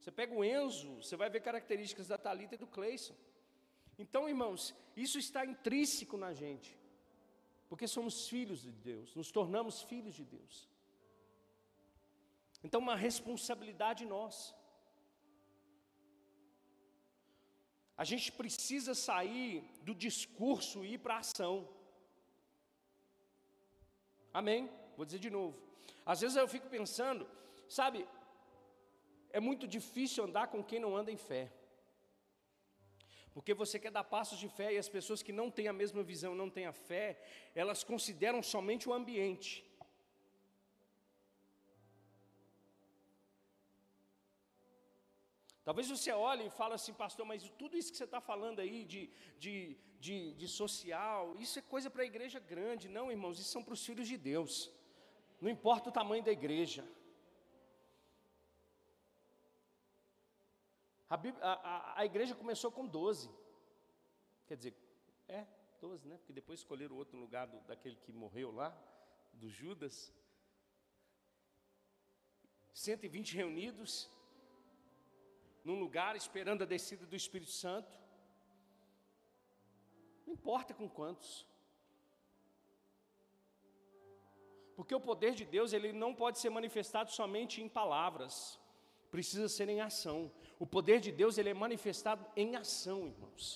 Você 0.00 0.10
pega 0.10 0.34
o 0.34 0.42
Enzo, 0.42 0.96
você 0.96 1.14
vai 1.22 1.30
ver 1.30 1.42
características 1.48 2.08
da 2.08 2.18
Talita 2.18 2.56
e 2.56 2.58
do 2.58 2.66
Cleison. 2.66 3.14
Então, 3.96 4.28
irmãos, 4.28 4.74
isso 4.96 5.16
está 5.24 5.46
intrínseco 5.46 6.16
na 6.24 6.32
gente, 6.42 6.76
porque 7.68 7.86
somos 7.86 8.28
filhos 8.28 8.60
de 8.66 8.72
Deus, 8.72 9.14
nos 9.14 9.30
tornamos 9.30 9.82
filhos 9.82 10.14
de 10.20 10.24
Deus. 10.24 10.68
Então, 12.64 12.80
uma 12.80 12.96
responsabilidade 12.96 14.04
nossa. 14.04 14.57
A 18.02 18.04
gente 18.04 18.30
precisa 18.30 18.94
sair 18.94 19.64
do 19.82 19.92
discurso 19.92 20.84
e 20.84 20.94
ir 20.94 20.98
para 20.98 21.16
a 21.16 21.18
ação. 21.18 21.68
Amém? 24.32 24.70
Vou 24.96 25.04
dizer 25.04 25.18
de 25.18 25.28
novo. 25.28 25.58
Às 26.06 26.20
vezes 26.20 26.36
eu 26.36 26.46
fico 26.46 26.68
pensando, 26.68 27.28
sabe, 27.68 28.06
é 29.30 29.40
muito 29.40 29.66
difícil 29.66 30.24
andar 30.24 30.46
com 30.46 30.62
quem 30.62 30.78
não 30.78 30.96
anda 30.96 31.10
em 31.10 31.16
fé. 31.16 31.52
Porque 33.34 33.52
você 33.52 33.78
quer 33.78 33.90
dar 33.90 34.04
passos 34.04 34.38
de 34.38 34.48
fé 34.48 34.72
e 34.72 34.78
as 34.78 34.88
pessoas 34.88 35.22
que 35.22 35.32
não 35.32 35.50
têm 35.50 35.68
a 35.68 35.72
mesma 35.72 36.02
visão, 36.02 36.34
não 36.34 36.48
têm 36.48 36.66
a 36.66 36.72
fé, 36.72 37.20
elas 37.54 37.82
consideram 37.82 38.42
somente 38.42 38.88
o 38.88 38.94
ambiente. 38.94 39.67
Talvez 45.68 45.86
você 45.90 46.10
olhe 46.10 46.44
e 46.46 46.50
fale 46.58 46.72
assim, 46.72 46.94
pastor, 46.94 47.26
mas 47.26 47.46
tudo 47.58 47.76
isso 47.76 47.90
que 47.92 47.98
você 47.98 48.04
está 48.04 48.22
falando 48.22 48.58
aí 48.58 48.86
de, 48.86 49.10
de, 49.38 49.76
de, 50.00 50.32
de 50.32 50.48
social, 50.48 51.36
isso 51.38 51.58
é 51.58 51.62
coisa 51.74 51.90
para 51.90 52.04
a 52.04 52.06
igreja 52.06 52.40
grande. 52.40 52.88
Não, 52.88 53.10
irmãos, 53.10 53.38
isso 53.38 53.50
são 53.50 53.62
para 53.62 53.74
os 53.74 53.84
filhos 53.84 54.08
de 54.08 54.16
Deus. 54.16 54.72
Não 55.38 55.50
importa 55.50 55.90
o 55.90 55.92
tamanho 55.92 56.24
da 56.24 56.32
igreja. 56.32 56.82
A, 61.10 61.16
a, 61.42 62.00
a, 62.00 62.06
igreja 62.06 62.34
começou 62.34 62.72
com 62.72 62.86
12. 62.86 63.28
Quer 64.46 64.56
dizer, 64.56 64.74
é, 65.28 65.46
12, 65.82 66.08
né? 66.08 66.16
Porque 66.16 66.32
depois 66.32 66.60
escolheram 66.60 66.96
outro 66.96 67.18
lugar 67.18 67.46
do, 67.46 67.60
daquele 67.66 67.96
que 67.96 68.10
morreu 68.10 68.50
lá, 68.50 68.74
do 69.34 69.50
Judas. 69.50 70.14
120 72.72 73.36
reunidos 73.36 74.10
num 75.68 75.78
lugar 75.86 76.12
esperando 76.16 76.62
a 76.62 76.70
descida 76.74 77.04
do 77.04 77.16
Espírito 77.22 77.52
Santo. 77.62 77.92
Não 80.26 80.32
importa 80.38 80.72
com 80.78 80.88
quantos. 80.98 81.30
Porque 84.76 84.94
o 84.94 85.06
poder 85.10 85.32
de 85.40 85.44
Deus, 85.56 85.74
ele 85.76 85.90
não 85.92 86.14
pode 86.22 86.38
ser 86.42 86.50
manifestado 86.58 87.10
somente 87.10 87.60
em 87.64 87.68
palavras, 87.80 88.34
precisa 89.10 89.46
ser 89.56 89.68
em 89.68 89.80
ação. 89.90 90.18
O 90.58 90.66
poder 90.66 91.00
de 91.06 91.12
Deus, 91.20 91.36
ele 91.36 91.50
é 91.50 91.54
manifestado 91.66 92.24
em 92.34 92.56
ação, 92.56 92.98
irmãos. 93.14 93.46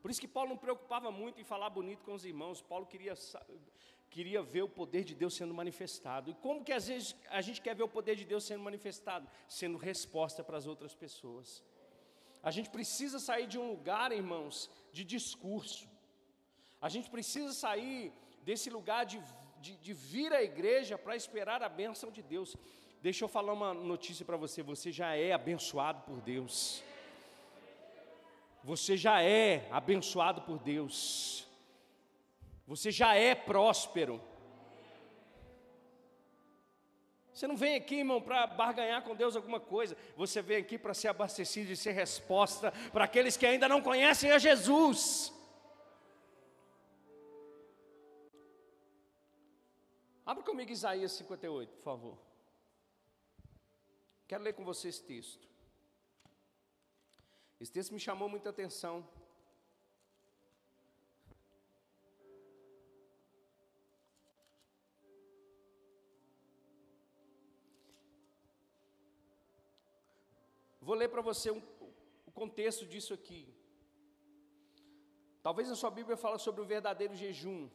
Por 0.00 0.10
isso 0.10 0.20
que 0.20 0.34
Paulo 0.36 0.50
não 0.50 0.56
preocupava 0.66 1.10
muito 1.10 1.40
em 1.40 1.50
falar 1.52 1.70
bonito 1.70 2.04
com 2.04 2.14
os 2.14 2.24
irmãos. 2.24 2.62
Paulo 2.62 2.86
queria 2.86 3.16
queria 4.10 4.42
ver 4.42 4.62
o 4.62 4.68
poder 4.68 5.04
de 5.04 5.14
Deus 5.14 5.34
sendo 5.34 5.54
manifestado. 5.54 6.30
E 6.30 6.34
como 6.34 6.64
que 6.64 6.72
às 6.72 6.88
vezes 6.88 7.14
a 7.30 7.40
gente 7.40 7.60
quer 7.60 7.74
ver 7.74 7.84
o 7.84 7.88
poder 7.88 8.16
de 8.16 8.24
Deus 8.24 8.44
sendo 8.44 8.62
manifestado? 8.62 9.26
Sendo 9.48 9.78
resposta 9.78 10.42
para 10.42 10.58
as 10.58 10.66
outras 10.66 10.94
pessoas. 10.94 11.62
A 12.42 12.50
gente 12.50 12.70
precisa 12.70 13.18
sair 13.18 13.46
de 13.46 13.58
um 13.58 13.68
lugar, 13.70 14.12
irmãos, 14.12 14.70
de 14.92 15.04
discurso. 15.04 15.88
A 16.80 16.88
gente 16.88 17.08
precisa 17.10 17.52
sair 17.52 18.12
desse 18.42 18.68
lugar 18.70 19.04
de, 19.04 19.22
de, 19.60 19.76
de 19.76 19.92
vir 19.92 20.32
à 20.32 20.42
igreja 20.42 20.98
para 20.98 21.14
esperar 21.14 21.62
a 21.62 21.68
bênção 21.68 22.10
de 22.10 22.22
Deus. 22.22 22.56
Deixa 23.02 23.24
eu 23.24 23.28
falar 23.28 23.52
uma 23.52 23.72
notícia 23.72 24.24
para 24.24 24.36
você: 24.36 24.62
você 24.62 24.90
já 24.90 25.14
é 25.14 25.32
abençoado 25.32 26.00
por 26.02 26.20
Deus. 26.20 26.82
Você 28.62 28.96
já 28.96 29.22
é 29.22 29.68
abençoado 29.70 30.42
por 30.42 30.58
Deus. 30.58 31.49
Você 32.70 32.92
já 32.92 33.16
é 33.16 33.34
próspero. 33.34 34.22
Você 37.32 37.48
não 37.48 37.56
vem 37.56 37.74
aqui, 37.74 37.96
irmão, 37.96 38.22
para 38.22 38.46
barganhar 38.46 39.02
com 39.02 39.16
Deus 39.16 39.34
alguma 39.34 39.58
coisa. 39.58 39.96
Você 40.16 40.40
vem 40.40 40.58
aqui 40.58 40.78
para 40.78 40.94
ser 40.94 41.08
abastecido 41.08 41.72
e 41.72 41.76
ser 41.76 41.90
resposta 41.90 42.70
para 42.92 43.06
aqueles 43.06 43.36
que 43.36 43.44
ainda 43.44 43.68
não 43.68 43.82
conhecem 43.82 44.30
a 44.30 44.38
Jesus. 44.38 45.32
Abra 50.24 50.44
comigo 50.44 50.70
Isaías 50.70 51.10
58, 51.10 51.72
por 51.72 51.82
favor. 51.82 52.18
Quero 54.28 54.44
ler 54.44 54.52
com 54.52 54.64
você 54.64 54.86
esse 54.86 55.02
texto. 55.02 55.44
Esse 57.58 57.72
texto 57.72 57.92
me 57.92 57.98
chamou 57.98 58.28
muita 58.28 58.50
atenção. 58.50 59.04
Vou 70.90 70.98
ler 70.98 71.08
para 71.08 71.22
você 71.22 71.52
um, 71.52 71.62
o 72.26 72.32
contexto 72.32 72.84
disso 72.84 73.14
aqui. 73.14 73.40
Talvez 75.40 75.68
na 75.68 75.76
sua 75.76 75.88
Bíblia 75.88 76.16
fala 76.16 76.36
sobre 76.36 76.60
o 76.62 76.64
verdadeiro 76.64 77.14
jejum. 77.14 77.70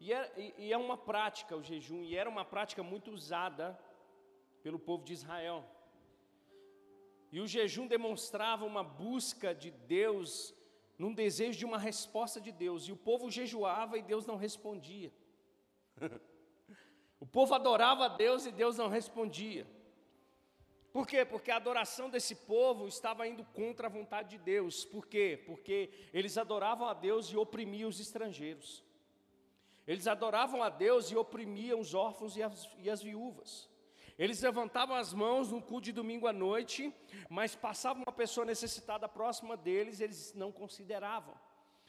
E 0.00 0.10
é, 0.10 0.54
e 0.56 0.72
é 0.72 0.78
uma 0.78 0.96
prática 0.96 1.54
o 1.54 1.62
jejum, 1.62 2.02
e 2.02 2.16
era 2.16 2.30
uma 2.30 2.42
prática 2.42 2.82
muito 2.82 3.10
usada 3.10 3.78
pelo 4.62 4.78
povo 4.78 5.04
de 5.04 5.12
Israel. 5.12 5.62
E 7.30 7.42
o 7.42 7.46
jejum 7.46 7.86
demonstrava 7.86 8.64
uma 8.64 8.82
busca 8.82 9.54
de 9.54 9.70
Deus, 9.70 10.54
num 10.96 11.12
desejo 11.12 11.58
de 11.58 11.66
uma 11.66 11.78
resposta 11.78 12.40
de 12.40 12.52
Deus. 12.52 12.88
E 12.88 12.92
o 12.92 12.96
povo 12.96 13.30
jejuava 13.30 13.98
e 13.98 14.02
Deus 14.02 14.24
não 14.24 14.36
respondia. 14.36 15.12
o 17.20 17.26
povo 17.26 17.54
adorava 17.54 18.06
a 18.06 18.08
Deus 18.08 18.46
e 18.46 18.50
Deus 18.50 18.78
não 18.78 18.88
respondia. 18.88 19.66
Por 20.94 21.08
quê? 21.08 21.24
Porque 21.24 21.50
a 21.50 21.56
adoração 21.56 22.08
desse 22.08 22.36
povo 22.36 22.86
estava 22.86 23.26
indo 23.26 23.44
contra 23.46 23.88
a 23.88 23.90
vontade 23.90 24.28
de 24.28 24.38
Deus. 24.38 24.84
Por 24.84 25.08
quê? 25.08 25.42
Porque 25.44 25.90
eles 26.12 26.38
adoravam 26.38 26.86
a 26.86 26.94
Deus 26.94 27.26
e 27.32 27.36
oprimiam 27.36 27.88
os 27.88 27.98
estrangeiros. 27.98 28.84
Eles 29.88 30.06
adoravam 30.06 30.62
a 30.62 30.68
Deus 30.68 31.10
e 31.10 31.16
oprimiam 31.16 31.80
os 31.80 31.94
órfãos 31.94 32.36
e 32.36 32.44
as, 32.44 32.70
e 32.78 32.88
as 32.88 33.02
viúvas. 33.02 33.68
Eles 34.16 34.40
levantavam 34.40 34.94
as 34.94 35.12
mãos 35.12 35.50
no 35.50 35.60
culto 35.60 35.86
de 35.86 35.90
domingo 35.90 36.28
à 36.28 36.32
noite, 36.32 36.94
mas 37.28 37.56
passava 37.56 37.98
uma 37.98 38.12
pessoa 38.12 38.46
necessitada 38.46 39.08
próxima 39.08 39.56
deles, 39.56 39.98
eles 39.98 40.32
não 40.32 40.52
consideravam. 40.52 41.34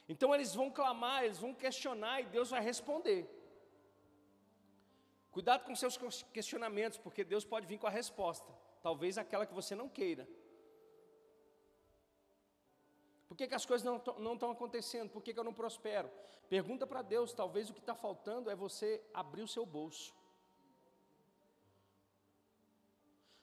Então 0.08 0.34
eles 0.34 0.52
vão 0.52 0.68
clamar, 0.68 1.22
eles 1.22 1.38
vão 1.38 1.54
questionar 1.54 2.22
e 2.22 2.24
Deus 2.24 2.50
vai 2.50 2.60
responder. 2.60 3.24
Cuidado 5.30 5.64
com 5.64 5.76
seus 5.76 5.96
questionamentos, 6.32 6.98
porque 6.98 7.22
Deus 7.22 7.44
pode 7.44 7.68
vir 7.68 7.78
com 7.78 7.86
a 7.86 7.90
resposta 8.02 8.65
talvez 8.86 9.18
aquela 9.18 9.44
que 9.44 9.52
você 9.52 9.74
não 9.74 9.88
queira. 9.88 10.28
Por 13.26 13.36
que, 13.36 13.48
que 13.48 13.54
as 13.60 13.66
coisas 13.66 13.84
não 13.84 14.34
estão 14.34 14.52
acontecendo? 14.52 15.10
Por 15.10 15.20
que, 15.20 15.34
que 15.34 15.40
eu 15.40 15.48
não 15.48 15.52
prospero? 15.52 16.08
Pergunta 16.48 16.86
para 16.86 17.02
Deus, 17.02 17.32
talvez 17.32 17.68
o 17.68 17.74
que 17.74 17.80
está 17.80 17.96
faltando 17.96 18.48
é 18.48 18.54
você 18.54 19.02
abrir 19.12 19.42
o 19.42 19.48
seu 19.48 19.66
bolso. 19.66 20.14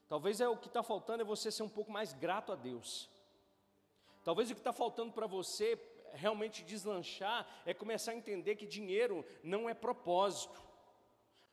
Talvez 0.08 0.39
é 0.39 0.48
o 0.48 0.56
que 0.56 0.70
está 0.70 0.82
faltando 0.82 1.24
é 1.24 1.26
você 1.26 1.52
ser 1.52 1.64
um 1.64 1.76
pouco 1.78 1.91
mais 1.91 2.14
grato 2.14 2.54
a 2.54 2.56
Deus. 2.56 3.10
Talvez 4.24 4.50
o 4.50 4.54
que 4.54 4.62
está 4.62 4.72
faltando 4.72 5.12
para 5.12 5.28
você 5.28 5.78
realmente 6.14 6.64
deslanchar 6.64 7.46
é 7.66 7.74
começar 7.74 8.14
a 8.14 8.16
entender 8.16 8.56
que 8.56 8.66
dinheiro 8.66 9.26
não 9.44 9.68
é 9.68 9.74
propósito. 9.74 10.64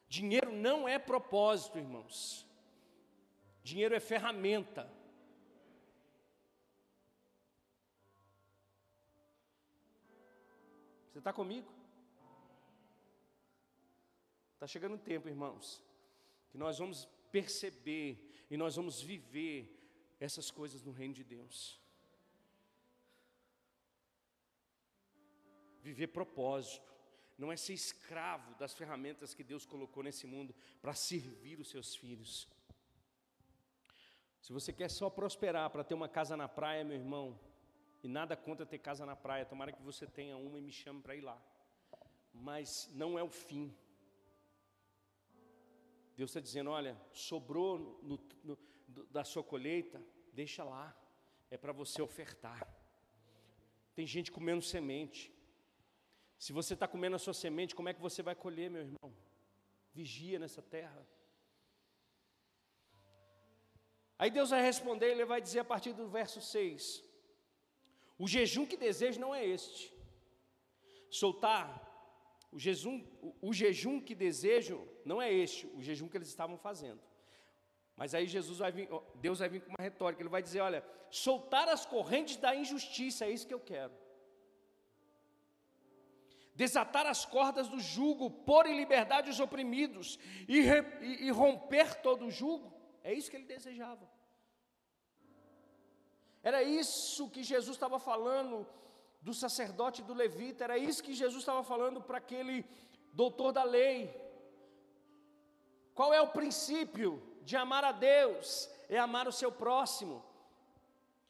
Dinheiro 0.09 0.53
não 0.53 0.89
é 0.89 0.97
propósito, 0.97 1.77
irmãos. 1.77 2.49
Dinheiro 3.63 3.95
é 3.95 4.01
ferramenta. 4.01 4.91
Você 11.11 11.19
está 11.19 11.33
comigo? 11.33 11.71
Está 14.55 14.67
chegando 14.67 14.95
o 14.95 14.99
tempo, 14.99 15.29
irmãos, 15.29 15.83
que 16.51 16.59
nós 16.59 16.79
vamos 16.79 17.07
perceber 17.33 18.45
e 18.51 18.57
nós 18.57 18.77
vamos 18.77 19.01
viver 19.01 19.77
essas 20.19 20.51
coisas 20.51 20.83
no 20.83 20.93
reino 20.93 21.15
de 21.15 21.25
Deus. 21.25 21.81
Viver 25.83 26.09
propósito, 26.09 26.93
não 27.39 27.51
é 27.51 27.57
ser 27.57 27.73
escravo 27.73 28.55
das 28.57 28.75
ferramentas 28.75 29.33
que 29.33 29.43
Deus 29.43 29.65
colocou 29.65 30.03
nesse 30.03 30.27
mundo 30.27 30.55
para 30.83 30.95
servir 30.95 31.59
os 31.59 31.71
seus 31.71 31.97
filhos. 31.97 32.47
Se 34.41 34.53
você 34.53 34.73
quer 34.73 34.91
só 34.91 35.11
prosperar 35.11 35.69
para 35.71 35.85
ter 35.85 35.95
uma 35.95 36.09
casa 36.09 36.37
na 36.37 36.49
praia, 36.49 36.85
meu 36.85 36.97
irmão, 36.97 37.39
e 38.03 38.09
nada 38.09 38.37
contra 38.37 38.65
ter 38.65 38.79
casa 38.79 39.05
na 39.05 39.15
praia, 39.15 39.45
tomara 39.45 39.73
que 39.73 39.83
você 39.83 40.07
tenha 40.07 40.37
uma 40.37 40.59
e 40.59 40.63
me 40.63 40.73
chame 40.73 41.03
para 41.03 41.15
ir 41.15 41.21
lá. 41.21 41.41
Mas 42.33 42.89
não 42.95 43.19
é 43.19 43.23
o 43.23 43.29
fim. 43.29 43.75
Deus 46.17 46.31
está 46.31 46.41
dizendo: 46.41 46.71
olha, 46.71 46.97
sobrou 47.13 47.79
no, 48.03 48.19
no, 48.43 48.59
da 49.11 49.25
sua 49.25 49.45
colheita, 49.45 50.03
deixa 50.33 50.65
lá. 50.65 50.97
é 51.51 51.57
para 51.59 51.73
você 51.73 52.01
ofertar. 52.01 52.67
Tem 53.95 54.07
gente 54.07 54.33
comendo 54.33 54.63
semente. 54.63 55.33
Se 56.39 56.53
você 56.53 56.73
está 56.73 56.89
comendo 56.89 57.17
a 57.17 57.19
sua 57.19 57.35
semente, 57.35 57.75
como 57.75 57.89
é 57.89 57.95
que 57.95 58.01
você 58.01 58.23
vai 58.23 58.35
colher, 58.35 58.71
meu 58.71 58.83
irmão? 58.83 59.15
Vigia 59.93 60.39
nessa 60.39 60.63
terra. 60.63 61.07
Aí 64.21 64.31
Deus 64.31 64.51
vai 64.51 64.63
responder, 64.63 65.07
ele 65.07 65.25
vai 65.25 65.41
dizer 65.41 65.61
a 65.61 65.65
partir 65.65 65.95
do 65.95 66.07
verso 66.07 66.43
6: 66.43 67.03
O 68.19 68.29
jejum 68.29 68.67
que 68.67 68.77
desejo 68.77 69.19
não 69.19 69.35
é 69.35 69.43
este. 69.47 69.91
Soltar 71.11 71.67
o 72.53 72.59
jejum, 72.59 73.03
o, 73.41 73.51
jejum 73.55 73.99
que 73.99 74.15
desejo 74.15 74.87
não 75.07 75.23
é 75.23 75.33
este, 75.33 75.67
o 75.69 75.81
jejum 75.81 76.07
que 76.07 76.19
eles 76.19 76.29
estavam 76.29 76.59
fazendo. 76.59 77.01
Mas 77.97 78.15
aí 78.15 78.27
Jesus 78.27 78.59
vai 78.59 78.71
vir, 78.71 78.91
Deus 79.15 79.39
vai 79.39 79.49
vir 79.49 79.63
com 79.63 79.71
uma 79.71 79.83
retórica, 79.83 80.21
ele 80.21 80.29
vai 80.29 80.43
dizer: 80.43 80.61
olha, 80.61 80.85
soltar 81.11 81.67
as 81.71 81.87
correntes 81.87 82.37
da 82.37 82.55
injustiça, 82.55 83.25
é 83.25 83.31
isso 83.31 83.47
que 83.47 83.55
eu 83.55 83.61
quero. 83.61 83.95
Desatar 86.55 87.07
as 87.07 87.25
cordas 87.25 87.69
do 87.69 87.81
jugo, 87.81 88.31
pôr 88.31 88.67
em 88.67 88.77
liberdade 88.77 89.31
os 89.31 89.41
oprimidos 89.41 90.19
e, 90.47 90.59
e, 90.59 91.27
e 91.27 91.31
romper 91.31 92.03
todo 92.03 92.27
o 92.27 92.31
jugo. 92.31 92.80
É 93.03 93.13
isso 93.13 93.31
que 93.31 93.37
ele 93.37 93.45
desejava. 93.45 94.09
Era 96.43 96.63
isso 96.63 97.29
que 97.29 97.43
Jesus 97.43 97.77
estava 97.77 97.99
falando 97.99 98.67
do 99.21 99.35
sacerdote 99.35 100.03
do 100.03 100.15
levita, 100.15 100.65
era 100.65 100.79
isso 100.79 101.03
que 101.03 101.13
Jesus 101.13 101.43
estava 101.43 101.63
falando 101.63 102.01
para 102.01 102.19
aquele 102.19 102.65
doutor 103.13 103.53
da 103.53 103.63
lei. 103.63 104.15
Qual 105.95 106.15
é 106.15 106.21
o 106.21 106.29
princípio 106.29 107.23
de 107.43 107.57
amar 107.57 107.85
a 107.85 107.93
Deus? 107.93 108.71
É 108.89 108.99
amar 108.99 109.29
o 109.29 109.33
seu 109.33 109.53
próximo. 109.53 110.25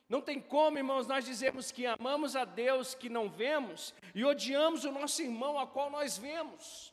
Não 0.09 0.21
tem 0.21 0.41
como, 0.41 0.79
irmãos, 0.79 1.07
nós 1.07 1.25
dizermos 1.25 1.71
que 1.71 1.87
amamos 1.87 2.35
a 2.35 2.45
Deus 2.45 2.95
que 2.95 3.09
não 3.09 3.29
vemos 3.29 3.95
e 4.15 4.25
odiamos 4.25 4.85
o 4.85 4.93
nosso 4.93 5.23
irmão 5.23 5.59
a 5.59 5.67
qual 5.67 5.91
nós 5.91 6.19
vemos. 6.19 6.93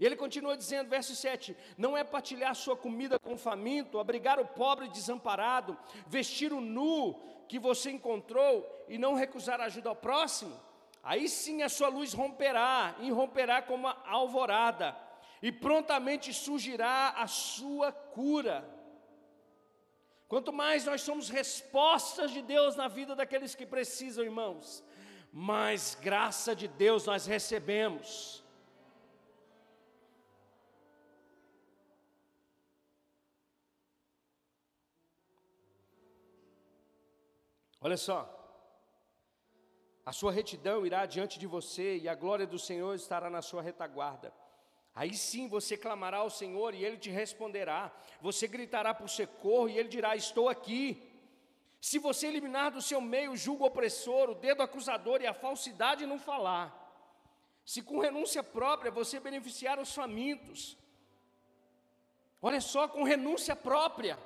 E 0.00 0.06
ele 0.06 0.16
continua 0.16 0.56
dizendo, 0.56 0.88
verso 0.88 1.14
7: 1.14 1.54
Não 1.76 1.94
é 1.94 2.02
partilhar 2.02 2.54
sua 2.54 2.74
comida 2.74 3.18
com 3.18 3.34
o 3.34 3.38
faminto, 3.38 3.98
abrigar 3.98 4.40
o 4.40 4.46
pobre 4.46 4.88
desamparado, 4.88 5.76
vestir 6.06 6.54
o 6.54 6.60
nu 6.60 7.20
que 7.46 7.58
você 7.58 7.90
encontrou 7.90 8.66
e 8.88 8.96
não 8.96 9.14
recusar 9.14 9.60
ajuda 9.60 9.90
ao 9.90 9.94
próximo? 9.94 10.58
Aí 11.02 11.28
sim 11.28 11.62
a 11.62 11.68
sua 11.68 11.88
luz 11.88 12.14
romperá, 12.14 12.96
e 13.00 13.10
romperá 13.10 13.60
como 13.60 13.88
a 13.88 13.96
alvorada, 14.06 14.96
e 15.42 15.52
prontamente 15.52 16.32
surgirá 16.32 17.10
a 17.10 17.26
sua 17.26 17.92
cura. 17.92 18.66
Quanto 20.28 20.50
mais 20.50 20.86
nós 20.86 21.02
somos 21.02 21.28
respostas 21.28 22.30
de 22.30 22.40
Deus 22.40 22.74
na 22.74 22.88
vida 22.88 23.14
daqueles 23.14 23.54
que 23.54 23.66
precisam, 23.66 24.24
irmãos, 24.24 24.82
mais 25.30 25.94
graça 26.00 26.54
de 26.56 26.68
Deus 26.68 27.04
nós 27.04 27.26
recebemos. 27.26 28.39
Olha 37.80 37.96
só, 37.96 38.18
a 40.04 40.12
sua 40.12 40.32
retidão 40.32 40.84
irá 40.84 41.06
diante 41.06 41.38
de 41.38 41.46
você 41.46 41.96
e 41.96 42.08
a 42.08 42.14
glória 42.14 42.46
do 42.46 42.58
Senhor 42.58 42.94
estará 42.94 43.30
na 43.30 43.40
sua 43.40 43.62
retaguarda. 43.62 44.32
Aí 44.94 45.14
sim 45.14 45.48
você 45.48 45.76
clamará 45.76 46.18
ao 46.18 46.30
Senhor 46.30 46.74
e 46.74 46.84
Ele 46.84 46.98
te 46.98 47.10
responderá. 47.10 47.92
Você 48.20 48.46
gritará 48.46 48.92
por 48.92 49.08
socorro 49.08 49.68
e 49.68 49.78
Ele 49.78 49.88
dirá: 49.88 50.14
Estou 50.16 50.48
aqui. 50.48 51.06
Se 51.80 51.98
você 51.98 52.26
eliminar 52.26 52.70
do 52.70 52.82
seu 52.82 53.00
meio 53.00 53.32
o 53.32 53.36
julgo 53.36 53.64
opressor, 53.64 54.28
o 54.28 54.34
dedo 54.34 54.62
acusador 54.62 55.22
e 55.22 55.26
a 55.26 55.32
falsidade 55.32 56.04
não 56.04 56.18
falar, 56.18 56.76
se 57.64 57.80
com 57.80 57.98
renúncia 57.98 58.42
própria 58.42 58.90
você 58.90 59.18
beneficiar 59.18 59.78
os 59.78 59.94
famintos, 59.94 60.76
olha 62.42 62.60
só, 62.60 62.86
com 62.86 63.02
renúncia 63.02 63.56
própria, 63.56 64.18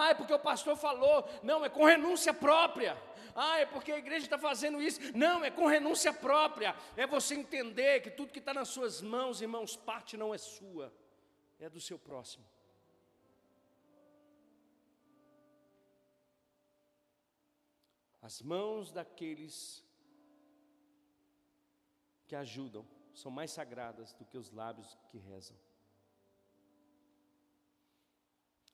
ah, 0.00 0.10
é 0.10 0.14
porque 0.14 0.32
o 0.32 0.38
pastor 0.38 0.76
falou. 0.76 1.28
Não, 1.42 1.64
é 1.64 1.68
com 1.68 1.84
renúncia 1.84 2.32
própria. 2.32 2.96
Ah, 3.34 3.58
é 3.58 3.66
porque 3.66 3.90
a 3.90 3.98
igreja 3.98 4.26
está 4.26 4.38
fazendo 4.38 4.80
isso. 4.80 5.00
Não, 5.16 5.44
é 5.44 5.50
com 5.50 5.66
renúncia 5.66 6.12
própria. 6.12 6.76
É 6.96 7.04
você 7.04 7.34
entender 7.34 8.00
que 8.00 8.10
tudo 8.10 8.32
que 8.32 8.38
está 8.38 8.54
nas 8.54 8.68
suas 8.68 9.02
mãos, 9.02 9.42
irmãos, 9.42 9.76
parte 9.76 10.16
não 10.16 10.32
é 10.32 10.38
sua, 10.38 10.92
é 11.58 11.68
do 11.68 11.80
seu 11.80 11.98
próximo. 11.98 12.44
As 18.22 18.40
mãos 18.40 18.92
daqueles 18.92 19.84
que 22.28 22.36
ajudam 22.36 22.86
são 23.14 23.32
mais 23.32 23.50
sagradas 23.50 24.12
do 24.12 24.24
que 24.24 24.38
os 24.38 24.52
lábios 24.52 24.96
que 25.10 25.18
rezam. 25.18 25.56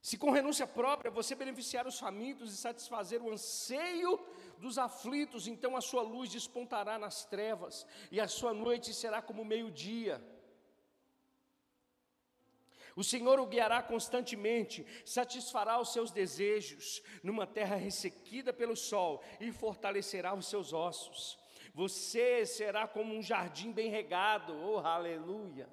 Se 0.04 0.18
com 0.18 0.30
renúncia 0.30 0.66
própria 0.66 1.10
você 1.10 1.34
beneficiar 1.34 1.86
os 1.86 1.98
famintos 1.98 2.52
e 2.52 2.58
satisfazer 2.58 3.22
o 3.22 3.30
anseio 3.32 4.20
dos 4.58 4.76
aflitos, 4.76 5.48
então 5.48 5.78
a 5.78 5.80
sua 5.80 6.02
luz 6.02 6.28
despontará 6.28 6.98
nas 6.98 7.24
trevas 7.24 7.86
e 8.12 8.20
a 8.20 8.28
sua 8.28 8.52
noite 8.52 8.92
será 8.92 9.22
como 9.22 9.46
meio-dia. 9.46 10.22
O 12.94 13.02
Senhor 13.02 13.40
o 13.40 13.46
guiará 13.46 13.82
constantemente, 13.82 14.86
satisfará 15.06 15.80
os 15.80 15.94
seus 15.94 16.10
desejos 16.10 17.02
numa 17.22 17.46
terra 17.46 17.74
ressequida 17.74 18.52
pelo 18.52 18.76
sol 18.76 19.24
e 19.40 19.50
fortalecerá 19.50 20.34
os 20.34 20.46
seus 20.48 20.74
ossos. 20.74 21.38
Você 21.72 22.44
será 22.44 22.86
como 22.86 23.14
um 23.14 23.22
jardim 23.22 23.72
bem 23.72 23.88
regado, 23.88 24.54
oh 24.54 24.80
aleluia. 24.80 25.66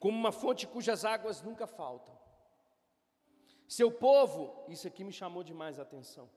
Como 0.00 0.18
uma 0.18 0.32
fonte 0.32 0.66
cujas 0.66 1.04
águas 1.04 1.42
nunca 1.42 1.66
faltam. 1.66 2.18
Seu 3.68 3.92
povo, 3.92 4.64
isso 4.66 4.88
aqui 4.88 5.04
me 5.04 5.12
chamou 5.12 5.44
demais 5.44 5.78
a 5.78 5.82
atenção. 5.82 6.28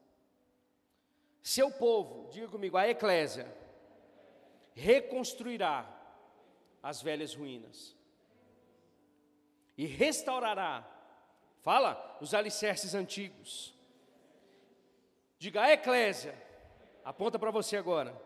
Seu 1.42 1.72
povo, 1.72 2.30
diga 2.30 2.50
comigo, 2.50 2.78
a 2.78 2.88
eclésia, 2.88 3.48
reconstruirá 4.74 5.90
as 6.82 7.02
velhas 7.02 7.34
ruínas 7.34 7.96
e 9.78 9.86
restaurará, 9.86 10.86
fala, 11.62 12.18
os 12.22 12.34
alicerces 12.34 12.94
antigos. 12.94 13.74
Diga, 15.40 15.62
a 15.62 15.72
eclésia, 15.72 16.38
aponta 17.04 17.40
para 17.40 17.50
você 17.50 17.78
agora, 17.78 18.22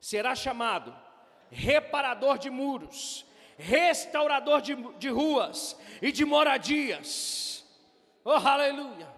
será 0.00 0.34
chamado 0.34 0.94
reparador 1.50 2.38
de 2.38 2.50
muros 2.50 3.24
restaurador 3.56 4.60
de, 4.60 4.74
de 4.98 5.08
ruas 5.08 5.76
e 6.00 6.12
de 6.12 6.24
moradias. 6.24 7.64
Oh, 8.24 8.30
aleluia! 8.30 9.12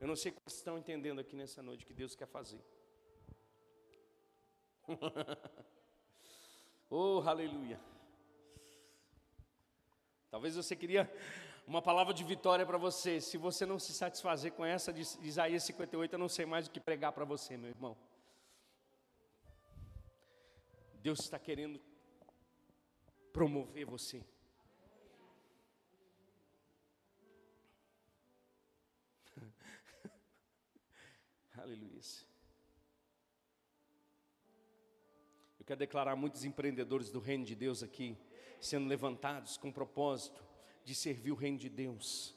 Eu 0.00 0.06
não 0.06 0.14
sei 0.14 0.30
quantos 0.30 0.54
estão 0.54 0.78
entendendo 0.78 1.20
aqui 1.20 1.34
nessa 1.34 1.62
noite 1.62 1.84
o 1.84 1.86
que 1.86 1.92
Deus 1.92 2.14
quer 2.14 2.26
fazer. 2.26 2.60
oh, 6.88 7.20
aleluia. 7.26 7.80
Talvez 10.30 10.54
você 10.54 10.76
queria 10.76 11.10
uma 11.68 11.82
palavra 11.82 12.14
de 12.14 12.24
vitória 12.24 12.64
para 12.64 12.78
você. 12.78 13.20
Se 13.20 13.36
você 13.36 13.66
não 13.66 13.78
se 13.78 13.92
satisfazer 13.92 14.52
com 14.52 14.64
essa 14.64 14.90
de 14.90 15.02
Isaías 15.20 15.64
58, 15.64 16.14
eu 16.14 16.18
não 16.18 16.28
sei 16.28 16.46
mais 16.46 16.66
o 16.66 16.70
que 16.70 16.80
pregar 16.80 17.12
para 17.12 17.26
você, 17.26 17.58
meu 17.58 17.68
irmão. 17.68 17.94
Deus 21.02 21.20
está 21.20 21.38
querendo 21.38 21.78
promover 23.34 23.84
você. 23.84 24.24
Aleluia. 31.58 32.00
Eu 35.60 35.66
quero 35.66 35.78
declarar 35.78 36.16
muitos 36.16 36.44
empreendedores 36.44 37.10
do 37.10 37.20
reino 37.20 37.44
de 37.44 37.54
Deus 37.54 37.82
aqui, 37.82 38.16
sendo 38.58 38.88
levantados 38.88 39.58
com 39.58 39.70
propósito 39.70 40.47
de 40.88 40.94
servir 40.94 41.32
o 41.32 41.34
reino 41.34 41.58
de 41.58 41.68
Deus, 41.68 42.34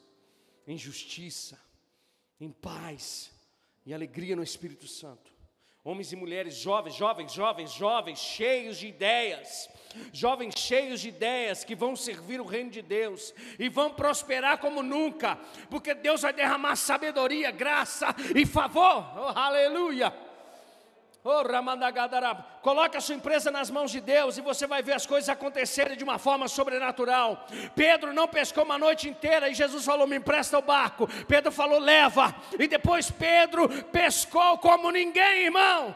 em 0.66 0.76
justiça, 0.76 1.58
em 2.38 2.50
paz, 2.50 3.32
em 3.86 3.94
alegria 3.94 4.36
no 4.36 4.42
Espírito 4.42 4.86
Santo. 4.86 5.32
Homens 5.82 6.12
e 6.12 6.16
mulheres 6.16 6.56
jovens, 6.56 6.94
jovens, 6.94 7.32
jovens, 7.32 7.72
jovens, 7.72 8.18
cheios 8.18 8.76
de 8.76 8.88
ideias, 8.88 9.70
jovens 10.12 10.54
cheios 10.58 11.00
de 11.00 11.08
ideias 11.08 11.64
que 11.64 11.74
vão 11.74 11.96
servir 11.96 12.42
o 12.42 12.44
reino 12.44 12.70
de 12.70 12.82
Deus 12.82 13.34
e 13.58 13.70
vão 13.70 13.94
prosperar 13.94 14.58
como 14.58 14.82
nunca, 14.82 15.36
porque 15.70 15.94
Deus 15.94 16.20
vai 16.20 16.34
derramar 16.34 16.76
sabedoria, 16.76 17.50
graça 17.50 18.14
e 18.36 18.44
favor. 18.44 19.02
Oh, 19.16 19.32
aleluia! 19.34 20.12
Oh, 21.24 21.44
Coloque 22.62 22.96
a 22.96 23.00
sua 23.00 23.14
empresa 23.14 23.48
nas 23.48 23.70
mãos 23.70 23.92
de 23.92 24.00
Deus 24.00 24.38
e 24.38 24.40
você 24.40 24.66
vai 24.66 24.82
ver 24.82 24.94
as 24.94 25.06
coisas 25.06 25.28
acontecerem 25.28 25.96
de 25.96 26.02
uma 26.02 26.18
forma 26.18 26.48
sobrenatural. 26.48 27.46
Pedro 27.76 28.12
não 28.12 28.26
pescou 28.26 28.64
uma 28.64 28.76
noite 28.76 29.08
inteira 29.08 29.48
e 29.48 29.54
Jesus 29.54 29.84
falou: 29.84 30.06
Me 30.06 30.16
empresta 30.16 30.58
o 30.58 30.62
barco. 30.62 31.06
Pedro 31.28 31.52
falou: 31.52 31.78
Leva. 31.78 32.34
E 32.58 32.66
depois 32.66 33.08
Pedro 33.08 33.68
pescou 33.84 34.58
como 34.58 34.90
ninguém, 34.90 35.44
irmão. 35.44 35.94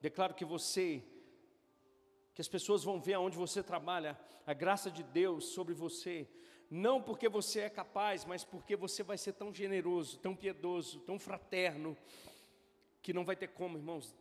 Declaro 0.00 0.34
que 0.34 0.44
você 0.44 1.02
que 2.38 2.40
as 2.40 2.46
pessoas 2.46 2.84
vão 2.84 3.00
ver 3.00 3.14
aonde 3.14 3.36
você 3.36 3.64
trabalha, 3.64 4.16
a 4.46 4.54
graça 4.54 4.92
de 4.92 5.02
Deus 5.02 5.46
sobre 5.46 5.74
você, 5.74 6.24
não 6.70 7.02
porque 7.02 7.28
você 7.28 7.62
é 7.62 7.68
capaz, 7.68 8.24
mas 8.24 8.44
porque 8.44 8.76
você 8.76 9.02
vai 9.02 9.18
ser 9.18 9.32
tão 9.32 9.52
generoso, 9.52 10.20
tão 10.20 10.36
piedoso, 10.36 11.00
tão 11.00 11.18
fraterno, 11.18 11.96
que 13.02 13.12
não 13.12 13.24
vai 13.24 13.34
ter 13.34 13.48
como, 13.48 13.76
irmãos, 13.76 14.14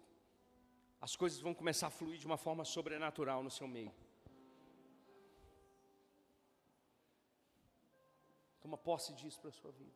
as 0.99 1.15
coisas 1.15 1.39
vão 1.39 1.53
começar 1.53 1.85
a 1.85 1.89
fluir 1.91 2.17
de 2.17 2.25
uma 2.25 2.37
forma 2.37 2.65
sobrenatural 2.65 3.43
no 3.43 3.51
seu 3.51 3.67
meio. 3.67 3.93
Toma 8.59 8.79
posse 8.79 9.13
disso 9.13 9.39
para 9.39 9.49
a 9.49 9.53
sua 9.53 9.71
vida. 9.71 9.93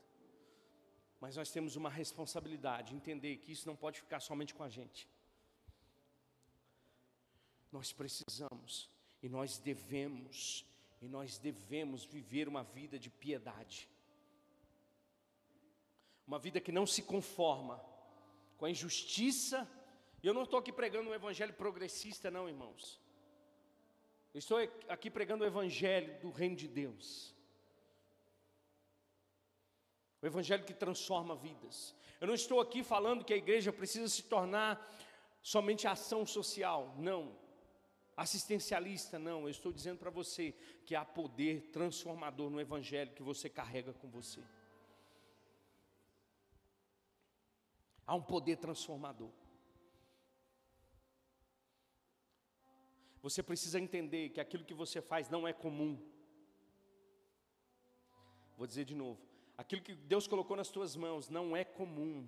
Mas 1.20 1.38
nós 1.38 1.50
temos 1.50 1.76
uma 1.76 1.90
responsabilidade, 1.90 2.94
entender 2.94 3.38
que 3.38 3.52
isso 3.52 3.68
não 3.68 3.76
pode 3.76 4.00
ficar 4.00 4.20
somente 4.20 4.54
com 4.54 4.62
a 4.62 4.70
gente. 4.70 5.10
Nós 7.72 7.94
precisamos 7.94 8.90
e 9.24 9.30
nós 9.30 9.58
devemos, 9.58 10.66
e 11.02 11.08
nós 11.08 11.38
devemos 11.38 12.04
viver 12.04 12.48
uma 12.48 12.64
vida 12.64 13.00
de 13.00 13.10
piedade. 13.10 13.88
Uma 16.28 16.40
vida 16.40 16.60
que 16.60 16.72
não 16.72 16.86
se 16.86 17.02
conforma 17.02 17.84
com 18.58 18.66
a 18.66 18.70
injustiça. 18.70 19.68
E 20.22 20.28
eu 20.28 20.34
não 20.34 20.44
estou 20.44 20.60
aqui 20.60 20.72
pregando 20.72 21.10
um 21.10 21.14
evangelho 21.14 21.54
progressista, 21.54 22.30
não, 22.30 22.48
irmãos. 22.48 23.00
Eu 24.34 24.40
estou 24.40 24.58
aqui 24.88 25.10
pregando 25.10 25.44
o 25.44 25.48
evangelho 25.48 26.20
do 26.22 26.30
reino 26.30 26.56
de 26.56 26.68
Deus. 26.68 27.36
O 30.22 30.26
evangelho 30.26 30.64
que 30.64 30.74
transforma 30.74 31.36
vidas. 31.36 31.96
Eu 32.20 32.28
não 32.28 32.36
estou 32.36 32.62
aqui 32.62 32.84
falando 32.84 33.26
que 33.26 33.34
a 33.34 33.38
igreja 33.38 33.74
precisa 33.74 34.08
se 34.08 34.24
tornar 34.24 34.80
somente 35.42 35.88
ação 35.88 36.26
social. 36.26 36.96
Não 36.98 37.41
assistencialista, 38.22 39.18
não. 39.18 39.44
Eu 39.44 39.50
estou 39.50 39.74
dizendo 39.74 40.00
para 40.00 40.10
você 40.10 40.54
que 40.86 40.96
há 40.96 41.04
poder 41.04 41.70
transformador 41.72 42.50
no 42.50 42.62
Evangelho 42.62 43.14
que 43.14 43.24
você 43.24 43.50
carrega 43.50 43.94
com 43.94 44.10
você. 44.10 44.42
Há 48.06 48.16
um 48.16 48.22
poder 48.22 48.58
transformador. 48.58 49.32
Você 53.22 53.44
precisa 53.44 53.80
entender 53.80 54.30
que 54.30 54.40
aquilo 54.40 54.66
que 54.66 54.74
você 54.74 55.02
faz 55.02 55.30
não 55.30 55.48
é 55.48 55.54
comum. 55.54 56.00
Vou 58.58 58.68
dizer 58.68 58.86
de 58.86 58.96
novo: 58.96 59.20
aquilo 59.58 59.82
que 59.82 59.96
Deus 59.96 60.28
colocou 60.28 60.58
nas 60.58 60.70
tuas 60.70 60.96
mãos 60.96 61.30
não 61.30 61.56
é 61.56 61.64
comum. 61.64 62.28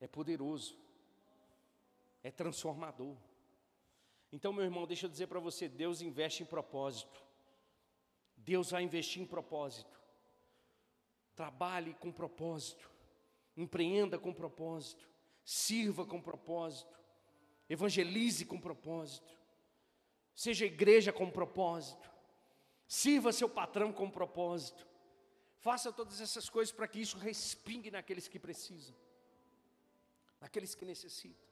É 0.00 0.06
poderoso 0.06 0.87
é 2.22 2.30
transformador. 2.30 3.16
Então, 4.32 4.52
meu 4.52 4.64
irmão, 4.64 4.86
deixa 4.86 5.06
eu 5.06 5.10
dizer 5.10 5.26
para 5.26 5.40
você: 5.40 5.68
Deus 5.68 6.00
investe 6.00 6.42
em 6.42 6.46
propósito. 6.46 7.24
Deus 8.36 8.70
vai 8.70 8.82
investir 8.82 9.22
em 9.22 9.26
propósito. 9.26 9.98
Trabalhe 11.34 11.94
com 11.94 12.12
propósito. 12.12 12.90
Empreenda 13.56 14.18
com 14.18 14.32
propósito. 14.32 15.08
Sirva 15.44 16.04
com 16.04 16.20
propósito. 16.20 16.98
Evangelize 17.68 18.44
com 18.44 18.60
propósito. 18.60 19.36
Seja 20.34 20.66
igreja 20.66 21.12
com 21.12 21.30
propósito. 21.30 22.10
Sirva 22.86 23.32
seu 23.32 23.48
patrão 23.48 23.92
com 23.92 24.10
propósito. 24.10 24.86
Faça 25.58 25.92
todas 25.92 26.20
essas 26.20 26.48
coisas 26.48 26.72
para 26.72 26.86
que 26.86 27.00
isso 27.00 27.18
respingue 27.18 27.90
naqueles 27.90 28.28
que 28.28 28.38
precisam, 28.38 28.94
naqueles 30.40 30.74
que 30.74 30.84
necessitam. 30.84 31.47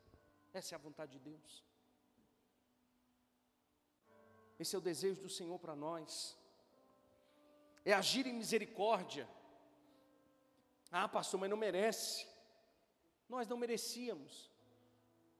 Essa 0.58 0.74
é 0.74 0.76
a 0.76 0.84
vontade 0.86 1.12
de 1.12 1.18
Deus. 1.30 1.50
Esse 4.58 4.74
é 4.74 4.78
o 4.78 4.86
desejo 4.90 5.20
do 5.20 5.28
Senhor 5.28 5.58
para 5.58 5.76
nós. 5.76 6.10
É 7.84 7.92
agir 7.92 8.26
em 8.26 8.32
misericórdia. 8.32 9.28
Ah, 10.90 11.08
pastor, 11.16 11.38
mas 11.40 11.50
não 11.50 11.58
merece. 11.58 12.26
Nós 13.28 13.46
não 13.46 13.58
merecíamos. 13.64 14.50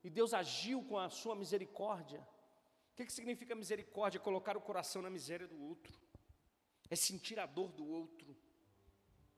E 0.03 0.09
Deus 0.19 0.35
agiu 0.35 0.83
com 0.83 0.99
a 0.99 1.09
sua 1.09 1.35
misericórdia. 1.35 2.21
O 2.91 2.95
que, 2.95 3.07
que 3.07 3.17
significa 3.19 3.55
misericórdia? 3.55 4.19
Colocar 4.19 4.55
o 4.55 4.61
coração 4.61 5.01
na 5.01 5.09
miséria 5.09 5.47
do 5.47 5.59
outro. 5.71 5.95
É 6.91 6.95
sentir 6.95 7.39
a 7.39 7.47
dor 7.47 7.71
do 7.71 7.87
outro 7.87 8.37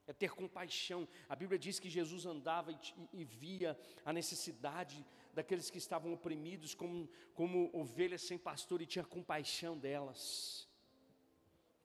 é 0.10 0.14
ter 0.14 0.32
compaixão. 0.32 1.07
A 1.30 1.36
Bíblia 1.36 1.60
diz 1.60 1.80
que 1.80 1.88
Jesus 1.88 2.26
andava 2.26 2.72
e, 2.72 2.78
e, 3.14 3.24
via 3.24 3.80
a 4.03 4.12
necessidade 4.12 5.05
daqueles 5.36 5.70
que 5.70 5.78
estavam 5.78 6.12
oprimidos 6.12 6.74
como, 6.74 7.07
como 7.36 7.70
ovelhas 7.72 8.24
sem 8.24 8.36
pastor 8.36 8.82
e 8.82 8.88
tinha 8.88 9.05
compaixão 9.05 9.78
delas. 9.78 10.68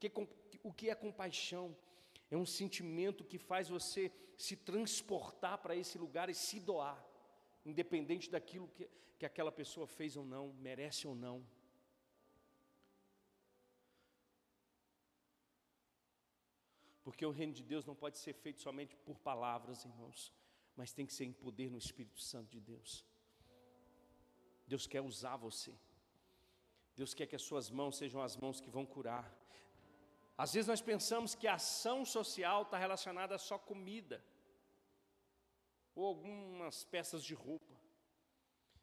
Que, 0.00 0.10
o 0.62 0.72
que 0.72 0.88
é 0.88 0.94
compaixão? 0.94 1.76
É 2.30 2.36
um 2.36 2.46
sentimento 2.46 3.22
que 3.24 3.36
faz 3.36 3.68
você 3.68 4.10
se 4.38 4.56
transportar 4.56 5.58
para 5.58 5.76
esse 5.76 5.98
lugar 5.98 6.30
e 6.30 6.34
se 6.34 6.58
doar, 6.58 6.98
independente 7.62 8.30
daquilo 8.30 8.68
que, 8.68 8.88
que 9.18 9.26
aquela 9.26 9.52
pessoa 9.52 9.86
fez 9.86 10.16
ou 10.16 10.24
não, 10.24 10.54
merece 10.54 11.06
ou 11.06 11.14
não. 11.14 11.44
Porque 17.04 17.24
o 17.24 17.30
reino 17.30 17.52
de 17.52 17.62
Deus 17.62 17.84
não 17.84 17.94
pode 17.94 18.16
ser 18.18 18.32
feito 18.32 18.60
somente 18.60 18.96
por 18.96 19.18
palavras, 19.20 19.84
irmãos, 19.84 20.32
mas 20.74 20.92
tem 20.92 21.06
que 21.06 21.12
ser 21.12 21.26
em 21.26 21.32
poder 21.32 21.70
no 21.70 21.78
Espírito 21.78 22.20
Santo 22.20 22.50
de 22.50 22.60
Deus. 22.60 23.04
Deus 24.66 24.86
quer 24.86 25.02
usar 25.02 25.36
você. 25.36 25.72
Deus 26.96 27.12
quer 27.12 27.26
que 27.26 27.36
as 27.36 27.42
suas 27.42 27.70
mãos 27.70 27.96
sejam 27.96 28.22
as 28.22 28.36
mãos 28.36 28.60
que 28.60 28.70
vão 28.70 28.86
curar. 28.86 29.30
Às 30.36 30.54
vezes 30.54 30.66
nós 30.66 30.80
pensamos 30.80 31.34
que 31.34 31.46
a 31.46 31.54
ação 31.54 32.04
social 32.04 32.62
está 32.62 32.78
relacionada 32.78 33.36
só 33.38 33.58
comida, 33.58 34.24
ou 35.94 36.06
algumas 36.06 36.84
peças 36.84 37.22
de 37.22 37.34
roupa. 37.34 37.74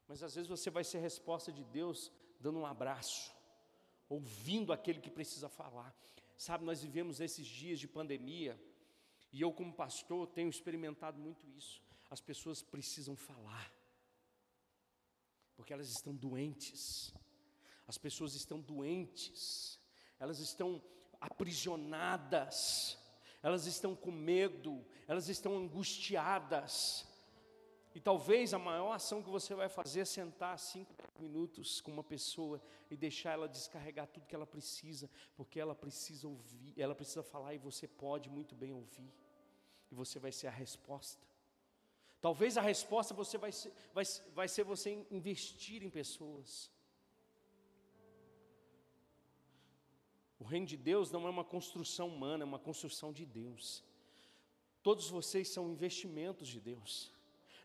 Mas 0.08 0.22
às 0.24 0.36
vezes 0.36 0.48
você 0.48 0.70
vai 0.70 0.84
ser 0.84 1.00
resposta 1.00 1.52
de 1.52 1.64
Deus 1.64 2.12
dando 2.40 2.60
um 2.60 2.66
abraço, 2.66 3.36
ouvindo 4.08 4.72
aquele 4.72 5.02
que 5.02 5.10
precisa 5.10 5.50
falar. 5.50 5.96
Sabe, 6.42 6.66
nós 6.66 6.82
vivemos 6.82 7.22
esses 7.22 7.46
dias 7.46 7.80
de 7.80 7.88
pandemia, 7.88 8.60
e 9.32 9.42
eu, 9.42 9.54
como 9.54 9.72
pastor, 9.72 10.26
tenho 10.26 10.50
experimentado 10.50 11.20
muito 11.20 11.48
isso. 11.48 11.84
As 12.10 12.20
pessoas 12.20 12.64
precisam 12.64 13.16
falar 13.16 13.72
porque 15.56 15.72
elas 15.72 15.88
estão 15.92 16.16
doentes. 16.16 17.14
As 17.86 18.00
pessoas 18.00 18.34
estão 18.34 18.60
doentes, 18.60 19.80
elas 20.18 20.40
estão 20.40 20.82
aprisionadas, 21.20 22.98
elas 23.44 23.68
estão 23.68 23.96
com 23.96 24.10
medo, 24.10 24.84
elas 25.08 25.30
estão 25.30 25.56
angustiadas. 25.56 27.08
E 27.94 28.00
talvez 28.00 28.54
a 28.54 28.60
maior 28.60 28.94
ação 28.94 29.22
que 29.22 29.30
você 29.30 29.54
vai 29.54 29.68
fazer 29.68 30.02
é 30.02 30.06
sentar 30.06 30.58
cinco 30.58 30.94
minutos 31.20 31.82
com 31.82 31.92
uma 31.92 32.04
pessoa 32.04 32.62
e 32.90 32.96
deixar 32.96 33.32
ela 33.32 33.50
descarregar 33.50 34.08
tudo 34.08 34.26
que 34.26 34.36
ela 34.36 34.48
precisa, 34.48 35.10
porque 35.36 35.60
ela 35.60 35.76
precisa 35.76 36.28
ouvir, 36.28 36.74
ela 36.78 36.96
precisa 36.96 37.22
falar 37.22 37.54
e 37.54 37.58
você 37.58 37.88
pode 37.88 38.30
muito 38.30 38.56
bem 38.56 38.72
ouvir. 38.72 39.12
E 39.92 39.96
você 39.96 40.20
vai 40.20 40.32
ser 40.32 40.48
a 40.48 40.52
resposta. 40.52 41.22
Talvez 42.22 42.58
a 42.58 42.62
resposta 42.62 43.14
você 43.14 43.38
vai 43.38 43.52
ser, 43.52 43.74
vai, 43.94 44.06
vai 44.34 44.48
ser 44.48 44.64
você 44.64 45.06
investir 45.12 45.84
em 45.84 45.90
pessoas. 45.90 46.72
O 50.40 50.46
reino 50.46 50.66
de 50.66 50.78
Deus 50.78 51.12
não 51.12 51.28
é 51.28 51.30
uma 51.30 51.44
construção 51.44 52.08
humana, 52.08 52.44
é 52.44 52.46
uma 52.46 52.58
construção 52.58 53.12
de 53.12 53.26
Deus. 53.26 53.84
Todos 54.82 55.10
vocês 55.10 55.50
são 55.50 55.70
investimentos 55.70 56.48
de 56.48 56.60
Deus. 56.60 57.12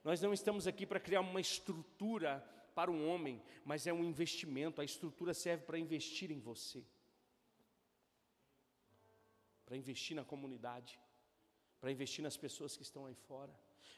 Nós 0.07 0.23
não 0.23 0.33
estamos 0.33 0.69
aqui 0.69 0.87
para 0.87 1.01
criar 1.01 1.21
uma 1.21 1.41
estrutura 1.41 2.39
para 2.77 2.93
um 2.93 3.09
homem, 3.09 3.43
mas 3.65 3.89
é 3.89 3.93
um 3.93 4.05
investimento. 4.05 4.81
A 4.81 4.85
estrutura 4.85 5.35
serve 5.35 5.65
para 5.65 5.81
investir 5.81 6.31
em 6.31 6.39
você, 6.39 6.85
para 9.65 9.77
investir 9.77 10.15
na 10.15 10.25
comunidade, 10.25 11.01
para 11.81 11.91
investir 11.91 12.23
nas 12.23 12.37
pessoas 12.37 12.77
que 12.77 12.85
estão 12.85 13.05
aí 13.05 13.17
fora. 13.17 13.53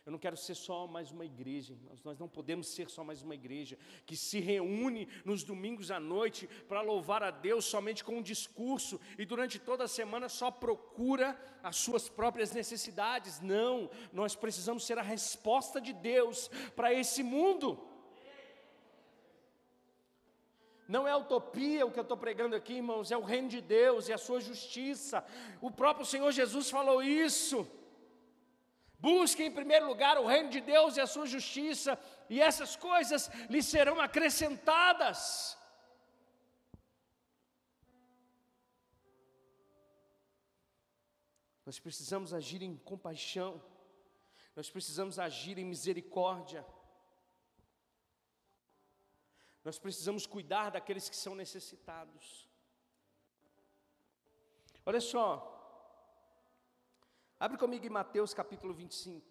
Eu 0.08 0.12
não 0.12 0.18
quero 0.18 0.36
ser 0.36 0.54
só 0.54 0.86
mais 0.86 1.10
uma 1.10 1.24
igreja, 1.24 1.74
irmãos. 1.74 2.02
Nós 2.02 2.18
não 2.18 2.28
podemos 2.28 2.68
ser 2.68 2.88
só 2.88 3.04
mais 3.04 3.22
uma 3.22 3.34
igreja 3.34 3.78
que 4.06 4.16
se 4.16 4.40
reúne 4.40 5.06
nos 5.24 5.42
domingos 5.42 5.90
à 5.90 6.00
noite 6.00 6.48
para 6.66 6.80
louvar 6.80 7.22
a 7.22 7.30
Deus 7.30 7.66
somente 7.66 8.02
com 8.02 8.16
um 8.16 8.22
discurso 8.22 8.98
e 9.18 9.26
durante 9.26 9.58
toda 9.58 9.84
a 9.84 9.88
semana 9.88 10.28
só 10.30 10.50
procura 10.50 11.38
as 11.62 11.76
suas 11.76 12.08
próprias 12.08 12.52
necessidades. 12.52 13.40
Não, 13.40 13.90
nós 14.10 14.34
precisamos 14.34 14.86
ser 14.86 14.98
a 14.98 15.02
resposta 15.02 15.78
de 15.78 15.92
Deus 15.92 16.48
para 16.74 16.90
esse 16.92 17.22
mundo. 17.22 17.78
Não 20.88 21.06
é 21.06 21.14
utopia 21.14 21.84
o 21.84 21.90
que 21.90 21.98
eu 21.98 22.02
estou 22.02 22.16
pregando 22.16 22.56
aqui, 22.56 22.76
irmãos, 22.76 23.10
é 23.10 23.16
o 23.16 23.22
reino 23.22 23.50
de 23.50 23.60
Deus 23.60 24.08
e 24.08 24.12
a 24.14 24.16
sua 24.16 24.40
justiça. 24.40 25.22
O 25.60 25.70
próprio 25.70 26.06
Senhor 26.06 26.32
Jesus 26.32 26.70
falou 26.70 27.02
isso. 27.02 27.68
Busque 28.98 29.44
em 29.44 29.50
primeiro 29.50 29.86
lugar 29.86 30.18
o 30.18 30.26
reino 30.26 30.50
de 30.50 30.60
Deus 30.60 30.96
e 30.96 31.00
a 31.00 31.06
sua 31.06 31.26
justiça, 31.26 31.98
e 32.28 32.40
essas 32.40 32.74
coisas 32.74 33.28
lhe 33.48 33.62
serão 33.62 34.00
acrescentadas. 34.00 35.56
Nós 41.64 41.78
precisamos 41.78 42.34
agir 42.34 42.62
em 42.62 42.76
compaixão, 42.76 43.62
nós 44.56 44.68
precisamos 44.68 45.18
agir 45.18 45.58
em 45.58 45.64
misericórdia, 45.64 46.66
nós 49.62 49.78
precisamos 49.78 50.26
cuidar 50.26 50.70
daqueles 50.70 51.08
que 51.08 51.16
são 51.16 51.34
necessitados. 51.34 52.48
Olha 54.84 55.00
só, 55.00 55.57
Abre 57.40 57.56
comigo 57.56 57.86
em 57.86 57.88
Mateus 57.88 58.34
capítulo 58.34 58.74
25. 58.74 59.24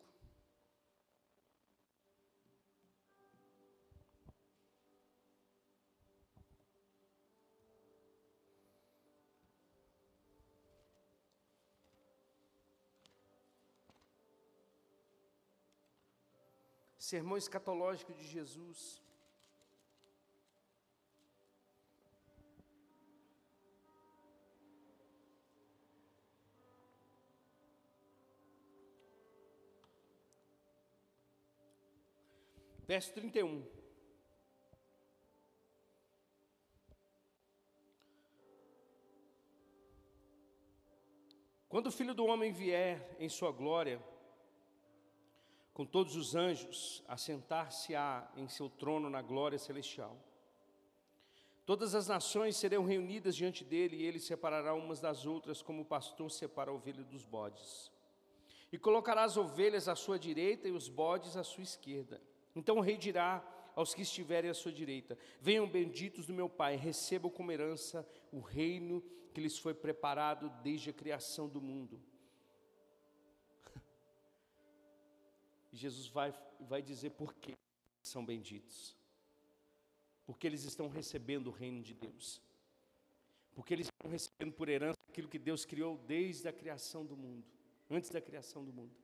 Sermão 16.98 17.38
escatológico 17.38 18.14
de 18.14 18.26
Jesus. 18.26 19.02
Verso 32.88 33.14
31. 33.14 33.66
Quando 41.68 41.88
o 41.88 41.92
filho 41.92 42.14
do 42.16 42.26
homem 42.26 42.54
vier 42.54 43.18
em 43.20 43.28
sua 43.28 43.52
glória, 43.52 44.02
com 45.74 45.86
todos 45.86 46.16
os 46.16 46.34
anjos, 46.34 47.04
assentar-se-á 47.08 48.32
em 48.38 48.48
seu 48.48 48.70
trono 48.70 49.10
na 49.10 49.22
glória 49.22 49.60
celestial. 49.60 50.18
Todas 51.66 51.94
as 51.94 52.08
nações 52.08 52.56
serão 52.56 52.86
reunidas 52.86 53.36
diante 53.36 53.66
dele, 53.66 53.98
e 53.98 54.06
ele 54.06 54.20
separará 54.20 54.74
umas 54.74 55.02
das 55.02 55.26
outras, 55.26 55.62
como 55.62 55.82
o 55.82 55.86
pastor 55.86 56.32
separa 56.32 56.72
a 56.72 56.74
ovelha 56.74 57.04
dos 57.04 57.26
bodes. 57.26 57.92
E 58.72 58.78
colocará 58.80 59.26
as 59.26 59.36
ovelhas 59.36 59.90
à 59.90 59.96
sua 59.96 60.18
direita 60.18 60.70
e 60.70 60.72
os 60.72 60.88
bodes 60.88 61.36
à 61.36 61.44
sua 61.44 61.64
esquerda. 61.64 62.20
Então 62.58 62.78
o 62.78 62.82
rei 62.82 62.98
dirá 62.98 63.46
aos 63.76 63.94
que 63.94 64.02
estiverem 64.02 64.50
à 64.50 64.54
sua 64.54 64.72
direita: 64.72 65.18
Venham 65.40 65.70
benditos 65.70 66.26
do 66.26 66.34
meu 66.34 66.50
Pai, 66.50 66.76
recebam 66.76 67.30
como 67.30 67.52
herança 67.52 68.08
o 68.32 68.40
reino 68.40 69.02
que 69.34 69.40
lhes 69.40 69.58
foi 69.58 69.74
preparado 69.74 70.50
desde 70.64 70.90
a 70.90 70.94
criação 70.94 71.48
do 71.48 71.62
mundo. 71.62 72.02
E 75.72 75.76
Jesus 75.76 76.08
vai, 76.08 76.34
vai 76.62 76.82
dizer 76.82 77.12
por 77.12 77.34
que 77.36 77.54
são 78.02 78.26
benditos. 78.26 78.96
Porque 80.26 80.48
eles 80.48 80.64
estão 80.64 80.88
recebendo 80.88 81.48
o 81.48 81.52
reino 81.52 81.84
de 81.84 81.94
Deus. 81.94 82.42
Porque 83.54 83.74
eles 83.74 83.88
estão 83.88 84.10
recebendo 84.10 84.54
por 84.54 84.70
herança 84.70 84.98
aquilo 85.10 85.28
que 85.28 85.38
Deus 85.38 85.66
criou 85.66 85.98
desde 86.08 86.48
a 86.48 86.54
criação 86.54 87.06
do 87.06 87.18
mundo, 87.18 87.46
antes 87.90 88.10
da 88.10 88.22
criação 88.22 88.64
do 88.64 88.72
mundo. 88.72 88.96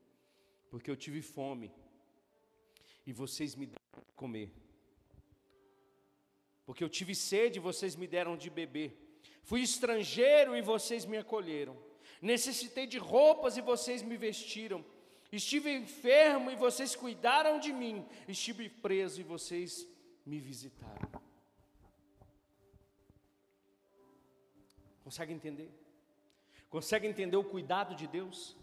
Porque 0.69 0.89
eu 0.89 0.95
tive 0.95 1.21
fome 1.21 1.71
e 3.05 3.13
vocês 3.13 3.55
me 3.55 3.65
deram 3.65 4.03
de 4.07 4.13
comer. 4.13 4.51
Porque 6.65 6.83
eu 6.83 6.89
tive 6.89 7.13
sede 7.13 7.59
e 7.59 7.61
vocês 7.61 7.95
me 7.95 8.07
deram 8.07 8.37
de 8.37 8.49
beber. 8.49 9.19
Fui 9.43 9.61
estrangeiro 9.61 10.55
e 10.55 10.61
vocês 10.61 11.05
me 11.05 11.17
acolheram. 11.17 11.77
Necessitei 12.21 12.87
de 12.87 12.97
roupas 12.97 13.57
e 13.57 13.61
vocês 13.61 14.01
me 14.01 14.15
vestiram. 14.15 14.83
Estive 15.31 15.75
enfermo 15.75 16.51
e 16.51 16.55
vocês 16.55 16.95
cuidaram 16.95 17.59
de 17.59 17.73
mim. 17.73 18.05
Estive 18.27 18.69
preso 18.69 19.19
e 19.19 19.23
vocês 19.23 19.87
me 20.25 20.39
visitaram. 20.39 21.09
Consegue 25.03 25.33
entender? 25.33 25.69
Consegue 26.69 27.07
entender 27.07 27.35
o 27.35 27.43
cuidado 27.43 27.93
de 27.93 28.07
Deus? 28.07 28.55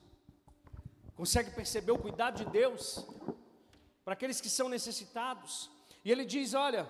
Consegue 1.14 1.51
perceber 1.51 1.93
o 1.93 1.99
cuidado 1.99 2.43
de 2.43 2.51
Deus? 2.51 3.07
Para 4.05 4.14
aqueles 4.14 4.40
que 4.40 4.48
são 4.48 4.68
necessitados. 4.68 5.70
E 6.05 6.11
ele 6.11 6.24
diz: 6.24 6.55
Olha, 6.55 6.88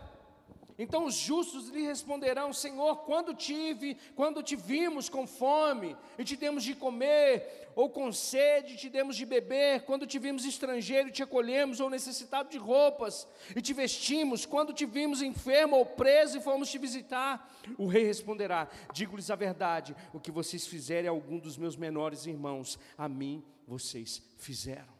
então 0.81 1.05
os 1.05 1.15
justos 1.15 1.69
lhe 1.69 1.83
responderão: 1.83 2.55
Senhor, 2.55 3.05
quando 3.05 3.35
tive, 3.35 3.99
quando 4.17 4.43
te 4.43 4.57
vimos 4.57 5.11
com 5.11 5.27
fome 5.27 5.95
e 6.19 6.25
te 6.25 6.37
demos 6.37 6.65
de 6.65 6.75
comer, 6.75 7.71
ou 7.77 7.91
com 7.91 8.11
sede 8.11 8.73
e 8.73 8.77
te 8.79 8.89
demos 8.89 9.15
de 9.15 9.27
beber, 9.27 9.83
quando 9.83 10.07
te 10.07 10.19
vimos 10.19 10.47
estrangeiro 10.47 11.11
e 11.11 11.13
te 11.13 11.23
acolhemos, 11.23 11.81
ou 11.81 11.91
necessitado 11.91 12.49
de 12.49 12.57
roupas 12.57 13.29
e 13.55 13.61
te 13.61 13.75
vestimos, 13.75 14.47
quando 14.47 14.73
te 14.73 14.87
vimos 14.87 15.21
enfermo 15.21 15.77
ou 15.77 15.85
preso 15.85 16.39
e 16.39 16.41
fomos 16.41 16.71
te 16.71 16.79
visitar, 16.79 17.55
o 17.77 17.87
rei 17.87 18.05
responderá: 18.05 18.67
Digo-lhes 18.95 19.31
a 19.31 19.37
verdade, 19.37 19.95
o 20.15 20.21
que 20.21 20.31
vocês 20.31 20.67
fizerem 20.67 21.09
a 21.09 21.13
algum 21.13 21.39
dos 21.39 21.59
meus 21.59 21.77
menores 21.77 22.25
irmãos, 22.25 22.79
a 22.97 23.07
mim 23.07 23.45
vocês 23.67 24.23
fizeram. 24.39 25.00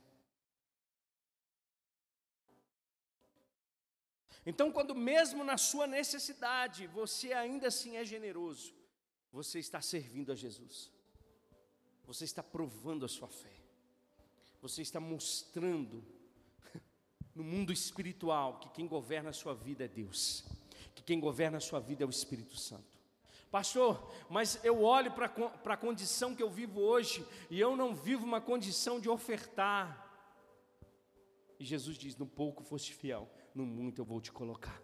Então, 4.45 4.73
quando 4.73 4.95
mesmo 4.95 5.45
na 5.45 5.59
sua 5.59 5.87
necessidade, 5.87 6.87
você 6.87 7.33
ainda 7.33 7.69
assim 7.69 7.97
é 7.97 8.05
generoso, 8.05 8.75
você 9.31 9.59
está 9.59 9.81
servindo 9.81 10.33
a 10.33 10.35
Jesus, 10.35 10.91
você 12.05 12.25
está 12.25 12.43
provando 12.43 13.05
a 13.05 13.09
sua 13.09 13.29
fé, 13.29 13.55
você 14.61 14.83
está 14.83 14.99
mostrando 14.99 16.03
no 17.35 17.45
mundo 17.45 17.73
espiritual 17.73 18.59
que 18.59 18.71
quem 18.71 18.87
governa 18.87 19.31
a 19.31 19.35
sua 19.35 19.55
vida 19.55 19.85
é 19.85 19.89
Deus, 19.89 20.45
que 20.95 21.03
quem 21.03 21.21
governa 21.21 21.59
a 21.59 21.61
sua 21.61 21.79
vida 21.79 22.03
é 22.03 22.07
o 22.07 22.11
Espírito 22.11 22.57
Santo. 22.57 22.99
Pastor, 23.51 24.09
mas 24.29 24.65
eu 24.65 24.83
olho 24.83 25.11
para 25.11 25.75
a 25.75 25.77
condição 25.77 26.37
que 26.37 26.43
eu 26.43 26.49
vivo 26.49 26.81
hoje 26.81 27.27
e 27.51 27.59
eu 27.59 27.77
não 27.77 27.95
vivo 27.95 28.25
uma 28.25 28.41
condição 28.41 29.01
de 29.01 29.09
ofertar. 29.09 30.09
E 31.59 31.65
Jesus 31.65 31.99
diz: 31.99 32.17
No 32.17 32.27
pouco 32.27 32.63
foste 32.63 32.95
fiel, 32.95 33.29
no 33.61 33.67
muito 33.67 34.01
eu 34.01 34.05
vou 34.05 34.21
te 34.21 34.33
colocar. 34.33 34.81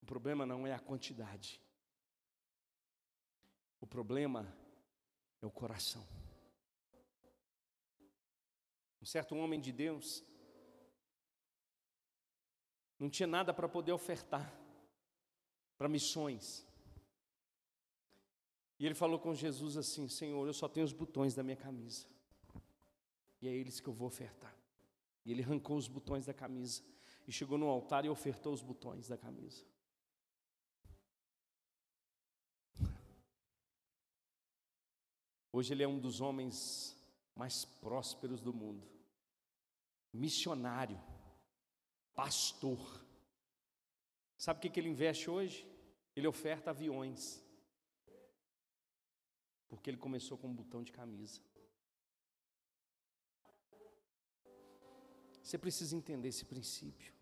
O 0.00 0.06
problema 0.06 0.46
não 0.46 0.66
é 0.66 0.72
a 0.72 0.78
quantidade. 0.78 1.60
O 3.80 3.86
problema 3.86 4.46
é 5.42 5.46
o 5.46 5.50
coração. 5.50 6.06
Um 9.02 9.06
certo 9.06 9.36
homem 9.36 9.60
de 9.60 9.72
Deus 9.72 10.24
não 12.98 13.10
tinha 13.10 13.26
nada 13.26 13.52
para 13.52 13.68
poder 13.68 13.92
ofertar 13.92 14.52
para 15.76 15.88
missões. 15.88 16.66
E 18.78 18.86
ele 18.86 18.94
falou 18.94 19.18
com 19.18 19.34
Jesus 19.34 19.76
assim: 19.76 20.08
Senhor, 20.08 20.46
eu 20.46 20.54
só 20.54 20.68
tenho 20.68 20.86
os 20.86 20.92
botões 20.92 21.34
da 21.34 21.42
minha 21.42 21.56
camisa, 21.56 22.06
e 23.40 23.48
é 23.48 23.52
eles 23.52 23.80
que 23.80 23.88
eu 23.88 23.92
vou 23.92 24.08
ofertar. 24.08 24.55
E 25.26 25.32
ele 25.32 25.42
arrancou 25.42 25.76
os 25.76 25.88
botões 25.88 26.24
da 26.24 26.32
camisa 26.32 26.82
e 27.26 27.32
chegou 27.32 27.58
no 27.58 27.66
altar 27.66 28.04
e 28.04 28.08
ofertou 28.08 28.52
os 28.54 28.62
botões 28.62 29.08
da 29.08 29.18
camisa. 29.18 29.64
Hoje 35.50 35.74
ele 35.74 35.82
é 35.82 35.88
um 35.88 35.98
dos 35.98 36.20
homens 36.20 36.96
mais 37.34 37.64
prósperos 37.64 38.40
do 38.40 38.54
mundo. 38.54 38.86
Missionário, 40.12 41.02
pastor. 42.14 43.04
Sabe 44.38 44.58
o 44.58 44.60
que, 44.62 44.70
que 44.70 44.78
ele 44.78 44.90
investe 44.90 45.28
hoje? 45.28 45.66
Ele 46.14 46.28
oferta 46.28 46.70
aviões. 46.70 47.42
Porque 49.66 49.90
ele 49.90 49.96
começou 49.96 50.38
com 50.38 50.46
um 50.46 50.54
botão 50.54 50.84
de 50.84 50.92
camisa. 50.92 51.40
Você 55.46 55.56
precisa 55.56 55.94
entender 55.94 56.26
esse 56.26 56.44
princípio. 56.44 57.12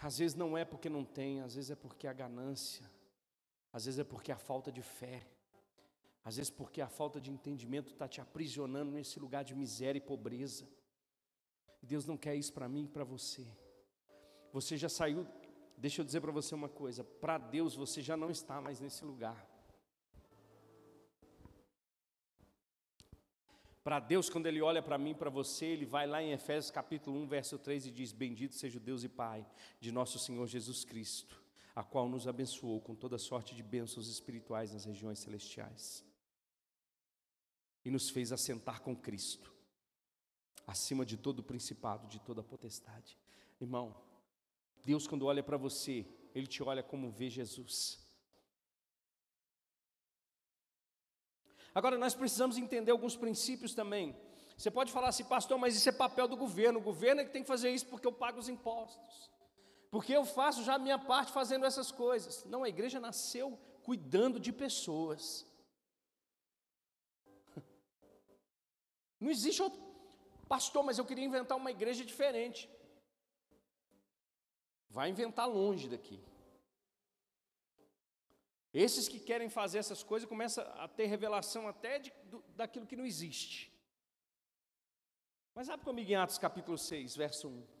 Às 0.00 0.16
vezes 0.16 0.34
não 0.34 0.56
é 0.56 0.64
porque 0.64 0.88
não 0.88 1.04
tem, 1.04 1.42
às 1.42 1.56
vezes 1.56 1.70
é 1.70 1.74
porque 1.74 2.06
a 2.06 2.12
ganância, 2.14 2.90
às 3.70 3.84
vezes 3.84 4.00
é 4.00 4.04
porque 4.04 4.32
a 4.32 4.38
falta 4.38 4.72
de 4.72 4.80
fé, 4.80 5.26
às 6.24 6.36
vezes 6.36 6.50
porque 6.50 6.80
a 6.80 6.88
falta 6.88 7.20
de 7.20 7.30
entendimento 7.30 7.92
está 7.92 8.08
te 8.08 8.18
aprisionando 8.18 8.90
nesse 8.90 9.20
lugar 9.20 9.44
de 9.44 9.54
miséria 9.54 9.98
e 9.98 10.00
pobreza. 10.00 10.66
Deus 11.82 12.06
não 12.06 12.16
quer 12.16 12.34
isso 12.34 12.54
para 12.54 12.66
mim 12.66 12.84
e 12.84 12.88
para 12.88 13.04
você. 13.04 13.46
Você 14.54 14.74
já 14.74 14.88
saiu, 14.88 15.26
deixa 15.76 16.00
eu 16.00 16.04
dizer 16.06 16.22
para 16.22 16.32
você 16.32 16.54
uma 16.54 16.70
coisa: 16.70 17.04
para 17.04 17.36
Deus 17.36 17.74
você 17.74 18.00
já 18.00 18.16
não 18.16 18.30
está 18.30 18.58
mais 18.58 18.80
nesse 18.80 19.04
lugar. 19.04 19.46
Para 23.88 24.00
Deus, 24.00 24.28
quando 24.28 24.44
Ele 24.44 24.60
olha 24.60 24.82
para 24.82 24.98
mim, 24.98 25.14
para 25.14 25.30
você, 25.30 25.64
Ele 25.64 25.86
vai 25.86 26.06
lá 26.06 26.22
em 26.22 26.32
Efésios 26.32 26.70
capítulo 26.70 27.18
1, 27.20 27.26
verso 27.26 27.58
3 27.58 27.86
e 27.86 27.90
diz: 27.90 28.12
Bendito 28.12 28.54
seja 28.54 28.76
o 28.76 28.80
Deus 28.82 29.02
e 29.02 29.08
Pai 29.08 29.46
de 29.80 29.90
nosso 29.90 30.18
Senhor 30.18 30.46
Jesus 30.46 30.84
Cristo, 30.84 31.42
a 31.74 31.82
qual 31.82 32.06
nos 32.06 32.28
abençoou 32.28 32.82
com 32.82 32.94
toda 32.94 33.16
sorte 33.16 33.54
de 33.54 33.62
bênçãos 33.62 34.06
espirituais 34.06 34.74
nas 34.74 34.84
regiões 34.84 35.20
celestiais 35.20 36.04
e 37.82 37.90
nos 37.90 38.10
fez 38.10 38.30
assentar 38.30 38.82
com 38.82 38.94
Cristo, 38.94 39.50
acima 40.66 41.06
de 41.06 41.16
todo 41.16 41.42
principado, 41.42 42.06
de 42.08 42.20
toda 42.20 42.42
potestade. 42.42 43.18
Irmão, 43.58 43.96
Deus, 44.84 45.06
quando 45.06 45.24
olha 45.24 45.42
para 45.42 45.56
você, 45.56 46.04
Ele 46.34 46.46
te 46.46 46.62
olha 46.62 46.82
como 46.82 47.10
vê 47.10 47.30
Jesus. 47.30 48.06
Agora, 51.78 51.96
nós 51.96 52.12
precisamos 52.12 52.58
entender 52.58 52.90
alguns 52.90 53.14
princípios 53.14 53.72
também. 53.72 54.16
Você 54.56 54.68
pode 54.68 54.90
falar 54.90 55.10
assim, 55.10 55.22
pastor, 55.22 55.56
mas 55.56 55.76
isso 55.76 55.88
é 55.88 55.92
papel 55.92 56.26
do 56.26 56.36
governo. 56.36 56.80
O 56.80 56.82
governo 56.82 57.20
é 57.20 57.24
que 57.24 57.30
tem 57.30 57.42
que 57.42 57.46
fazer 57.46 57.70
isso 57.70 57.86
porque 57.86 58.04
eu 58.04 58.10
pago 58.10 58.40
os 58.40 58.48
impostos. 58.48 59.30
Porque 59.88 60.12
eu 60.12 60.24
faço 60.24 60.64
já 60.64 60.74
a 60.74 60.78
minha 60.86 60.98
parte 60.98 61.30
fazendo 61.30 61.64
essas 61.64 61.92
coisas. 61.92 62.44
Não, 62.46 62.64
a 62.64 62.68
igreja 62.68 62.98
nasceu 62.98 63.56
cuidando 63.84 64.40
de 64.40 64.52
pessoas. 64.52 65.46
Não 69.20 69.30
existe 69.30 69.62
outro. 69.62 69.80
Pastor, 70.48 70.82
mas 70.82 70.98
eu 70.98 71.04
queria 71.04 71.24
inventar 71.24 71.56
uma 71.56 71.70
igreja 71.70 72.04
diferente. 72.04 72.68
Vai 74.90 75.10
inventar 75.10 75.48
longe 75.48 75.88
daqui. 75.88 76.18
Esses 78.72 79.08
que 79.08 79.18
querem 79.18 79.48
fazer 79.48 79.78
essas 79.78 80.02
coisas 80.02 80.28
começam 80.28 80.64
a 80.76 80.86
ter 80.86 81.06
revelação 81.06 81.66
até 81.66 81.98
de, 81.98 82.12
do, 82.24 82.44
daquilo 82.54 82.86
que 82.86 82.96
não 82.96 83.06
existe. 83.06 83.72
Mas 85.54 85.68
abre 85.68 85.84
comigo 85.84 86.10
em 86.10 86.14
Atos 86.14 86.38
capítulo 86.38 86.76
6, 86.76 87.16
verso 87.16 87.48
1. 87.48 87.78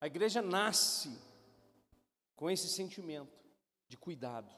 A 0.00 0.06
igreja 0.06 0.40
nasce 0.40 1.10
com 2.36 2.48
esse 2.48 2.68
sentimento 2.68 3.36
de 3.88 3.96
cuidado. 3.96 4.54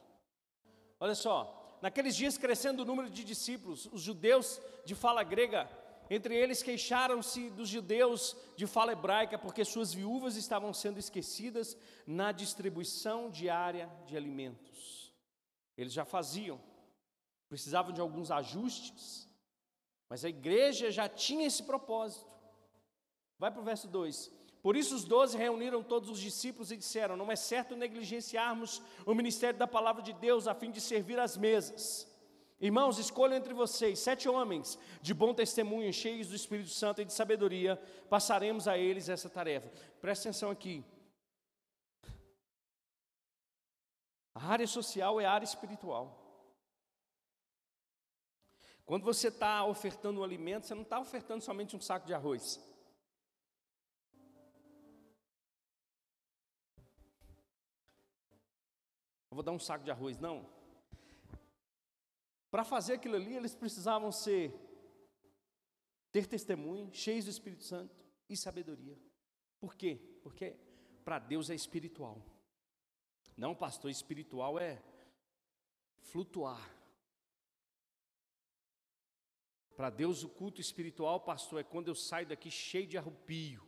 Olha 1.01 1.15
só, 1.15 1.58
naqueles 1.81 2.15
dias 2.17 2.39
crescendo 2.39 2.81
o 2.81 2.85
número 2.85 3.11
de 3.11 3.25
discípulos, 3.25 3.89
os 3.93 4.03
judeus 4.03 4.61
de 4.85 4.95
fala 4.95 5.23
grega, 5.23 5.69
entre 6.11 6.35
eles 6.35 6.63
queixaram-se 6.63 7.51
dos 7.51 7.69
judeus 7.69 8.35
de 8.57 8.67
fala 8.67 8.93
hebraica, 8.93 9.39
porque 9.39 9.65
suas 9.65 9.93
viúvas 9.93 10.37
estavam 10.37 10.73
sendo 10.73 10.99
esquecidas 10.99 11.77
na 12.07 12.33
distribuição 12.33 13.31
diária 13.31 13.91
de 14.07 14.17
alimentos. 14.17 15.13
Eles 15.77 15.93
já 15.93 16.05
faziam, 16.05 16.59
precisavam 17.49 17.93
de 17.93 18.01
alguns 18.01 18.31
ajustes, 18.31 19.29
mas 20.09 20.25
a 20.25 20.29
igreja 20.29 20.91
já 20.91 21.09
tinha 21.09 21.47
esse 21.47 21.63
propósito. 21.63 22.27
Vai 23.39 23.51
para 23.51 23.61
o 23.61 23.65
verso 23.65 23.87
2: 23.87 24.31
por 24.69 24.77
isso 24.77 24.95
os 24.95 25.03
doze 25.03 25.35
reuniram 25.35 25.83
todos 25.83 26.11
os 26.11 26.21
discípulos 26.21 26.71
e 26.71 26.77
disseram: 26.77 27.17
Não 27.17 27.33
é 27.33 27.37
certo 27.37 27.75
negligenciarmos 27.75 28.83
o 29.07 29.15
ministério 29.15 29.59
da 29.59 29.67
palavra 29.67 30.03
de 30.03 30.13
Deus 30.13 30.47
a 30.47 30.55
fim 30.55 30.71
de 30.71 30.79
servir 30.79 31.19
às 31.19 31.39
mesas. 31.39 32.07
Irmãos, 32.61 32.99
escolham 32.99 33.39
entre 33.39 33.55
vocês 33.55 33.99
sete 33.99 34.29
homens 34.29 34.79
de 35.01 35.15
bom 35.15 35.33
testemunho, 35.33 35.91
cheios 35.91 36.29
do 36.29 36.37
Espírito 36.37 36.69
Santo 36.69 37.01
e 37.01 37.07
de 37.07 37.15
sabedoria, 37.15 37.81
passaremos 38.11 38.69
a 38.69 38.77
eles 38.77 39.09
essa 39.09 39.31
tarefa. 39.31 39.73
Presta 40.03 40.29
atenção 40.29 40.51
aqui. 40.51 40.85
A 44.35 44.49
área 44.49 44.67
social 44.67 45.19
é 45.19 45.25
a 45.25 45.33
área 45.33 45.47
espiritual. 45.47 46.45
Quando 48.85 49.05
você 49.05 49.29
está 49.29 49.65
ofertando 49.65 50.21
um 50.21 50.25
alimento, 50.25 50.67
você 50.67 50.75
não 50.75 50.83
está 50.83 51.01
ofertando 51.01 51.43
somente 51.43 51.75
um 51.75 51.81
saco 51.81 52.07
de 52.07 52.13
arroz. 52.13 52.68
Vou 59.39 59.43
dar 59.45 59.53
um 59.53 59.59
saco 59.59 59.85
de 59.85 59.91
arroz. 59.91 60.19
Não. 60.19 60.45
Para 62.51 62.65
fazer 62.65 62.95
aquilo 62.95 63.15
ali, 63.15 63.37
eles 63.37 63.55
precisavam 63.55 64.11
ser, 64.11 64.53
ter 66.11 66.27
testemunho, 66.27 66.93
cheios 66.93 67.27
do 67.27 67.31
Espírito 67.31 67.63
Santo 67.63 68.05
e 68.29 68.37
sabedoria. 68.37 68.99
Por 69.61 69.77
quê? 69.77 70.01
Porque 70.23 70.57
para 71.05 71.21
Deus 71.21 71.51
é 71.51 71.55
espiritual. 71.55 72.21
Não, 73.37 73.55
pastor, 73.55 73.91
espiritual 73.91 74.59
é 74.59 74.83
flutuar. 76.01 76.77
Para 79.77 79.91
Deus, 79.91 80.25
o 80.25 80.29
culto 80.29 80.61
espiritual, 80.61 81.21
pastor, 81.21 81.61
é 81.61 81.63
quando 81.63 81.87
eu 81.87 81.95
saio 81.95 82.27
daqui 82.27 82.51
cheio 82.51 82.89
de 82.89 82.99
arrupio. 82.99 83.65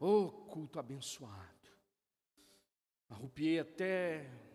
Oh, 0.00 0.32
culto 0.48 0.80
abençoado. 0.80 1.58
Arrupiei 3.08 3.60
até. 3.60 4.47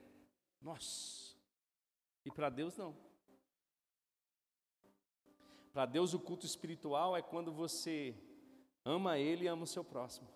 Nossa! 0.63 1.35
E 2.25 2.31
para 2.31 2.49
Deus 2.49 2.77
não. 2.77 2.95
Para 5.73 5.85
Deus 5.85 6.13
o 6.13 6.19
culto 6.19 6.45
espiritual 6.45 7.17
é 7.17 7.21
quando 7.21 7.51
você 7.51 8.15
ama 8.85 9.17
Ele 9.19 9.43
e 9.43 9.47
ama 9.47 9.63
o 9.63 9.67
seu 9.67 9.83
próximo. 9.83 10.27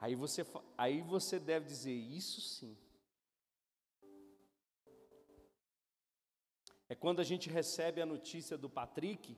Aí 0.00 0.14
você, 0.14 0.46
aí 0.76 1.02
você 1.02 1.38
deve 1.38 1.66
dizer, 1.66 1.92
isso 1.92 2.40
sim. 2.40 2.78
É 6.88 6.94
quando 6.94 7.20
a 7.20 7.24
gente 7.24 7.50
recebe 7.50 8.00
a 8.00 8.06
notícia 8.06 8.56
do 8.56 8.70
Patrick, 8.70 9.36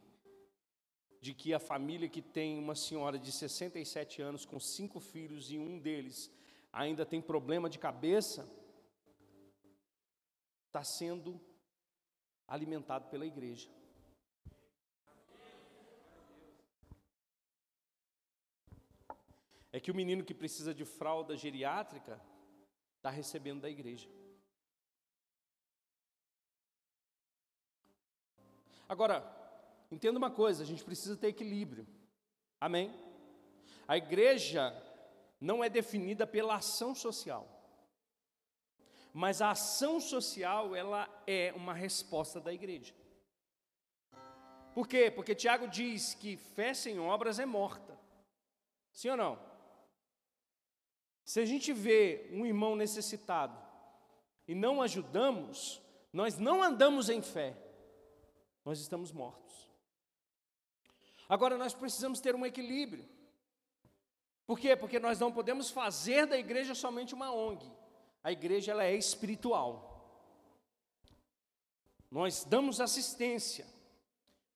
de 1.21 1.35
que 1.35 1.53
a 1.53 1.59
família 1.59 2.09
que 2.09 2.23
tem 2.23 2.59
uma 2.59 2.75
senhora 2.75 3.19
de 3.19 3.31
67 3.31 4.23
anos 4.23 4.47
com 4.47 4.59
cinco 4.59 4.99
filhos 4.99 5.51
e 5.51 5.59
um 5.59 5.79
deles 5.79 6.31
ainda 6.73 7.05
tem 7.05 7.21
problema 7.21 7.69
de 7.69 7.79
cabeça, 7.79 8.49
está 10.67 10.83
sendo 10.83 11.41
alimentado 12.49 13.09
pela 13.11 13.27
igreja. 13.27 13.69
É 19.73 19.79
que 19.79 19.91
o 19.91 19.95
menino 19.95 20.25
que 20.25 20.35
precisa 20.35 20.75
de 20.75 20.85
fralda 20.85 21.37
geriátrica 21.37 22.21
está 22.97 23.11
recebendo 23.11 23.61
da 23.61 23.71
igreja. 23.71 24.09
Agora, 28.89 29.40
Entenda 29.91 30.19
uma 30.19 30.31
coisa, 30.31 30.63
a 30.63 30.67
gente 30.67 30.85
precisa 30.85 31.17
ter 31.17 31.29
equilíbrio. 31.29 31.87
Amém? 32.61 32.93
A 33.89 33.97
igreja 33.97 34.73
não 35.41 35.65
é 35.65 35.69
definida 35.69 36.27
pela 36.27 36.57
ação 36.57 36.95
social. 36.95 37.49
Mas 39.13 39.43
a 39.43 39.51
ação 39.51 39.99
social, 39.99 40.77
ela 40.77 41.09
é 41.27 41.53
uma 41.57 41.75
resposta 41.75 42.41
da 42.41 42.53
igreja. 42.53 42.95
Por 44.73 44.87
quê? 44.87 45.11
Porque 45.11 45.35
Tiago 45.35 45.67
diz 45.67 46.15
que 46.15 46.37
fé 46.37 46.73
sem 46.73 47.01
obras 47.01 47.41
é 47.41 47.47
morta. 47.47 47.99
Sim 48.93 49.11
ou 49.11 49.17
não? 49.17 49.51
Se 51.25 51.41
a 51.41 51.45
gente 51.45 51.73
vê 51.73 52.29
um 52.33 52.47
irmão 52.47 52.77
necessitado 52.77 53.57
e 54.47 54.55
não 54.55 54.81
ajudamos, 54.83 55.81
nós 56.13 56.39
não 56.39 56.63
andamos 56.63 57.09
em 57.09 57.23
fé, 57.23 57.57
nós 58.65 58.81
estamos 58.81 59.13
mortos. 59.13 59.50
Agora 61.31 61.57
nós 61.57 61.73
precisamos 61.73 62.19
ter 62.19 62.35
um 62.35 62.45
equilíbrio. 62.45 63.09
Por 64.45 64.59
quê? 64.59 64.75
Porque 64.75 64.99
nós 64.99 65.21
não 65.21 65.31
podemos 65.31 65.71
fazer 65.71 66.27
da 66.27 66.37
igreja 66.37 66.75
somente 66.75 67.15
uma 67.15 67.33
ONG. 67.33 67.65
A 68.21 68.33
igreja 68.33 68.73
ela 68.73 68.83
é 68.83 68.97
espiritual. 68.97 69.89
Nós 72.11 72.43
damos 72.43 72.81
assistência. 72.81 73.65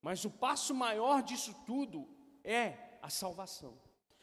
Mas 0.02 0.24
o 0.24 0.30
passo 0.30 0.74
maior 0.74 1.22
disso 1.22 1.54
tudo 1.64 2.08
é 2.42 2.98
a 3.00 3.08
salvação, 3.08 3.80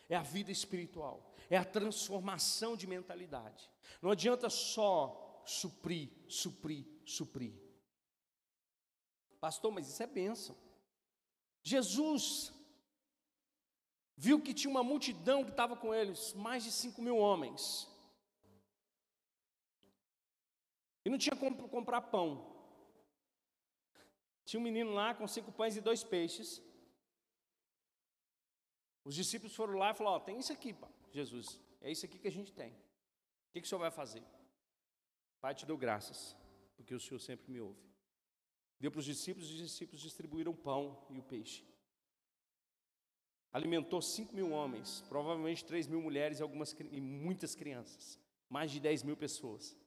é 0.10 0.16
a 0.18 0.22
vida 0.22 0.52
espiritual, 0.52 1.34
é 1.50 1.56
a 1.56 1.64
transformação 1.64 2.76
de 2.76 2.86
mentalidade. 2.86 3.72
Não 4.02 4.12
adianta 4.12 4.50
só 4.50 5.42
suprir, 5.46 6.10
suprir, 6.28 6.86
suprir. 7.06 7.54
Pastor, 9.40 9.72
mas 9.72 9.88
isso 9.88 10.04
é 10.04 10.08
bênção. 10.08 10.56
Jesus 11.64 12.54
viu 14.18 14.42
que 14.42 14.54
tinha 14.54 14.70
uma 14.70 14.84
multidão 14.84 15.44
que 15.44 15.52
estava 15.52 15.76
com 15.76 15.94
eles, 15.94 16.34
mais 16.34 16.64
de 16.64 16.72
cinco 16.72 17.02
mil 17.02 17.18
homens. 17.18 17.88
E 21.04 21.10
não 21.10 21.18
tinha 21.18 21.36
como 21.36 21.68
comprar 21.70 22.02
pão. 22.02 22.48
Tinha 24.46 24.60
um 24.60 24.64
menino 24.64 24.92
lá 24.94 25.14
com 25.14 25.28
cinco 25.28 25.52
pães 25.52 25.76
e 25.76 25.82
dois 25.82 26.04
peixes. 26.04 26.62
Os 29.04 29.16
discípulos 29.16 29.56
foram 29.56 29.78
lá 29.78 29.92
e 29.92 29.94
falaram: 29.96 30.18
Ó, 30.18 30.20
tem 30.20 30.40
isso 30.40 30.54
aqui, 30.54 30.76
Jesus, 31.12 31.60
é 31.82 31.92
isso 31.92 32.06
aqui 32.06 32.20
que 32.20 32.28
a 32.28 32.32
gente 32.32 32.54
tem. 32.54 32.72
O 32.72 33.54
que, 33.54 33.62
que 33.62 33.66
o 33.66 33.70
senhor 33.70 33.80
vai 33.80 33.92
fazer? 33.92 34.24
Pai, 35.40 35.56
te 35.56 35.66
dou 35.66 35.78
graças, 35.78 36.36
porque 36.76 36.94
o 36.94 37.00
senhor 37.00 37.20
sempre 37.20 37.52
me 37.52 37.60
ouve. 37.60 37.91
Deu 38.82 38.90
para 38.90 38.98
os 38.98 39.06
discípulos, 39.06 39.48
os 39.48 39.58
discípulos 39.58 40.02
distribuíram 40.02 40.56
pão 40.56 41.06
e 41.08 41.20
o 41.20 41.22
peixe. 41.22 41.64
Alimentou 43.54 44.02
cinco 44.02 44.34
mil 44.34 44.50
homens, 44.50 45.04
provavelmente 45.08 45.64
três 45.64 45.86
mil 45.86 46.02
mulheres 46.02 46.40
e, 46.40 46.42
algumas, 46.42 46.76
e 46.90 47.00
muitas 47.00 47.54
crianças. 47.54 48.20
Mais 48.50 48.72
de 48.72 48.80
dez 48.80 49.04
mil 49.04 49.16
pessoas. 49.16 49.78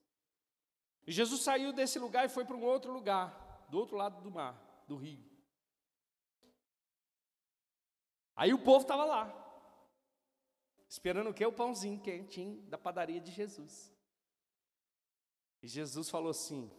E 1.05 1.11
Jesus 1.11 1.41
saiu 1.41 1.73
desse 1.73 1.99
lugar 1.99 2.25
e 2.25 2.29
foi 2.29 2.45
para 2.45 2.55
um 2.55 2.63
outro 2.63 2.93
lugar, 2.93 3.67
do 3.69 3.79
outro 3.79 3.97
lado 3.97 4.23
do 4.23 4.31
mar, 4.31 4.85
do 4.87 4.95
rio. 4.95 5.25
Aí 8.37 8.55
o 8.55 8.63
povo 8.63 8.83
estava 8.83 9.05
lá, 9.05 9.25
esperando 10.89 11.31
o 11.31 11.35
que? 11.35 11.45
O 11.45 11.53
pãozinho 11.53 12.01
quentinho 12.01 12.63
da 12.69 12.79
padaria 12.79 13.21
de 13.21 13.33
Jesus. 13.33 13.93
E 15.61 15.67
Jesus 15.67 16.09
falou 16.09 16.31
assim: 16.31 16.71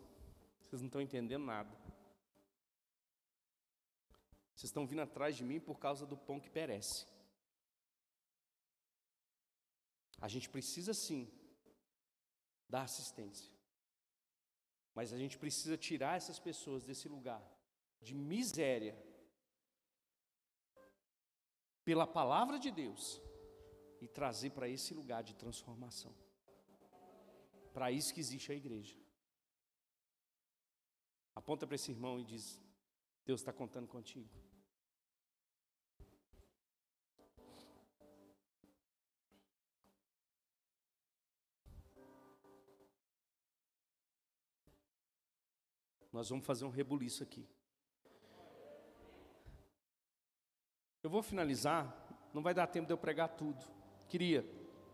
vocês 0.61 0.82
não 0.82 0.88
estão 0.88 1.01
entendendo 1.01 1.43
nada. 1.43 1.84
Vocês 4.56 4.70
estão 4.70 4.88
vindo 4.88 5.01
atrás 5.01 5.36
de 5.36 5.43
mim 5.43 5.60
por 5.60 5.78
causa 5.78 6.06
do 6.06 6.18
pão 6.18 6.39
que 6.39 6.49
perece. 6.49 7.06
A 10.20 10.30
gente 10.30 10.49
precisa 10.49 10.93
sim 10.93 11.30
dar 12.70 12.84
assistência. 12.84 13.51
Mas 14.93 15.12
a 15.12 15.18
gente 15.18 15.38
precisa 15.38 15.78
tirar 15.78 16.16
essas 16.16 16.39
pessoas 16.39 16.86
desse 16.86 17.10
lugar 17.10 17.43
de 18.01 18.16
miséria 18.16 18.95
pela 21.84 22.08
palavra 22.08 22.58
de 22.58 22.72
Deus 22.72 23.22
e 23.99 24.08
trazer 24.08 24.51
para 24.51 24.70
esse 24.70 24.93
lugar 24.93 25.22
de 25.22 25.36
transformação. 25.36 26.16
Para 27.74 27.91
isso 27.91 28.14
que 28.14 28.22
existe 28.22 28.53
a 28.53 28.56
igreja. 28.56 28.97
Aponta 31.36 31.68
para 31.68 31.76
esse 31.76 31.91
irmão 31.91 32.18
e 32.18 32.24
diz: 32.24 32.62
Deus 33.26 33.41
está 33.41 33.51
contando 33.51 33.88
contigo. 33.88 34.45
Nós 46.16 46.30
vamos 46.30 46.45
fazer 46.45 46.63
um 46.63 46.70
rebuliço 46.70 47.22
aqui. 47.24 47.45
Eu 51.03 51.09
vou 51.09 51.22
finalizar, 51.22 51.93
não 52.34 52.41
vai 52.41 52.53
dar 52.53 52.68
tempo 52.68 52.88
de 52.88 52.93
eu 52.93 52.97
pregar 52.97 53.36
tudo. 53.36 53.61
Queria. 54.07 54.45